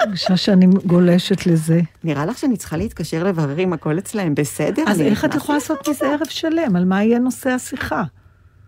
אני 0.00 0.16
חושבת 0.16 0.38
שאני 0.38 0.66
גולשת 0.66 1.46
לזה. 1.46 1.80
נראה 2.04 2.26
לך 2.26 2.38
שאני 2.38 2.56
צריכה 2.56 2.76
להתקשר 2.76 3.24
לברר 3.24 3.58
אם 3.58 3.72
הכל 3.72 3.98
אצלהם 3.98 4.34
בסדר? 4.34 4.84
אז 4.86 5.00
איך 5.00 5.24
את 5.24 5.34
יכולה 5.34 5.58
לעשות 5.58 5.88
מזה 5.88 6.06
ערב 6.06 6.26
שלם? 6.28 6.76
על 6.76 6.84
מה 6.84 7.04
יהיה 7.04 7.18
נושא 7.18 7.50
השיחה? 7.50 8.02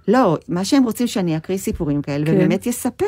לא, 0.08 0.36
מה 0.48 0.64
שהם 0.64 0.84
רוצים 0.84 1.06
שאני 1.06 1.36
אקריא 1.36 1.58
סיפורים 1.58 2.02
כאלה, 2.02 2.26
כן. 2.26 2.32
ובאמת 2.34 2.66
יספר 2.66 3.06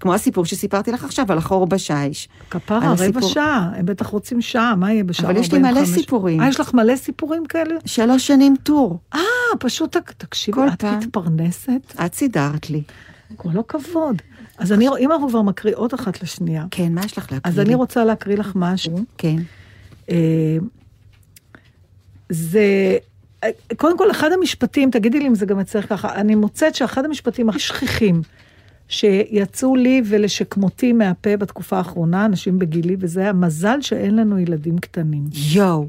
כמו 0.00 0.14
הסיפור 0.14 0.44
שסיפרתי 0.44 0.92
לך 0.92 1.04
עכשיו 1.04 1.26
על 1.32 1.38
החור 1.38 1.66
בשיש. 1.66 2.28
כפרה, 2.50 2.78
רבע 2.78 2.92
הסיפור- 2.92 3.28
שעה, 3.28 3.70
הם 3.76 3.86
בטח 3.86 4.06
רוצים 4.06 4.40
שעה, 4.40 4.74
מה 4.76 4.92
יהיה 4.92 5.04
בשעה 5.04 5.30
אבל 5.30 5.40
יש 5.40 5.52
לי 5.52 5.58
מלא 5.58 5.68
45? 5.68 5.94
סיפורים. 6.00 6.40
אה, 6.40 6.48
יש 6.48 6.60
לך 6.60 6.74
מלא 6.74 6.96
סיפורים 6.96 7.46
כאלה? 7.46 7.74
שלוש 7.84 8.26
שנים 8.26 8.54
טור. 8.62 8.98
אה, 9.14 9.20
פשוט, 9.60 9.96
תק- 9.96 10.12
תקשיבי, 10.12 10.60
את 10.72 10.80
פעם. 10.82 10.98
מתפרנסת? 10.98 11.94
את 12.06 12.14
סידרת 12.14 12.70
לי. 12.70 12.82
כל 13.36 13.58
הכבוד. 13.60 14.22
אז 14.58 14.72
אני, 14.72 14.88
אם 15.00 15.12
אנחנו 15.12 15.28
כבר 15.28 15.42
מקריאות 15.42 15.94
אחת 15.94 16.22
לשנייה, 16.22 16.64
כן, 16.70 16.92
מה 16.94 17.00
יש 17.04 17.18
לך 17.18 17.32
להקריא 17.32 17.52
אז? 17.54 17.60
אני 17.60 17.74
רוצה 17.74 18.04
להקריא 18.04 18.36
לך 18.36 18.52
משהו. 18.54 19.04
כן. 19.18 19.36
אה, 20.10 20.56
זה, 22.28 22.96
קודם 23.76 23.98
כל, 23.98 24.10
אחד 24.10 24.32
המשפטים, 24.32 24.90
תגידי 24.90 25.18
לי 25.20 25.26
אם 25.26 25.34
זה 25.34 25.46
גם 25.46 25.60
אצלך 25.60 25.88
ככה, 25.88 26.14
אני 26.14 26.34
מוצאת 26.34 26.74
שאחד 26.74 27.04
המשפטים 27.04 27.48
הכי 27.48 27.58
שכיחים 27.58 28.22
שיצאו 28.88 29.76
לי 29.76 30.02
ולשכמותי 30.06 30.92
מהפה 30.92 31.36
בתקופה 31.36 31.78
האחרונה, 31.78 32.24
אנשים 32.24 32.58
בגילי, 32.58 32.96
וזה 33.00 33.28
המזל 33.28 33.80
שאין 33.80 34.16
לנו 34.16 34.38
ילדים 34.38 34.78
קטנים. 34.78 35.24
יואו. 35.52 35.88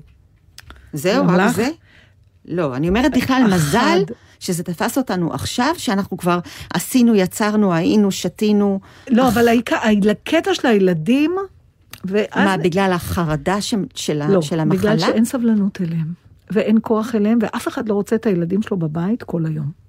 זהו, 0.93 1.25
רק? 1.27 1.55
זה? 1.55 1.67
לא, 2.45 2.75
אני 2.75 2.89
אומרת 2.89 3.11
בכלל 3.17 3.43
אחד. 3.47 3.55
מזל 3.55 4.03
שזה 4.39 4.63
תפס 4.63 4.97
אותנו 4.97 5.33
עכשיו, 5.33 5.73
שאנחנו 5.77 6.17
כבר 6.17 6.39
עשינו, 6.73 7.15
יצרנו, 7.15 7.73
היינו, 7.73 8.11
שתינו. 8.11 8.79
לא, 9.09 9.27
אבל 9.27 9.47
הקטע 10.11 10.53
של 10.53 10.67
הילדים, 10.67 11.35
ואז... 12.05 12.27
מה, 12.35 12.57
בגלל 12.57 12.91
החרדה 12.93 13.61
ש- 13.61 13.73
של 13.95 14.21
לא, 14.29 14.41
של 14.41 14.59
המחלה? 14.59 14.79
בגלל 14.79 14.99
שאין 14.99 15.25
סבלנות 15.25 15.81
אליהם, 15.81 16.22
ואין 16.53 16.77
כוח 16.81 17.15
אליהם, 17.15 17.39
ואף 17.41 17.67
אחד 17.67 17.89
לא 17.89 17.93
רוצה 17.93 18.15
את 18.15 18.25
הילדים 18.25 18.61
שלו 18.61 18.77
בבית 18.77 19.23
כל 19.23 19.45
היום. 19.45 19.83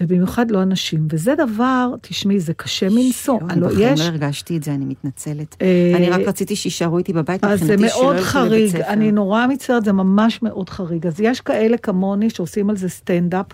ובמיוחד 0.00 0.50
לא 0.50 0.62
אנשים. 0.62 1.06
וזה 1.10 1.34
דבר, 1.34 1.94
תשמעי, 2.00 2.40
זה 2.40 2.54
קשה 2.54 2.88
מנשוא. 2.90 3.38
הלוא 3.48 3.68
בחיים 3.68 3.94
יש... 3.94 4.00
לא 4.00 4.04
הרגשתי 4.04 4.56
את 4.56 4.62
זה, 4.62 4.74
אני 4.74 4.84
מתנצלת. 4.84 5.56
אה, 5.62 5.92
אני 5.96 6.10
רק 6.10 6.20
רציתי 6.20 6.56
שיישארו 6.56 6.98
איתי 6.98 7.12
בבית, 7.12 7.44
מבחינתי 7.44 7.88
שלא 7.88 8.02
מאוד 8.02 8.16
ילכו 8.16 8.26
חריג, 8.26 8.52
לבית 8.52 8.82
ספר. 8.82 8.92
אני 8.92 9.12
נורא 9.12 9.46
מצטערת, 9.46 9.84
זה 9.84 9.92
ממש 9.92 10.42
מאוד 10.42 10.70
חריג. 10.70 11.06
אז 11.06 11.20
יש 11.20 11.40
כאלה 11.40 11.76
כמוני 11.76 12.30
שעושים 12.30 12.70
על 12.70 12.76
זה 12.76 12.88
סטנדאפ 12.88 13.46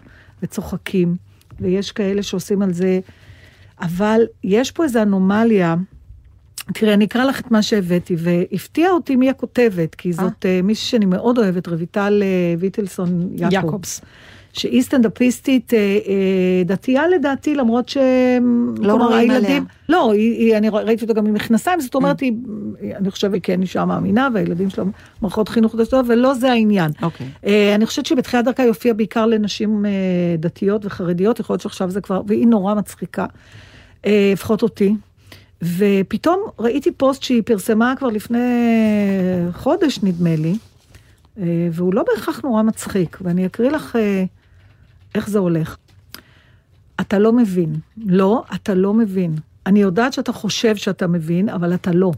וצוחקים, 0.42 1.16
ויש 1.60 1.92
כאלה 1.92 2.22
שעושים 2.22 2.62
על 2.62 2.72
זה, 2.72 3.00
אבל 3.80 4.20
יש 4.44 4.70
פה 4.70 4.84
איזו 4.84 5.02
אנומליה. 5.02 5.76
תראי, 6.74 6.94
אני 6.94 7.04
אקרא 7.04 7.24
לך 7.24 7.40
את 7.40 7.50
מה 7.50 7.62
שהבאתי, 7.62 8.16
והפתיע 8.18 8.90
אותי 8.90 9.16
מי 9.16 9.30
הכותבת, 9.30 9.94
כי 9.94 10.12
זאת 10.12 10.46
אה. 10.46 10.60
מישהי 10.62 10.90
שאני 10.90 11.06
מאוד 11.06 11.38
אוהבת, 11.38 11.68
רויטל 11.68 12.22
אה, 12.22 12.54
ויטלסון 12.58 13.28
יעקובס. 13.32 13.52
יעקובס. 13.52 14.00
שהיא 14.56 14.82
סטנדאפיסטית 14.82 15.74
אה, 15.74 15.78
אה, 15.78 16.62
דתייה 16.64 17.08
לדעתי, 17.08 17.54
למרות 17.54 17.88
ש... 17.88 17.96
לא 18.78 19.16
הילדים... 19.16 19.36
עליה. 19.36 19.60
לא, 19.88 20.12
היא, 20.12 20.32
היא, 20.38 20.56
אני 20.56 20.68
ראיתי 20.68 21.02
אותה 21.02 21.14
גם 21.14 21.26
עם 21.26 21.34
מכנסיים, 21.34 21.80
זאת 21.80 21.94
אומרת, 21.94 22.20
היא, 22.20 22.32
אני 22.96 23.10
חושבת, 23.10 23.34
היא 23.34 23.40
כן 23.42 23.62
אישה 23.62 23.84
מאמינה, 23.84 24.28
והילדים 24.34 24.70
שלה 24.70 24.84
מערכות 25.22 25.48
חינוך 25.48 25.74
דתיות, 25.74 26.04
ולא 26.08 26.34
זה 26.34 26.52
העניין. 26.52 26.90
אוקיי. 27.02 27.26
אה, 27.46 27.74
אני 27.74 27.86
חושבת 27.86 28.06
שבתחילת 28.06 28.44
דרכה 28.44 28.62
היא 28.62 28.68
הופיעה 28.68 28.94
בעיקר 28.94 29.26
לנשים 29.26 29.86
אה, 29.86 29.90
דתיות 30.38 30.86
וחרדיות, 30.86 31.40
יכול 31.40 31.54
להיות 31.54 31.62
שעכשיו 31.62 31.90
זה 31.90 32.00
כבר, 32.00 32.22
והיא 32.26 32.46
נורא 32.46 32.74
מצחיקה, 32.74 33.26
אה, 34.06 34.30
לפחות 34.32 34.62
אותי. 34.62 34.94
ופתאום 35.62 36.40
ראיתי 36.59 36.92
פוסט 36.92 37.22
שהיא 37.22 37.42
פרסמה 37.46 37.94
כבר 37.98 38.09
לפני 38.09 38.38
חודש, 39.52 40.00
נדמה 40.02 40.36
לי, 40.36 40.54
אה, 41.38 41.68
והוא 41.72 41.94
לא 41.94 42.02
בהכרח 42.02 42.40
נורא 42.44 42.62
מצחיק, 42.62 43.18
ואני 43.20 43.46
אקריא 43.46 43.70
לך 43.70 43.96
אה, 43.96 44.24
איך 45.14 45.28
זה 45.28 45.38
הולך. 45.38 45.76
אתה 47.00 47.18
לא 47.18 47.32
מבין. 47.32 47.74
לא, 47.96 48.44
אתה 48.54 48.74
לא 48.74 48.94
מבין. 48.94 49.34
אני 49.66 49.80
יודעת 49.80 50.12
שאתה 50.12 50.32
חושב 50.32 50.76
שאתה 50.76 51.07
מבין, 51.07 51.48
אבל 51.48 51.74
אתה 51.74 51.92
לא. 51.92 52.12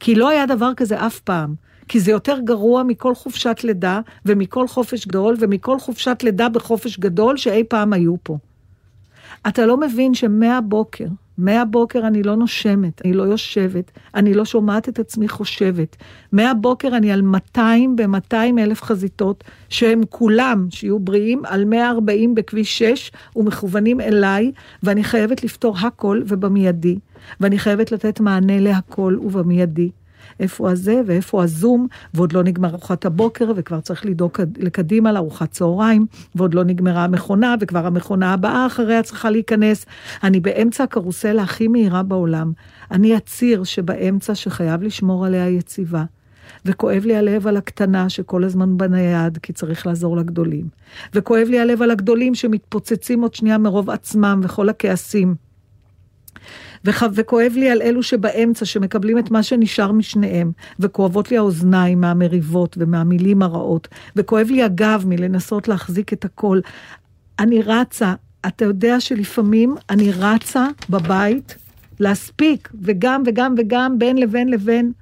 כי 0.00 0.14
לא 0.14 0.28
היה 0.28 0.46
דבר 0.46 0.70
כזה 0.76 1.06
אף 1.06 1.20
פעם. 1.20 1.54
כי 1.88 2.00
זה 2.00 2.10
יותר 2.10 2.38
גרוע 2.44 2.82
מכל 2.82 3.14
חופשת 3.14 3.60
לידה, 3.64 4.00
ומכל 4.24 4.68
חופש 4.68 5.06
גדול, 5.06 5.36
ומכל 5.40 5.78
חופשת 5.78 6.22
לידה 6.22 6.48
בחופש 6.48 6.98
גדול 6.98 7.36
שאי 7.36 7.64
פעם 7.64 7.92
היו 7.92 8.14
פה. 8.22 8.38
אתה 9.48 9.66
לא 9.66 9.76
מבין 9.76 10.14
שמהבוקר, 10.14 11.04
מהבוקר 11.38 12.06
אני 12.06 12.22
לא 12.22 12.36
נושמת, 12.36 13.02
אני 13.04 13.12
לא 13.12 13.22
יושבת, 13.22 13.90
אני 14.14 14.34
לא 14.34 14.44
שומעת 14.44 14.88
את 14.88 14.98
עצמי 14.98 15.28
חושבת. 15.28 15.96
מהבוקר 16.32 16.96
אני 16.96 17.12
על 17.12 17.22
200 17.22 17.96
ב-200 17.96 18.34
אלף 18.58 18.82
חזיתות, 18.82 19.44
שהם 19.68 20.00
כולם, 20.10 20.66
שיהיו 20.70 20.98
בריאים, 20.98 21.42
על 21.44 21.64
140 21.64 22.34
בכביש 22.34 22.78
6 22.78 23.10
ומכוונים 23.36 24.00
אליי, 24.00 24.52
ואני 24.82 25.04
חייבת 25.04 25.44
לפתור 25.44 25.76
הכל 25.78 26.22
ובמיידי. 26.26 26.98
ואני 27.40 27.58
חייבת 27.58 27.92
לתת 27.92 28.20
מענה 28.20 28.60
להכל 28.60 29.18
ובמיידי. 29.22 29.90
איפה 30.40 30.70
הזה 30.70 31.00
ואיפה 31.06 31.44
הזום, 31.44 31.86
ועוד 32.14 32.32
לא 32.32 32.42
נגמר 32.42 32.68
ארוחת 32.68 33.04
הבוקר, 33.04 33.52
וכבר 33.56 33.80
צריך 33.80 34.06
לדאוג 34.06 34.32
לקדימה 34.58 35.12
לארוחת 35.12 35.50
צהריים, 35.50 36.06
ועוד 36.34 36.54
לא 36.54 36.64
נגמרה 36.64 37.04
המכונה, 37.04 37.54
וכבר 37.60 37.86
המכונה 37.86 38.32
הבאה 38.32 38.66
אחריה 38.66 39.02
צריכה 39.02 39.30
להיכנס. 39.30 39.86
אני 40.22 40.40
באמצע 40.40 40.84
הקרוסלה 40.84 41.42
הכי 41.42 41.68
מהירה 41.68 42.02
בעולם. 42.02 42.52
אני 42.90 43.14
הציר 43.14 43.64
שבאמצע 43.64 44.34
שחייב 44.34 44.82
לשמור 44.82 45.26
עליה 45.26 45.48
יציבה. 45.48 46.04
וכואב 46.64 47.02
לי 47.04 47.16
הלב 47.16 47.46
על 47.46 47.56
הקטנה 47.56 48.08
שכל 48.08 48.44
הזמן 48.44 48.78
בנייד, 48.78 49.38
כי 49.38 49.52
צריך 49.52 49.86
לעזור 49.86 50.16
לגדולים. 50.16 50.68
וכואב 51.14 51.48
לי 51.50 51.60
הלב 51.60 51.82
על 51.82 51.90
הגדולים 51.90 52.34
שמתפוצצים 52.34 53.22
עוד 53.22 53.34
שנייה 53.34 53.58
מרוב 53.58 53.90
עצמם 53.90 54.40
וכל 54.44 54.68
הכעסים. 54.68 55.45
וח... 56.86 57.02
וכואב 57.14 57.52
לי 57.54 57.70
על 57.70 57.82
אלו 57.82 58.02
שבאמצע, 58.02 58.64
שמקבלים 58.64 59.18
את 59.18 59.30
מה 59.30 59.42
שנשאר 59.42 59.92
משניהם, 59.92 60.52
וכואבות 60.80 61.30
לי 61.30 61.36
האוזניים 61.36 62.00
מהמריבות 62.00 62.76
ומהמילים 62.80 63.42
הרעות, 63.42 63.88
וכואב 64.16 64.46
לי 64.50 64.62
הגב 64.62 65.04
מלנסות 65.06 65.68
להחזיק 65.68 66.12
את 66.12 66.24
הכל. 66.24 66.60
אני 67.38 67.62
רצה, 67.62 68.14
אתה 68.46 68.64
יודע 68.64 69.00
שלפעמים 69.00 69.74
אני 69.90 70.12
רצה 70.12 70.66
בבית 70.90 71.56
להספיק, 72.00 72.68
וגם 72.82 73.22
וגם 73.26 73.54
וגם, 73.58 73.98
בין 73.98 74.16
לבין 74.16 74.48
לבין. 74.48 74.92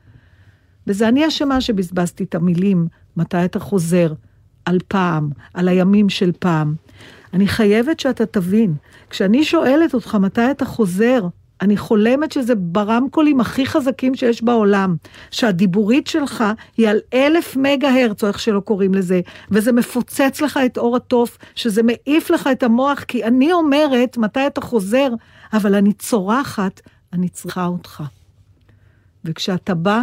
וזה 0.86 1.08
אני 1.08 1.28
אשמה 1.28 1.60
שבזבזתי 1.60 2.24
את 2.24 2.34
המילים, 2.34 2.88
מתי 3.16 3.44
אתה 3.44 3.58
חוזר, 3.58 4.12
על 4.64 4.78
פעם, 4.88 5.30
על 5.54 5.68
הימים 5.68 6.08
של 6.08 6.32
פעם. 6.38 6.74
אני 7.32 7.46
חייבת 7.46 8.00
שאתה 8.00 8.26
תבין, 8.26 8.74
כשאני 9.10 9.44
שואלת 9.44 9.94
אותך 9.94 10.14
מתי 10.14 10.50
אתה 10.50 10.64
חוזר, 10.64 11.26
אני 11.60 11.76
חולמת 11.76 12.32
שזה 12.32 12.54
ברמקולים 12.54 13.40
הכי 13.40 13.66
חזקים 13.66 14.14
שיש 14.14 14.42
בעולם, 14.42 14.96
שהדיבורית 15.30 16.06
שלך 16.06 16.44
היא 16.76 16.88
על 16.88 16.98
אלף 17.14 17.56
מגה 17.56 17.88
הרץ, 17.88 18.22
או 18.22 18.28
איך 18.28 18.38
שלא 18.38 18.60
קוראים 18.60 18.94
לזה, 18.94 19.20
וזה 19.50 19.72
מפוצץ 19.72 20.40
לך 20.40 20.60
את 20.66 20.76
עור 20.76 20.96
התוף, 20.96 21.38
שזה 21.54 21.82
מעיף 21.82 22.30
לך 22.30 22.48
את 22.52 22.62
המוח, 22.62 23.04
כי 23.04 23.24
אני 23.24 23.52
אומרת, 23.52 24.18
מתי 24.18 24.46
אתה 24.46 24.60
חוזר, 24.60 25.08
אבל 25.52 25.74
אני 25.74 25.92
צורחת, 25.92 26.80
אני 27.12 27.28
צריכה 27.28 27.66
אותך. 27.66 28.02
וכשאתה 29.24 29.74
בא, 29.74 30.02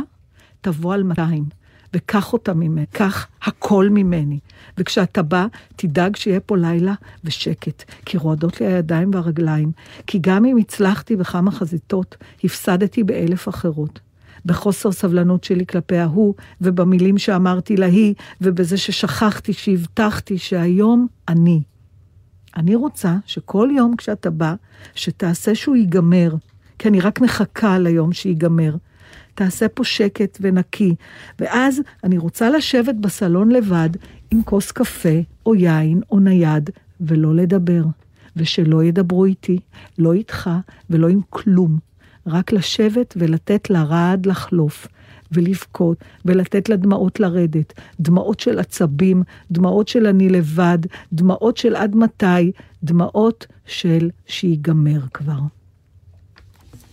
תבוא 0.61 0.93
על 0.93 1.03
200, 1.03 1.60
וקח 1.93 2.33
אותה 2.33 2.53
ממני, 2.53 2.85
קח 2.91 3.27
הכל 3.43 3.89
ממני. 3.89 4.39
וכשאתה 4.77 5.21
בא, 5.21 5.47
תדאג 5.75 6.15
שיהיה 6.15 6.39
פה 6.39 6.57
לילה 6.57 6.93
ושקט, 7.23 7.83
כי 8.05 8.17
רועדות 8.17 8.61
לי 8.61 8.67
הידיים 8.67 9.11
והרגליים, 9.13 9.71
כי 10.07 10.19
גם 10.21 10.45
אם 10.45 10.57
הצלחתי 10.57 11.15
בכמה 11.15 11.51
חזיתות, 11.51 12.17
הפסדתי 12.43 13.03
באלף 13.03 13.49
אחרות. 13.49 13.99
בחוסר 14.45 14.91
סבלנות 14.91 15.43
שלי 15.43 15.65
כלפי 15.65 15.97
ההוא, 15.97 16.33
ובמילים 16.61 17.17
שאמרתי 17.17 17.77
להיא, 17.77 18.13
ובזה 18.41 18.77
ששכחתי, 18.77 19.53
שהבטחתי 19.53 20.37
שהיום 20.37 21.07
אני. 21.27 21.61
אני 22.57 22.75
רוצה 22.75 23.15
שכל 23.25 23.69
יום 23.77 23.95
כשאתה 23.95 24.29
בא, 24.29 24.53
שתעשה 24.95 25.55
שהוא 25.55 25.75
ייגמר, 25.75 26.35
כי 26.79 26.87
אני 26.89 26.99
רק 26.99 27.21
מחכה 27.21 27.79
ליום 27.79 28.13
שיגמר. 28.13 28.75
תעשה 29.35 29.67
פה 29.69 29.83
שקט 29.83 30.37
ונקי. 30.41 30.95
ואז 31.39 31.81
אני 32.03 32.17
רוצה 32.17 32.49
לשבת 32.49 32.95
בסלון 32.95 33.51
לבד 33.51 33.89
עם 34.31 34.43
כוס 34.43 34.71
קפה 34.71 35.19
או 35.45 35.55
יין 35.55 36.01
או 36.11 36.19
נייד, 36.19 36.69
ולא 37.01 37.35
לדבר. 37.35 37.83
ושלא 38.35 38.83
ידברו 38.83 39.25
איתי, 39.25 39.59
לא 39.97 40.13
איתך 40.13 40.49
ולא 40.89 41.07
עם 41.07 41.19
כלום. 41.29 41.79
רק 42.27 42.51
לשבת 42.51 43.13
ולתת 43.17 43.69
לרעד 43.69 44.25
לחלוף. 44.25 44.87
ולבכות, 45.31 45.97
ולתת 46.25 46.69
לדמעות 46.69 47.19
לרדת. 47.19 47.73
דמעות 47.99 48.39
של 48.39 48.59
עצבים, 48.59 49.23
דמעות 49.51 49.87
של 49.87 50.07
אני 50.07 50.29
לבד, 50.29 50.77
דמעות 51.13 51.57
של 51.57 51.75
עד 51.75 51.95
מתי, 51.95 52.51
דמעות 52.83 53.47
של 53.65 54.09
שיגמר 54.27 54.99
כבר. 55.13 55.39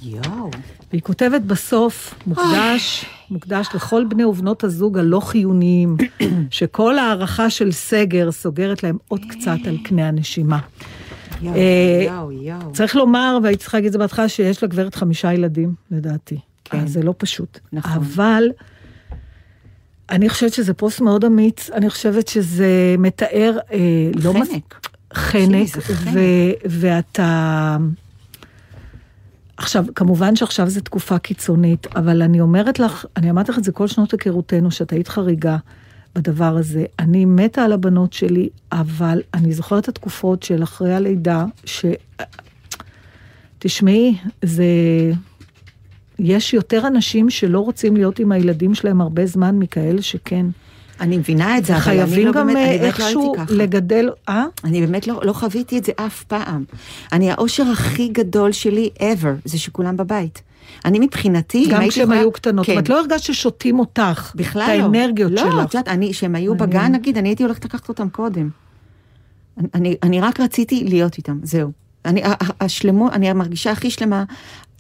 יואו. 0.03 0.51
והיא 0.93 1.03
כותבת 1.03 1.41
בסוף, 1.41 2.15
מוקדש, 2.27 3.05
מוקדש 3.31 3.67
לכל 3.75 4.05
בני 4.09 4.25
ובנות 4.25 4.65
הזוג 4.65 4.99
הלא 4.99 5.21
חיוניים, 5.21 5.97
שכל 6.51 6.99
הערכה 6.99 7.51
של 7.51 7.73
סגר 7.73 8.33
סוגרת 8.33 8.83
להם 8.83 8.97
עוד 9.09 9.21
קצת 9.31 9.57
על 9.67 9.77
קנה 9.85 10.09
הנשימה. 10.09 10.59
יואו, 11.43 11.55
אה, 11.57 12.03
יואו, 12.07 12.33
יואו. 12.33 12.73
צריך 12.73 12.97
לומר, 12.97 13.39
והייתי 13.43 13.61
צריכה 13.63 13.77
להגיד 13.79 13.87
את 13.87 13.93
זה 13.93 13.99
בהתחלה, 13.99 14.29
שיש 14.29 14.65
לגברת 14.65 14.95
חמישה 14.95 15.33
ילדים, 15.33 15.75
לדעתי. 15.91 16.39
כן. 16.65 16.79
אז 16.81 16.93
זה 16.93 17.03
לא 17.03 17.15
פשוט. 17.19 17.59
נכון. 17.73 17.93
אבל 17.93 18.45
אני 20.11 20.29
חושבת 20.29 20.53
שזה 20.53 20.75
פוסט 20.75 21.01
מאוד 21.01 21.25
אמיץ, 21.25 21.71
אני 21.71 21.91
חושבת 21.91 22.29
שזה 22.29 22.69
מתאר... 22.99 23.59
אה, 23.73 23.79
לא 24.23 24.35
מס- 24.35 24.49
חנק. 24.51 24.89
חנק, 25.15 25.69
חנק. 25.79 26.13
ו- 26.15 26.21
ואתה... 26.71 27.77
עכשיו, 29.59 29.85
כמובן 29.95 30.37
שעכשיו 30.37 30.71
זו 30.71 30.81
תקופה 30.81 31.19
קיצונית, 31.19 31.87
אבל 31.97 32.23
אני 32.23 32.41
אומרת 32.41 32.79
לך, 32.79 33.07
אני 33.17 33.31
אמרתי 33.31 33.53
לך 33.53 33.59
את 33.59 33.65
זה 33.65 33.73
כל 33.73 33.87
שנות 33.87 34.13
היכרותנו, 34.13 34.71
שאת 34.71 34.93
היית 34.93 35.09
חריגה 35.09 35.57
בדבר 36.15 36.57
הזה. 36.57 36.85
אני 36.99 37.25
מתה 37.25 37.65
על 37.65 37.73
הבנות 37.73 38.13
שלי, 38.13 38.49
אבל 38.73 39.23
אני 39.35 39.53
זוכרת 39.53 39.85
את 39.85 39.89
התקופות 39.89 40.43
של 40.43 40.63
אחרי 40.63 40.95
הלידה, 40.95 41.45
ש... 41.65 41.85
תשמעי, 43.59 44.17
זה... 44.43 44.65
יש 46.19 46.55
יותר 46.55 46.87
אנשים 46.87 47.31
שלא 47.31 47.61
רוצים 47.61 47.97
להיות 47.97 48.19
עם 48.19 48.33
הילדים 48.33 48.75
שלהם 48.75 49.01
הרבה 49.01 49.27
זמן 49.27 49.59
מכאלה 49.59 50.03
שכן. 50.03 50.47
אני 51.01 51.19
מבינה 51.19 51.59
את 51.59 51.65
זה, 51.65 51.77
אבל 51.77 52.01
אני 52.01 52.25
לא 52.25 52.33
באמת, 52.33 52.57
אה, 52.57 52.65
אני 52.71 52.79
באמת 52.79 52.99
לא 52.99 53.05
הייתי 53.05 53.21
ככה. 53.37 53.55
לגדל... 53.55 54.11
אה? 54.29 54.45
אני 54.65 54.81
באמת 54.81 55.07
לא, 55.07 55.21
לא 55.25 55.33
חוויתי 55.33 55.79
את 55.79 55.85
זה 55.85 55.93
אף 55.97 56.25
פעם. 56.25 56.65
אני, 57.13 57.31
האושר 57.31 57.63
הכי 57.73 58.09
גדול 58.09 58.53
שלי 58.53 58.91
ever, 58.99 59.29
זה 59.45 59.59
שכולם 59.59 59.97
בבית. 59.97 60.43
אני 60.85 60.99
מבחינתי, 60.99 61.67
גם 61.71 61.89
כשהם 61.89 62.03
יכולה- 62.05 62.21
היו 62.21 62.33
קטנות. 62.33 62.67
כן. 62.67 62.79
את 62.79 62.89
לא 62.89 63.01
הרגשת 63.01 63.25
ששותים 63.25 63.79
אותך. 63.79 64.33
בכלל 64.35 64.63
את 64.63 64.79
לא. 64.79 64.83
האנרגיות 64.85 65.33
לא, 65.33 65.39
שלך. 65.39 65.55
את 65.63 65.75
יודעת, 65.75 65.89
אני, 65.89 66.13
כשהם 66.13 66.35
היו 66.35 66.55
מעניין. 66.55 66.71
בגן, 66.71 66.93
נגיד, 66.93 67.19
אני 67.19 67.29
הייתי 67.29 67.43
הולכת 67.43 67.65
לקחת 67.65 67.89
אותם 67.89 68.09
קודם. 68.09 68.49
אני, 69.75 69.97
אני 70.03 70.21
רק 70.21 70.41
רציתי 70.41 70.85
להיות 70.85 71.19
איתם, 71.19 71.39
זהו. 71.43 71.73
אני, 72.09 72.23
השלמות, 72.61 73.13
אני 73.13 73.33
מרגישה 73.33 73.71
הכי 73.71 73.91
שלמה. 73.91 74.25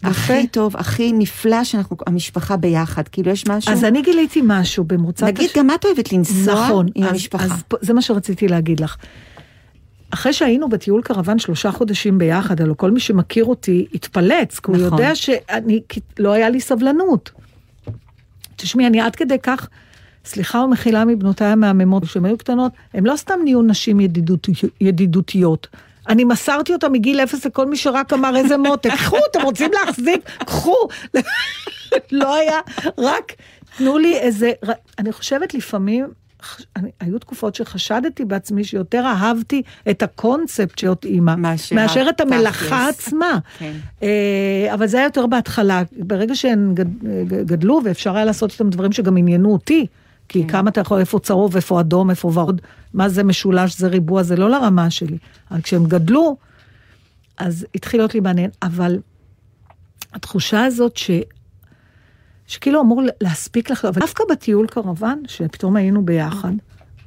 הכי 0.02 0.46
טוב, 0.46 0.76
הכי 0.76 1.12
נפלא 1.12 1.64
שאנחנו, 1.64 1.96
המשפחה 2.06 2.56
ביחד. 2.56 3.08
כאילו, 3.08 3.30
יש 3.30 3.46
משהו... 3.46 3.72
אז 3.72 3.84
אני 3.84 4.02
גיליתי 4.02 4.40
משהו 4.44 4.84
במרוצת... 4.84 5.26
נגיד, 5.26 5.50
הש- 5.50 5.56
גם 5.56 5.70
את 5.70 5.84
אוהבת 5.84 6.12
לנסוע 6.12 6.64
נכון, 6.64 6.86
עם 6.94 7.04
אז, 7.04 7.10
המשפחה. 7.10 7.44
אז 7.44 7.62
זה 7.80 7.92
מה 7.92 8.02
שרציתי 8.02 8.48
להגיד 8.48 8.80
לך. 8.80 8.96
אחרי 10.10 10.32
שהיינו 10.32 10.68
בטיול 10.68 11.02
קרוון 11.02 11.38
שלושה 11.38 11.72
חודשים 11.72 12.18
ביחד, 12.18 12.60
הלוא 12.60 12.74
כל 12.76 12.90
מי 12.90 13.00
שמכיר 13.00 13.44
אותי 13.44 13.86
התפלץ, 13.94 14.58
כי 14.58 14.70
הוא 14.70 14.76
נכון. 14.76 14.98
יודע 14.98 15.14
שאני, 15.14 15.80
כי 15.88 16.00
לא 16.18 16.32
היה 16.32 16.50
לי 16.50 16.60
סבלנות. 16.60 17.30
תשמעי, 18.56 18.86
אני 18.86 19.00
עד 19.00 19.16
כדי 19.16 19.38
כך, 19.42 19.68
סליחה 20.24 20.58
ומחילה 20.58 21.04
מבנותיי 21.04 21.48
המהממות, 21.48 22.04
כשהן 22.04 22.24
היו 22.24 22.38
קטנות, 22.38 22.72
הן 22.94 23.06
לא 23.06 23.16
סתם 23.16 23.34
נהיו 23.44 23.62
נשים 23.62 24.00
ידידות, 24.00 24.48
ידידותיות. 24.80 25.66
אני 26.08 26.24
מסרתי 26.24 26.72
אותה 26.72 26.88
מגיל 26.88 27.20
אפס 27.20 27.46
לכל 27.46 27.66
מי 27.66 27.76
שרק 27.76 28.12
אמר 28.12 28.36
איזה 28.36 28.56
מותק, 28.56 28.90
קחו, 28.90 29.16
אתם 29.30 29.42
רוצים 29.42 29.70
להחזיק? 29.72 30.30
קחו. 30.38 30.76
לא 32.12 32.34
היה, 32.34 32.60
רק 32.98 33.32
תנו 33.76 33.98
לי 33.98 34.18
איזה, 34.18 34.52
אני 34.98 35.12
חושבת 35.12 35.54
לפעמים, 35.54 36.06
אני, 36.76 36.90
היו 37.00 37.18
תקופות 37.18 37.54
שחשדתי 37.54 38.24
בעצמי 38.24 38.64
שיותר 38.64 39.04
אהבתי 39.06 39.62
את 39.90 40.02
הקונספט 40.02 40.82
להיות 40.82 41.04
אימא, 41.04 41.34
מאשר 41.34 41.76
מאשר 41.76 42.06
את 42.08 42.20
המלאכה 42.20 42.88
התכלס. 42.88 43.06
עצמה. 43.06 43.38
כן. 43.58 43.72
אה, 44.02 44.74
אבל 44.74 44.86
זה 44.86 44.96
היה 44.96 45.06
יותר 45.06 45.26
בהתחלה, 45.26 45.82
ברגע 45.92 46.34
שהן 46.34 46.74
גד, 46.74 47.04
גדלו 47.28 47.80
ואפשר 47.84 48.16
היה 48.16 48.24
לעשות 48.24 48.52
איתם 48.52 48.70
דברים 48.70 48.92
שגם 48.92 49.16
עניינו 49.16 49.52
אותי, 49.52 49.86
כי 50.28 50.42
כן. 50.42 50.48
כמה 50.48 50.70
אתה 50.70 50.80
יכול, 50.80 51.00
איפה 51.00 51.18
צהוב, 51.18 51.56
איפה 51.56 51.80
אדום, 51.80 52.10
איפה 52.10 52.30
ורוד, 52.34 52.60
מה 52.94 53.08
זה 53.08 53.24
משולש, 53.24 53.78
זה 53.78 53.88
ריבוע, 53.88 54.22
זה 54.22 54.36
לא 54.36 54.50
לרמה 54.50 54.90
שלי. 54.90 55.18
אבל 55.50 55.60
כשהם 55.60 55.86
גדלו, 55.86 56.36
אז 57.38 57.66
התחיל 57.74 58.00
להיות 58.00 58.14
לי 58.14 58.20
מעניין, 58.20 58.50
אבל 58.62 58.98
התחושה 60.12 60.64
הזאת 60.64 60.96
ש... 60.96 61.10
שכאילו 62.46 62.80
אמור 62.80 63.02
להספיק 63.20 63.70
לך, 63.70 63.84
אבל 63.84 64.00
דווקא 64.00 64.24
בטיול 64.30 64.66
קרוון, 64.66 65.22
שפתאום 65.26 65.76
היינו 65.76 66.04
ביחד, 66.04 66.52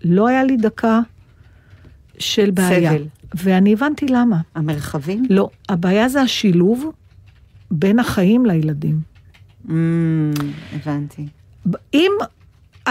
לא 0.03 0.27
היה 0.27 0.43
לי 0.43 0.57
דקה 0.57 0.99
של 2.19 2.51
בעיה. 2.51 2.91
סבל. 2.91 3.05
ואני 3.33 3.73
הבנתי 3.73 4.05
למה. 4.05 4.41
המרחבים? 4.55 5.23
לא, 5.29 5.49
הבעיה 5.69 6.09
זה 6.09 6.21
השילוב 6.21 6.91
בין 7.71 7.99
החיים 7.99 8.45
לילדים. 8.45 8.99
Mm, 9.67 9.71
הבנתי. 10.73 11.27
אם 11.93 12.11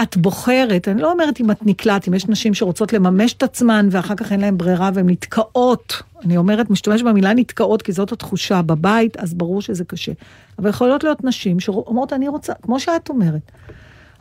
את 0.03 0.17
בוחרת, 0.17 0.87
אני 0.87 1.01
לא 1.01 1.11
אומרת 1.11 1.41
אם 1.41 1.51
את 1.51 1.65
נקלט, 1.65 2.07
אם 2.07 2.13
יש 2.13 2.27
נשים 2.27 2.53
שרוצות 2.53 2.93
לממש 2.93 3.33
את 3.33 3.43
עצמן 3.43 3.87
ואחר 3.91 4.15
כך 4.15 4.31
אין 4.31 4.39
להן 4.39 4.57
ברירה 4.57 4.89
והן 4.93 5.09
נתקעות, 5.09 6.01
אני 6.25 6.37
אומרת, 6.37 6.69
משתמש 6.69 7.03
במילה 7.03 7.33
נתקעות 7.33 7.81
כי 7.81 7.91
זאת 7.91 8.11
התחושה 8.11 8.61
בבית, 8.61 9.17
אז 9.17 9.33
ברור 9.33 9.61
שזה 9.61 9.83
קשה. 9.83 10.11
אבל 10.59 10.69
יכולות 10.69 11.03
להיות 11.03 11.23
נשים 11.23 11.59
שאומרות, 11.59 12.13
אני 12.13 12.27
רוצה, 12.27 12.53
כמו 12.61 12.79
שאת 12.79 13.09
אומרת, 13.09 13.51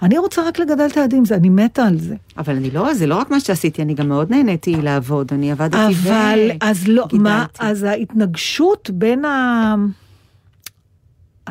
אני 0.03 0.19
רוצה 0.19 0.43
רק 0.49 0.59
לגדל 0.59 0.87
את 0.87 0.97
הילדים, 0.97 1.23
אני 1.31 1.49
מתה 1.49 1.85
על 1.85 1.99
זה. 1.99 2.15
אבל 2.39 2.57
אני 2.57 2.71
לא, 2.71 2.95
זה 2.95 3.07
לא 3.07 3.15
רק 3.15 3.31
מה 3.31 3.41
שעשיתי, 3.41 3.83
אני 3.83 3.95
גם 3.95 4.09
מאוד 4.09 4.31
נהניתי 4.31 4.77
לעבוד, 4.83 5.33
אני 5.33 5.53
עבדתי 5.53 5.95
ו... 5.95 6.09
אבל, 6.09 6.51
אז 6.61 6.89
לא, 6.89 7.07
מה, 7.13 7.47
גידלתי. 7.53 7.71
אז 7.71 7.83
ההתנגשות 7.83 8.91
בין 8.91 9.25
ה... 9.25 9.75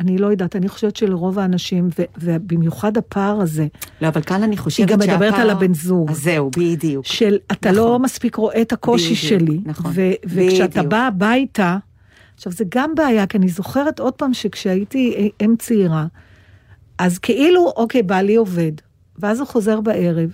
אני 0.00 0.18
לא 0.18 0.26
יודעת, 0.26 0.56
אני 0.56 0.68
חושבת 0.68 0.96
שלרוב 0.96 1.38
האנשים, 1.38 1.88
ו- 1.98 2.02
ובמיוחד 2.18 2.96
הפער 2.96 3.40
הזה, 3.40 3.66
לא, 4.00 4.08
אבל 4.08 4.22
כאן 4.22 4.42
אני 4.42 4.56
חושבת 4.56 4.78
היא 4.88 4.96
גם 4.96 4.98
מדברת 5.00 5.18
שהפער- 5.30 5.40
על 5.40 5.50
הבן 5.50 5.74
זוג. 5.74 6.10
אז 6.10 6.22
זהו, 6.22 6.50
בדיוק. 6.56 7.06
של 7.06 7.36
אתה 7.52 7.70
נכון. 7.70 7.82
לא 7.82 7.98
מספיק 7.98 8.34
רואה 8.36 8.60
את 8.62 8.72
הקושי 8.72 9.04
בדיוק, 9.14 9.18
שלי. 9.20 9.60
נכון, 9.66 9.90
ו- 9.94 10.10
וכשאתה 10.24 10.66
בדיוק. 10.68 10.86
בא 10.86 11.06
הביתה, 11.06 11.76
עכשיו 12.36 12.52
זה 12.52 12.64
גם 12.68 12.94
בעיה, 12.94 13.26
כי 13.26 13.38
אני 13.38 13.48
זוכרת 13.48 14.00
עוד 14.00 14.12
פעם 14.12 14.34
שכשהייתי 14.34 15.30
אם 15.44 15.54
צעירה, 15.58 16.06
אז 16.98 17.18
כאילו, 17.18 17.72
אוקיי, 17.76 18.02
בעלי 18.02 18.34
עובד, 18.36 18.72
ואז 19.18 19.38
הוא 19.40 19.48
חוזר 19.48 19.80
בערב, 19.80 20.30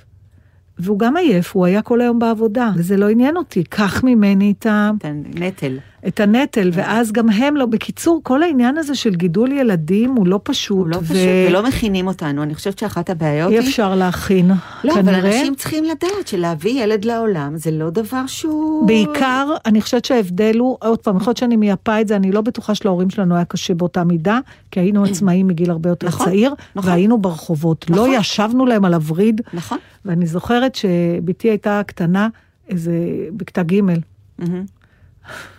והוא 0.79 0.99
גם 0.99 1.17
עייף, 1.17 1.57
הוא 1.57 1.67
היה 1.67 1.83
כל 1.83 2.01
היום 2.01 2.19
בעבודה, 2.19 2.71
וזה 2.77 2.97
לא 2.97 3.09
עניין 3.09 3.37
אותי, 3.37 3.65
קח 3.65 4.05
ממני 4.05 4.55
את, 4.59 4.67
ה- 4.67 4.91
את 4.99 5.05
הנטל. 5.05 5.79
את 6.09 6.21
הנטל, 6.21 6.71
ואז 6.73 7.13
גם 7.13 7.29
הם 7.29 7.57
לא, 7.57 7.67
בקיצור, 7.67 8.21
כל 8.23 8.43
העניין 8.43 8.79
הזה 8.79 8.95
של 8.95 9.15
גידול 9.15 9.53
ילדים 9.53 10.11
הוא 10.11 10.27
לא 10.27 10.41
פשוט, 10.43 10.79
הוא 10.79 10.87
לא 10.87 10.97
פשוט, 10.97 11.17
ולא 11.49 11.63
מכינים 11.63 12.07
אותנו. 12.07 12.43
אני 12.43 12.55
חושבת 12.55 12.79
שאחת 12.79 13.11
הבעיות 13.11 13.53
אי 13.53 13.59
היא... 13.59 13.69
אפשר 13.69 13.95
להכין, 13.95 14.51
לא, 14.85 14.93
אבל 14.93 15.03
כנראה. 15.03 15.39
אנשים 15.41 15.55
צריכים 15.55 15.85
לדעת 15.85 16.27
שלהביא 16.27 16.83
ילד 16.83 17.05
לעולם 17.05 17.57
זה 17.57 17.71
לא 17.71 17.91
דבר 17.91 18.27
שהוא... 18.27 18.87
בעיקר, 18.87 19.49
אני 19.67 19.81
חושבת 19.81 20.05
שההבדל 20.05 20.59
הוא, 20.59 20.77
עוד 20.81 20.99
פעם, 20.99 21.17
יכול 21.17 21.31
להיות 21.31 21.37
שאני 21.37 21.57
מייפה 21.57 22.01
את 22.01 22.09
זה, 22.09 22.17
אני 22.17 22.33
לא 22.33 22.41
בטוחה 22.41 22.75
שלהורים 22.75 23.11
שלנו 23.11 23.35
היה 23.35 23.45
קשה 23.45 23.75
באותה 23.75 24.05
מידה, 24.05 24.39
כי 24.71 24.81
היינו 24.81 25.05
עצמאים 25.11 25.47
מגיל 25.47 25.71
הרבה 25.71 25.89
יותר 25.89 26.07
נכון, 26.07 26.27
צעיר, 26.27 26.55
נכון. 26.75 26.91
והיינו 26.91 27.19
ברחובות. 27.19 27.87
לא 27.91 27.97
נכון. 27.97 28.11
ישבנו 28.13 28.67
להם 28.67 28.85
על 28.85 28.95
הווריד, 28.95 29.41
נכון. 29.55 29.79
ואני 30.05 30.27
זוכרת 30.27 30.75
שבתי 30.75 31.49
הייתה 31.49 31.83
קטנה, 31.87 32.29
איזה, 32.69 32.93
בכיתה 33.33 33.63
ג'. 33.63 33.81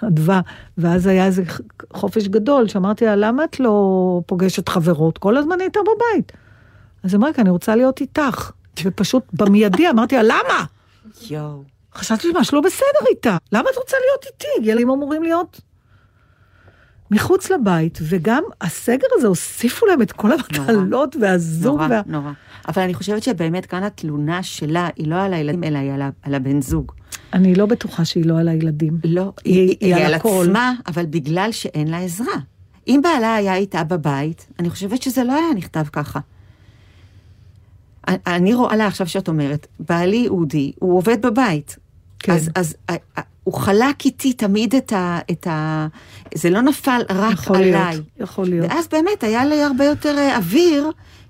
אדווה, 0.07 0.41
ואז 0.77 1.07
היה 1.07 1.25
איזה 1.25 1.43
חופש 1.93 2.27
גדול, 2.27 2.67
שאמרתי 2.67 3.05
לה, 3.05 3.15
למה 3.15 3.43
את 3.43 3.59
לא 3.59 4.21
פוגשת 4.25 4.69
חברות? 4.69 5.17
כל 5.17 5.37
הזמן 5.37 5.61
הייתה 5.61 5.79
בבית. 5.79 6.31
אז 7.03 7.13
היא 7.13 7.17
אמרה, 7.19 7.33
"כי 7.33 7.41
אני 7.41 7.49
רוצה 7.49 7.75
להיות 7.75 8.01
איתך. 8.01 8.51
ופשוט 8.83 9.23
במיידי 9.33 9.89
אמרתי 9.89 10.15
לה, 10.15 10.23
למה? 10.23 10.65
יואו. 11.29 11.63
חשבתי 11.95 12.27
שמשהו 12.31 12.55
לא 12.55 12.61
בסדר 12.61 13.07
איתה. 13.09 13.37
למה 13.51 13.69
את 13.69 13.75
רוצה 13.77 13.97
להיות 14.05 14.25
איתי? 14.25 14.69
ילדים 14.71 14.89
אמורים 14.89 15.23
להיות 15.23 15.61
מחוץ 17.11 17.49
לבית, 17.49 17.99
וגם 18.01 18.43
הסגר 18.61 19.07
הזה, 19.17 19.27
הוסיפו 19.27 19.85
להם 19.85 20.01
את 20.01 20.11
כל 20.11 20.31
המטלות 20.31 21.15
והזום. 21.21 21.77
נורא, 21.81 21.87
וה... 21.89 22.01
נורא. 22.05 22.31
אבל 22.67 22.81
אני 22.81 22.93
חושבת 22.93 23.23
שבאמת 23.23 23.65
כאן 23.65 23.83
התלונה 23.83 24.43
שלה 24.43 24.89
היא 24.95 25.07
לא 25.07 25.15
על 25.15 25.33
הילדים, 25.33 25.63
אלא 25.63 25.77
היא 25.77 25.91
על 26.23 26.33
הבן 26.33 26.61
זוג. 26.61 26.91
אני 27.33 27.55
לא 27.55 27.65
בטוחה 27.65 28.05
שהיא 28.05 28.25
לא 28.25 28.39
על 28.39 28.47
הילדים. 28.47 28.97
לא, 29.03 29.33
היא- 29.45 29.53
היא, 29.55 29.75
היא 29.79 29.95
היא 29.95 29.95
על 29.95 30.01
על 30.01 30.13
הכל. 30.13 30.45
עצמה, 30.49 30.73
אבל 30.87 31.05
בגלל 31.05 31.51
שאין 31.51 31.87
לה 31.87 31.97
עזרה. 31.99 32.33
אם 32.87 32.99
בעלה 33.03 33.35
היה 33.35 33.55
איתה 33.55 33.83
בבית, 33.83 34.47
אני 34.59 34.69
חושבת 34.69 35.01
שזה 35.01 35.23
לא 35.23 35.33
היה 35.33 35.53
נכתב 35.55 35.85
ככה. 35.93 36.19
אני- 38.27 38.53
רואה 38.53 38.75
לה 38.75 38.87
עכשיו 38.87 39.07
שאת 39.07 39.27
אומרת, 39.27 39.67
בעלי 39.79 40.27
אודי, 40.27 40.71
הוא 40.79 40.97
עובד 40.97 41.21
בבית. 41.21 41.77
כן. 42.19 42.31
אז, 42.33 42.49
אז 42.55 42.75
ה- 42.89 43.19
ה- 43.19 43.21
הוא 43.43 43.53
חלק 43.53 44.05
איתי 44.05 44.33
תמיד 44.33 44.75
את 44.75 44.93
ה, 44.93 45.19
את 45.31 45.47
ה... 45.47 45.87
זה 46.35 46.49
לא 46.49 46.61
נפל 46.61 47.01
רק 47.09 47.33
יכול 47.33 47.55
עליי. 47.57 47.71
להיות, 47.73 48.05
יכול 48.19 48.45
להיות. 48.45 48.67
ואז 48.71 48.87
באמת 48.91 49.23
היה 49.23 49.45
לי 49.45 49.61
הרבה 49.63 49.85
יותר 49.85 50.15
אה, 50.17 50.37
אוויר 50.37 50.83
אה, 50.85 50.89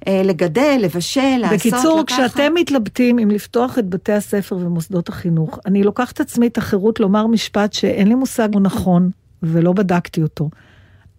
לגדל, 0.10 0.78
לבשל, 0.82 1.38
לעשות, 1.38 1.60
בקיצור, 1.60 2.00
לקחת. 2.00 2.20
כשאתם 2.20 2.54
מתלבטים 2.56 3.20
אם 3.20 3.32
לפתוח 3.32 3.80
את 3.80 3.90
בתי 3.90 4.14
הספר 4.14 4.56
ומוסדות 4.56 5.10
החינוך, 5.10 5.60
אני 5.66 5.84
לוקחת 5.84 6.20
עצמי 6.20 6.48
את 6.48 6.58
החירות 6.58 7.00
לומר 7.00 7.28
משפט 7.28 7.74
שאין 7.74 8.08
לי 8.08 8.16
מושג 8.16 8.54
הוא 8.54 8.62
נכון, 8.62 9.10
ולא 9.44 9.74
בדקתי 9.74 10.24
אותו. 10.24 10.50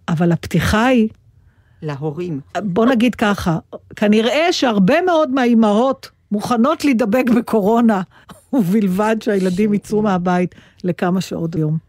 אבל 0.07 0.31
הפתיחה 0.31 0.85
היא, 0.85 1.09
להורים. 1.81 2.39
בוא 2.63 2.85
נגיד 2.85 3.15
ככה, 3.15 3.57
כנראה 3.95 4.53
שהרבה 4.53 5.01
מאוד 5.01 5.31
מהאימהות 5.31 6.09
מוכנות 6.31 6.85
להידבק 6.85 7.25
בקורונה, 7.37 8.01
ובלבד 8.53 9.15
שהילדים 9.19 9.73
יצאו 9.73 10.01
מהבית 10.01 10.55
לכמה 10.83 11.21
שעות 11.21 11.55
ביום. 11.55 11.88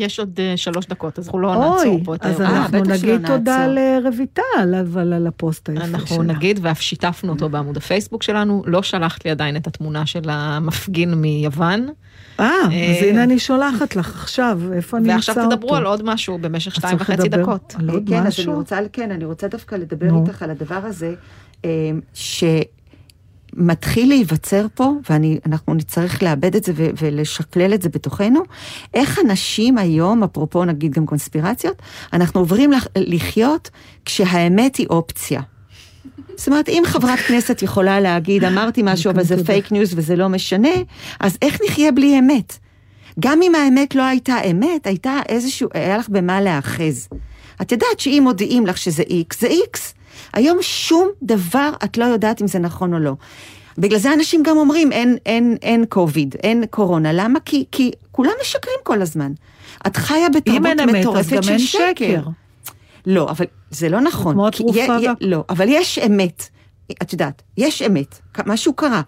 יש 0.00 0.18
עוד 0.18 0.40
אה, 0.40 0.56
שלוש 0.56 0.86
דקות, 0.86 1.18
אז 1.18 1.26
אנחנו 1.26 1.38
לא 1.38 1.54
נעצור 1.54 2.00
פה 2.04 2.14
את 2.14 2.26
אז 2.26 2.40
האירוע. 2.40 2.58
אנחנו 2.58 2.82
בטח 2.82 2.96
שלא 2.96 3.12
נגיד 3.14 3.26
תודה. 3.26 3.66
לרויטל, 3.66 4.74
אבל 4.80 5.12
על 5.12 5.26
הפוסט 5.26 5.68
היפה 5.68 5.86
שלה. 5.86 5.98
אנחנו 5.98 6.22
נגיד, 6.22 6.60
ואף 6.62 6.82
שיתפנו 6.82 7.32
אותו 7.32 7.48
בעמוד 7.48 7.76
הפייסבוק 7.76 8.22
שלנו, 8.22 8.62
לא 8.66 8.82
שלחת 8.82 9.24
לי 9.24 9.30
עדיין 9.30 9.56
את 9.56 9.66
התמונה 9.66 10.06
של 10.06 10.30
המפגין 10.30 11.14
מיוון, 11.14 11.88
אה, 12.40 12.46
אז 12.64 12.70
אה, 12.72 13.10
הנה 13.10 13.22
אני 13.22 13.38
שולחת 13.38 13.96
לך 13.96 14.14
עכשיו, 14.14 14.60
איפה 14.72 14.96
אני 14.96 15.14
אמצא 15.14 15.32
אותו? 15.32 15.40
ועכשיו 15.40 15.56
תדברו 15.56 15.76
על 15.76 15.86
עוד 15.86 16.02
משהו 16.04 16.38
במשך 16.38 16.72
אז 16.72 16.76
שתיים 16.76 16.96
וחצי 17.00 17.28
דקות. 17.28 17.74
על 17.78 17.90
עוד 17.90 18.02
כן, 18.08 18.14
אז 18.14 18.20
אני 18.20 18.28
משהו? 18.28 18.54
רוצה, 18.54 18.78
כן, 18.92 19.10
אני 19.10 19.24
רוצה 19.24 19.48
דווקא 19.48 19.74
לדבר. 19.74 20.06
איתך 20.20 20.42
על 20.42 20.50
הדבר 20.50 20.80
הזה, 20.84 21.14
אה, 21.64 21.90
שמתחיל 23.56 24.08
להיווצר 24.08 24.66
פה, 24.74 24.92
ואנחנו 25.10 25.74
נצטרך 25.74 26.22
לאבד 26.22 26.56
את 26.56 26.64
זה 26.64 26.72
ו- 26.76 26.90
ולשקלל 27.00 27.74
את 27.74 27.82
זה 27.82 27.88
בתוכנו, 27.88 28.40
איך 28.94 29.18
אנשים 29.24 29.78
היום, 29.78 30.22
אפרופו 30.22 30.64
נגיד 30.64 30.92
גם 30.92 31.06
קונספירציות, 31.06 31.82
אנחנו 32.12 32.40
עוברים 32.40 32.72
לח- 32.72 32.86
לחיות 32.96 33.70
כשהאמת 34.04 34.76
היא 34.76 34.86
אופציה. 34.90 35.40
זאת 36.36 36.48
אומרת, 36.48 36.68
אם 36.68 36.82
חברת 36.86 37.18
כנסת 37.18 37.62
יכולה 37.62 38.00
להגיד, 38.00 38.44
אמרתי 38.44 38.80
משהו, 38.84 39.10
אבל 39.10 39.22
זה. 39.24 39.44
fake 39.44 39.72
news 39.72 39.92
וזה 39.96 40.16
לא 40.16 40.28
משנה, 40.28 40.68
אז 41.20 41.38
איך 41.42 41.58
נחיה 41.68 41.92
בלי 41.92 42.18
אמת? 42.18 42.58
גם 43.20 43.42
אם 43.42 43.54
האמת 43.54 43.94
לא 43.94 44.02
הייתה 44.02 44.36
אמת, 44.50 44.86
הייתה 44.86 45.20
איזשהו, 45.28 45.68
היה 45.74 45.98
לך 45.98 46.08
במה 46.08 46.40
להאחז. 46.40 47.08
את 47.62 47.72
יודעת 47.72 48.00
שאם 48.00 48.20
מודיעים 48.24 48.66
לך 48.66 48.78
שזה 48.78 49.02
איקס, 49.02 49.40
זה 49.40 49.46
איקס. 49.46 49.94
היום 50.32 50.58
שום 50.60 51.08
דבר 51.22 51.70
את 51.84 51.98
לא 51.98 52.04
יודעת 52.04 52.42
אם 52.42 52.46
זה 52.46 52.58
נכון 52.58 52.94
או 52.94 52.98
לא. 52.98 53.14
בגלל 53.78 53.98
זה 53.98 54.12
אנשים 54.12 54.42
גם 54.42 54.56
אומרים, 54.56 54.92
אין, 54.92 55.16
אין, 55.26 55.56
אין 55.62 55.84
קוביד, 55.88 56.34
אין 56.42 56.64
קורונה. 56.70 57.12
למה? 57.12 57.40
כי, 57.40 57.64
כי 57.72 57.90
כולם 58.12 58.32
משקרים 58.42 58.76
כל 58.82 59.02
הזמן. 59.02 59.32
את 59.86 59.96
חיה 59.96 60.28
בתרבות 60.28 60.80
מטורפת 60.92 61.42
של 61.42 61.58
שקר. 61.58 61.86
שקר. 61.94 62.22
לא, 63.06 63.30
אבל 63.30 63.44
זה 63.70 63.88
לא 63.88 64.00
נכון. 64.00 64.34
כמו 64.34 64.48
התרופה 64.48 64.96
לא, 65.20 65.44
אבל 65.48 65.66
יש 65.68 65.98
אמת. 65.98 66.48
את 67.02 67.12
יודעת, 67.12 67.42
יש 67.56 67.82
אמת. 67.82 68.18
משהו 68.46 68.72
קרה. 68.72 69.02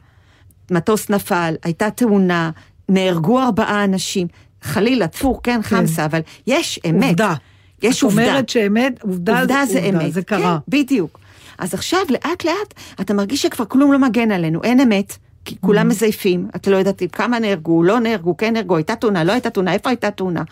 מטוס 0.71 1.11
נפל, 1.11 1.55
הייתה 1.65 1.91
תאונה, 1.91 2.51
נהרגו 2.89 3.41
ארבעה 3.41 3.85
אנשים. 3.85 4.27
חלילה, 4.63 5.09
טפו, 5.09 5.41
כן, 5.43 5.63
חמסה, 5.63 6.05
אבל 6.05 6.21
יש 6.47 6.81
אמת. 6.91 7.05
עובדה. 7.09 7.35
יש 7.83 7.99
את 7.99 8.03
עובדה. 8.03 8.27
אומרת 8.27 8.49
שאמת, 8.49 9.03
עובדה, 9.03 9.41
עובדה 9.41 9.63
זה 9.67 9.79
אמת. 9.79 10.13
זה 10.13 10.23
קרה. 10.23 10.59
כן, 10.67 10.79
בדיוק. 10.79 11.19
אז 11.59 11.75
עכשיו, 11.75 12.01
לאט 12.11 12.45
לאט, 12.45 12.75
אתה 13.01 13.15
מרגיש 13.15 13.43
שכבר 13.43 13.65
כלום 13.65 13.93
לא 13.93 13.99
מגן 13.99 14.31
עלינו, 14.31 14.63
אין 14.63 14.81
אמת. 14.81 15.17
כי 15.45 15.57
כולם 15.61 15.89
מזייפים, 15.89 16.49
אתה 16.57 16.71
לא 16.71 16.77
יודעת 16.77 17.03
כמה 17.13 17.39
נהרגו, 17.39 17.83
לא 17.83 18.01
נהרגו, 18.01 18.37
כן 18.37 18.53
נהרגו, 18.53 18.77
הייתה 18.77 18.97
תאונה, 18.97 19.25
לא 19.25 19.33
הייתה 19.33 19.51
תאונה, 19.51 19.73
איפה 19.73 19.89
הייתה 19.89 20.11
תאונה. 20.11 20.43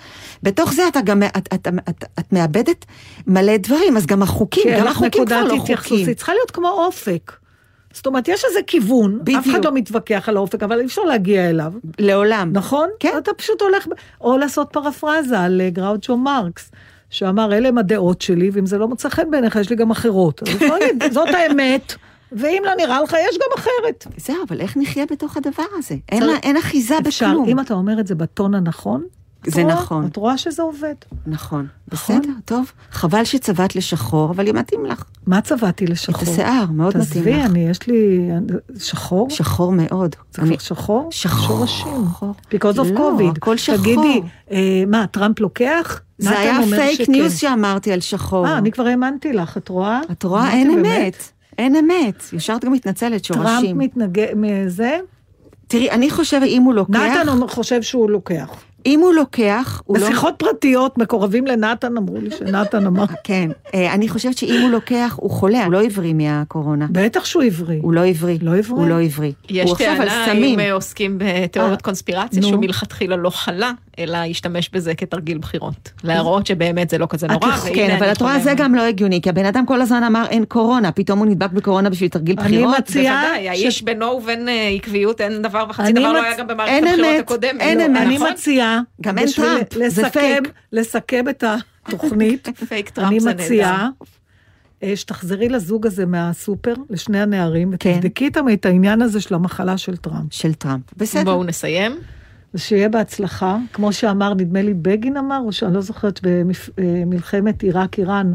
בתוך 0.43 0.73
זה 0.73 0.89
אתה 0.89 1.01
גם, 1.01 1.23
את, 1.23 1.37
את, 1.37 1.55
את, 1.55 1.69
את, 1.89 2.05
את 2.19 2.33
מאבדת 2.33 2.85
מלא 3.27 3.57
דברים, 3.57 3.97
אז 3.97 4.07
גם 4.07 4.23
החוקים, 4.23 4.69
אין 4.69 4.81
גם 4.81 4.87
החוקים 4.87 5.27
כבר 5.27 5.45
לא 5.45 5.57
חוקים. 5.59 6.07
היא 6.07 6.17
צריכה 6.17 6.33
להיות 6.33 6.51
כמו 6.51 6.69
אופק. 6.69 7.33
זאת 7.93 8.07
אומרת, 8.07 8.29
יש 8.29 8.45
איזה 8.45 8.61
כיוון, 8.67 9.15
אף 9.15 9.23
בדיוק. 9.23 9.47
אחד 9.47 9.65
לא 9.65 9.73
מתווכח 9.75 10.29
על 10.29 10.37
האופק, 10.37 10.63
אבל 10.63 10.81
אי 10.81 10.87
אפשר 10.87 11.03
להגיע 11.03 11.51
אליו, 11.51 11.73
לעולם. 11.99 12.51
נכון? 12.53 12.89
כן. 13.01 13.15
אתה 13.19 13.31
פשוט 13.35 13.63
הולך, 13.63 13.87
או 14.21 14.39
לעשות 14.39 14.69
פרפרזה 14.73 15.41
על 15.41 15.61
אה, 15.61 15.71
גראוצ'ו 15.71 16.17
מרקס, 16.17 16.71
שאמר, 17.11 17.53
אלה 17.53 17.69
הם 17.69 17.79
הדעות 17.79 18.21
שלי, 18.23 18.51
ואם 18.53 18.67
זה 18.67 18.79
לא 18.79 18.89
מוצא 18.89 19.09
חן 19.09 19.31
בעיניך, 19.31 19.57
יש 19.57 19.71
לי 19.71 19.77
גם 19.77 19.91
אחרות. 19.91 20.43
אז 20.43 20.55
אפשר 20.55 20.77
להגיד, 20.79 21.13
זאת 21.13 21.29
האמת, 21.29 21.95
ואם 22.33 22.63
לא 22.67 22.73
נראה 22.79 23.03
לך, 23.03 23.17
יש 23.31 23.39
גם 23.39 23.49
אחרת. 23.59 24.07
זהו, 24.17 24.37
אבל 24.49 24.61
איך 24.61 24.77
נחיה 24.77 25.05
בתוך 25.11 25.37
הדבר 25.37 25.63
הזה? 25.79 25.95
אין, 26.43 26.57
אחיזה 26.57 26.95
אפשר, 27.09 27.29
בכלום. 27.29 27.49
אם 27.49 27.61
אתה 27.61 27.75
אומר 27.75 28.01
את 28.01 28.07
זה 28.07 28.15
בטון 28.15 28.55
הנכון, 28.55 29.03
זה 29.47 29.63
רואה- 29.63 29.75
נכון. 29.75 30.07
את 30.07 30.17
רואה 30.17 30.39
שזה 30.39 30.63
עובד. 30.63 30.95
נכון. 31.27 31.67
נכון? 31.89 32.19
בסדר, 32.21 32.33
טוב. 32.45 32.73
חבל 32.93 33.25
שצבעת 33.25 33.77
לשחור, 33.77 34.31
אבל 34.31 34.47
היא 34.47 34.55
מתאים 34.55 34.85
לך. 34.87 35.05
מה 35.27 35.41
צבעתי 35.41 35.85
את 35.85 35.91
לשחור? 35.91 36.23
השיער, 36.33 36.65
מאוד 36.71 36.89
מתאים 36.97 37.05
תעזבי, 37.05 37.33
לך. 37.33 37.51
אני, 37.51 37.69
יש 37.69 37.87
לי 37.87 38.29
שחור? 38.79 39.31
שחור 39.31 39.73
מאוד. 39.73 40.17
זה 40.31 40.43
אני- 40.43 40.57
שחור? 40.61 41.09
שחור. 41.13 41.67
שורשים. 41.67 42.05
Because 42.55 42.77
of 42.77 42.93
לא, 42.93 43.13
COVID. 43.19 43.37
הכל 43.37 43.57
שחור. 43.57 43.77
תגידי, 43.79 44.21
אה, 44.51 44.59
מה, 44.87 45.07
טראמפ 45.07 45.41
לוקח? 45.41 46.01
זה 46.19 46.39
היה 46.39 46.59
פייק 46.71 47.03
שכן. 47.03 47.13
news 47.13 47.37
שאמרתי 47.39 47.93
על 47.93 48.01
שחור. 48.01 48.47
אה, 48.47 48.59
אני 48.59 48.73
כבר 48.73 48.87
האמנתי 48.87 49.33
לך, 49.33 49.57
את 49.57 49.69
רואה? 49.69 50.01
את 50.13 50.23
רואה? 50.23 50.53
אין 50.53 50.75
באמת? 50.75 50.87
אמת. 50.87 51.33
אין 51.59 51.77
אמת. 51.77 52.23
ישר 52.33 52.57
את 52.57 52.65
גם 52.65 52.73
מתנצלת, 52.73 53.27
טראמפ 53.27 53.49
שורשים. 53.51 53.79
מתנגד, 53.79 54.27
מזה? 54.37 54.99
תראי, 55.69 55.91
אני 55.91 56.11
חושבת, 56.11 56.43
אם 56.47 56.63
הוא 56.63 56.75
לוקח, 56.75 56.97
נתן 56.99 57.49
חושב 57.49 57.83
שהוא 57.83 58.11
לוקח. 58.11 58.49
אם 58.87 59.01
הוא 59.01 59.15
לוקח, 59.15 59.83
הוא 59.85 59.99
לא... 59.99 60.07
בשיחות 60.07 60.35
פרטיות, 60.39 60.99
מקורבים 60.99 61.47
לנתן, 61.47 61.97
אמרו 61.97 62.17
לי 62.17 62.31
שנתן 62.31 62.87
אמר. 62.87 63.05
כן. 63.25 63.51
אה, 63.75 63.95
אני 63.95 64.09
חושבת 64.09 64.39
שאם 64.39 64.61
הוא 64.63 64.71
לוקח, 64.71 65.15
הוא 65.17 65.31
חולה, 65.31 65.65
הוא 65.65 65.73
לא 65.73 65.83
עברי 65.83 66.13
מהקורונה. 66.13 66.87
בטח 66.91 67.25
שהוא 67.25 67.43
עברי. 67.43 67.79
הוא 67.83 67.93
לא 67.93 68.07
עברי. 68.07 68.39
לא 68.43 68.57
עברי? 68.57 68.81
הוא 68.81 68.89
לא 68.89 69.01
עברי. 69.01 69.33
יש 69.49 69.71
טענה. 69.79 70.33
אם 70.33 70.61
אה, 70.61 70.73
עוסקים 70.73 71.19
בתיאוריות 71.19 71.79
אה, 71.79 71.83
קונספירציה. 71.83 72.43
שהוא 72.43 72.61
מלכתחילה 72.61 73.17
לא 73.17 73.31
חלה, 73.31 73.73
אלא 73.99 74.19
השתמש 74.19 74.71
בזה 74.73 74.95
כתרגיל 74.95 75.39
בחירות. 75.39 75.91
להראות 76.05 76.47
שבאמת 76.47 76.91
זה 76.91 76.99
לא 76.99 77.07
כזה 77.11 77.27
נורא, 77.27 77.57
כן, 77.75 77.91
אבל 77.91 78.05
אני 78.05 78.13
את 78.13 78.23
רואה. 78.23 78.39
זה 78.39 78.55
גם 78.57 78.75
לא 78.75 78.83
הגיוני, 78.83 79.21
כי 79.21 79.29
הבן 79.29 79.45
אדם 79.47 79.67
כל 79.67 79.81
הזמן 79.81 80.03
אמר 80.03 80.25
אין 80.31 80.45
קורונה, 80.45 80.93
פתאום 80.93 81.19
הוא 81.19 81.27
נדבק 81.27 81.51
בקורונה 81.51 81.91
בשביל 81.91 82.09
תרגיל 82.09 82.37
אני 82.39 82.49
בחירות. 82.49 82.79
מציעה 82.79 83.23
בוודאי, 83.23 83.49
האיש 83.49 83.83
בינו 83.83 84.07
ובין 84.07 84.49
עקביות 84.77 85.21
אין 85.21 85.43
דבר 85.43 85.65
וחצי 85.71 85.83
אני 85.83 86.01
דבר 86.01 86.13
לא 86.13 86.23
היה 86.23 86.37
גם 86.37 86.47
במערכת 86.47 86.83
הבחירות 86.83 87.19
הקודמת. 87.19 87.63
אמת. 87.63 87.97
אני 87.97 88.15
נכון? 88.15 88.29
מציעה, 88.79 88.81
גם 89.01 89.19
אין 89.19 89.29
טראמפ, 89.37 89.89
זה 89.89 90.11
פייק. 90.11 90.53
לסכם 90.73 91.29
את 91.29 91.45
התוכנית, 91.87 92.49
פייק 92.69 92.91
טראמפ 92.91 93.11
אני 93.11 93.21
זה 93.21 93.35
מציעה 93.35 93.89
אה, 94.83 94.97
שתחזרי 94.97 95.49
לזוג 95.49 95.87
הזה 95.87 96.07
מהסופר, 96.07 96.75
לשני 96.91 97.21
הנערים, 97.21 97.77
כן. 97.79 97.91
ותבדקי 97.91 98.25
איתם 98.25 98.45
את 98.53 98.67
העניין 98.67 99.03
הזה 99.03 99.21
של 99.21 99.35
המחלה 99.35 99.79
של 99.79 99.97
טראמפ. 99.97 100.33
של 100.33 100.55
טראמפ. 100.55 100.83
בסדר. 100.97 101.25
בואו 101.25 101.45
נסיים. 101.45 101.93
ושיהיה 102.55 102.89
בהצלחה, 102.89 103.59
כמו 103.73 103.93
שאמר, 103.93 104.35
נדמה 104.35 104.63
לי 104.63 104.75
בגין 104.75 105.17
אמר, 105.17 105.41
או 105.45 105.53
שאני 105.53 105.75
לא 105.75 105.81
זוכרת, 105.81 106.21
במלחמת 106.79 107.63
עיראק-איראן, 107.63 108.33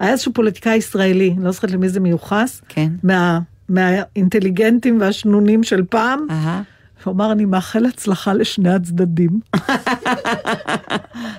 היה 0.00 0.12
איזשהו 0.12 0.32
פוליטיקאי 0.32 0.76
ישראלי, 0.76 1.34
אני 1.36 1.44
לא 1.44 1.50
זוכרת 1.50 1.70
למי 1.70 1.88
זה 1.88 2.00
מיוחס, 2.00 2.62
כן. 2.68 2.92
מה, 3.02 3.40
מהאינטליגנטים 3.68 5.00
והשנונים 5.00 5.62
של 5.62 5.84
פעם, 5.90 6.26
אהה. 6.30 6.62
הוא 7.04 7.14
אמר, 7.14 7.32
אני 7.32 7.44
מאחל 7.44 7.86
הצלחה 7.86 8.32
לשני 8.32 8.74
הצדדים. 8.74 9.40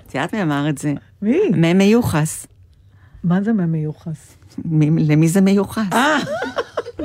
את 0.07 0.15
יודעת 0.15 0.33
מי 0.33 0.41
אמר 0.41 0.69
את 0.69 0.77
זה? 0.77 0.93
מי? 1.21 1.39
מי 1.53 1.73
מיוחס. 1.73 2.47
מה 3.23 3.41
זה? 3.43 3.51
מי- 4.65 5.03
למי 5.07 5.27
זה 5.27 5.41
מיוחס? 5.41 5.83
אה, 5.93 6.17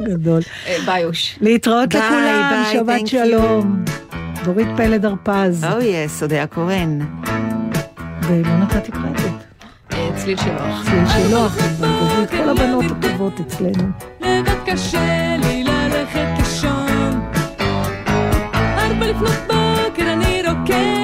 גדול. 0.05 0.43
אה, 0.67 0.77
ביוש. 0.87 1.39
להתראות 1.41 1.95
לכולם, 1.95 2.65
שבת 2.73 3.07
שלום. 3.07 3.85
דורית 4.45 4.69
פלד 4.77 5.05
הרפז, 5.05 5.65
או 5.65 5.81
יס, 5.81 6.23
אודיה 6.23 6.47
קורן. 6.47 6.99
ולא 8.23 8.57
נתתי 8.57 8.93
קרדיט. 8.93 9.35
אה, 9.93 10.11
צליל 10.17 10.37
שלוח. 10.37 10.85
צליל 10.85 11.07
שלוח, 11.09 11.57
כל 12.31 12.49
הבנות 12.49 12.85
הטובות 12.91 13.41
אצלנו. 13.41 13.89
לבד 14.21 14.55
קשה 14.67 15.37
לי 15.41 15.65
ללכת. 15.65 16.44
quel 19.05 19.15
flop 19.17 19.93
granero 19.93 20.63
che 20.63 21.04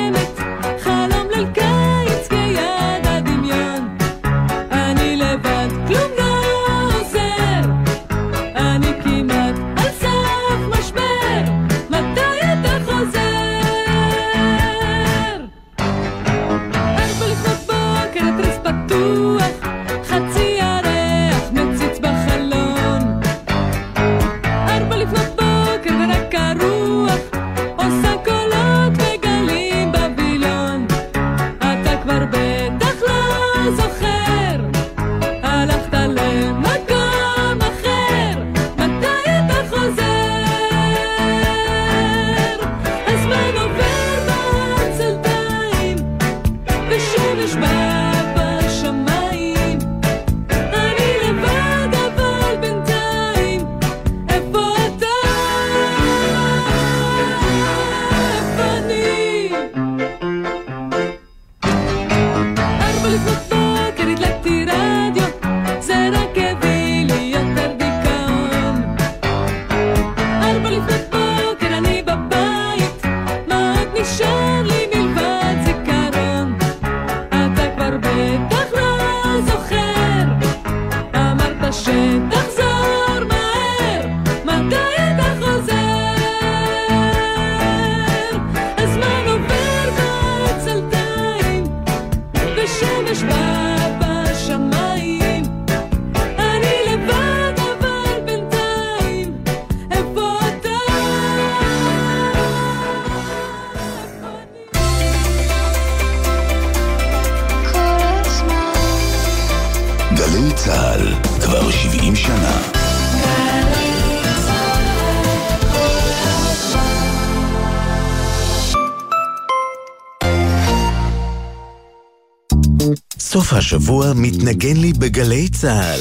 מתנגן 124.14 124.76
לי 124.76 124.92
בגלי 124.92 125.48
צה"ל. 125.48 126.00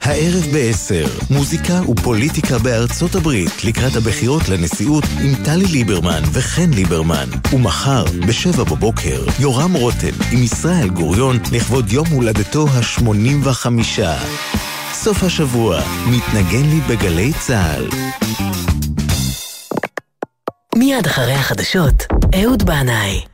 הערב 0.00 0.44
ב-10, 0.52 1.32
מוזיקה 1.32 1.80
ופוליטיקה 1.88 2.58
בארצות 2.58 3.14
הברית 3.14 3.64
לקראת 3.64 3.96
הבחירות 3.96 4.48
לנשיאות 4.48 5.04
עם 5.20 5.34
טלי 5.44 5.66
ליברמן 5.66 6.22
וחן 6.32 6.70
ליברמן. 6.70 7.28
ומחר, 7.52 8.04
ב-7 8.04 8.64
בבוקר, 8.64 9.24
יורם 9.40 9.74
רותם 9.74 10.14
עם 10.32 10.42
ישראל 10.42 10.88
גוריון 10.88 11.38
לכבוד 11.52 11.92
יום 11.92 12.06
הולדתו 12.06 12.66
ה-85. 12.68 13.66
סוף 14.92 15.22
השבוע, 15.22 15.80
מתנגן 16.06 16.70
לי 16.70 16.80
בגלי 16.88 17.32
צה"ל. 17.38 17.88
מיד 20.76 21.06
אחרי 21.06 21.32
החדשות, 21.32 22.06
אהוד 22.34 22.62
בנאי. 22.62 23.33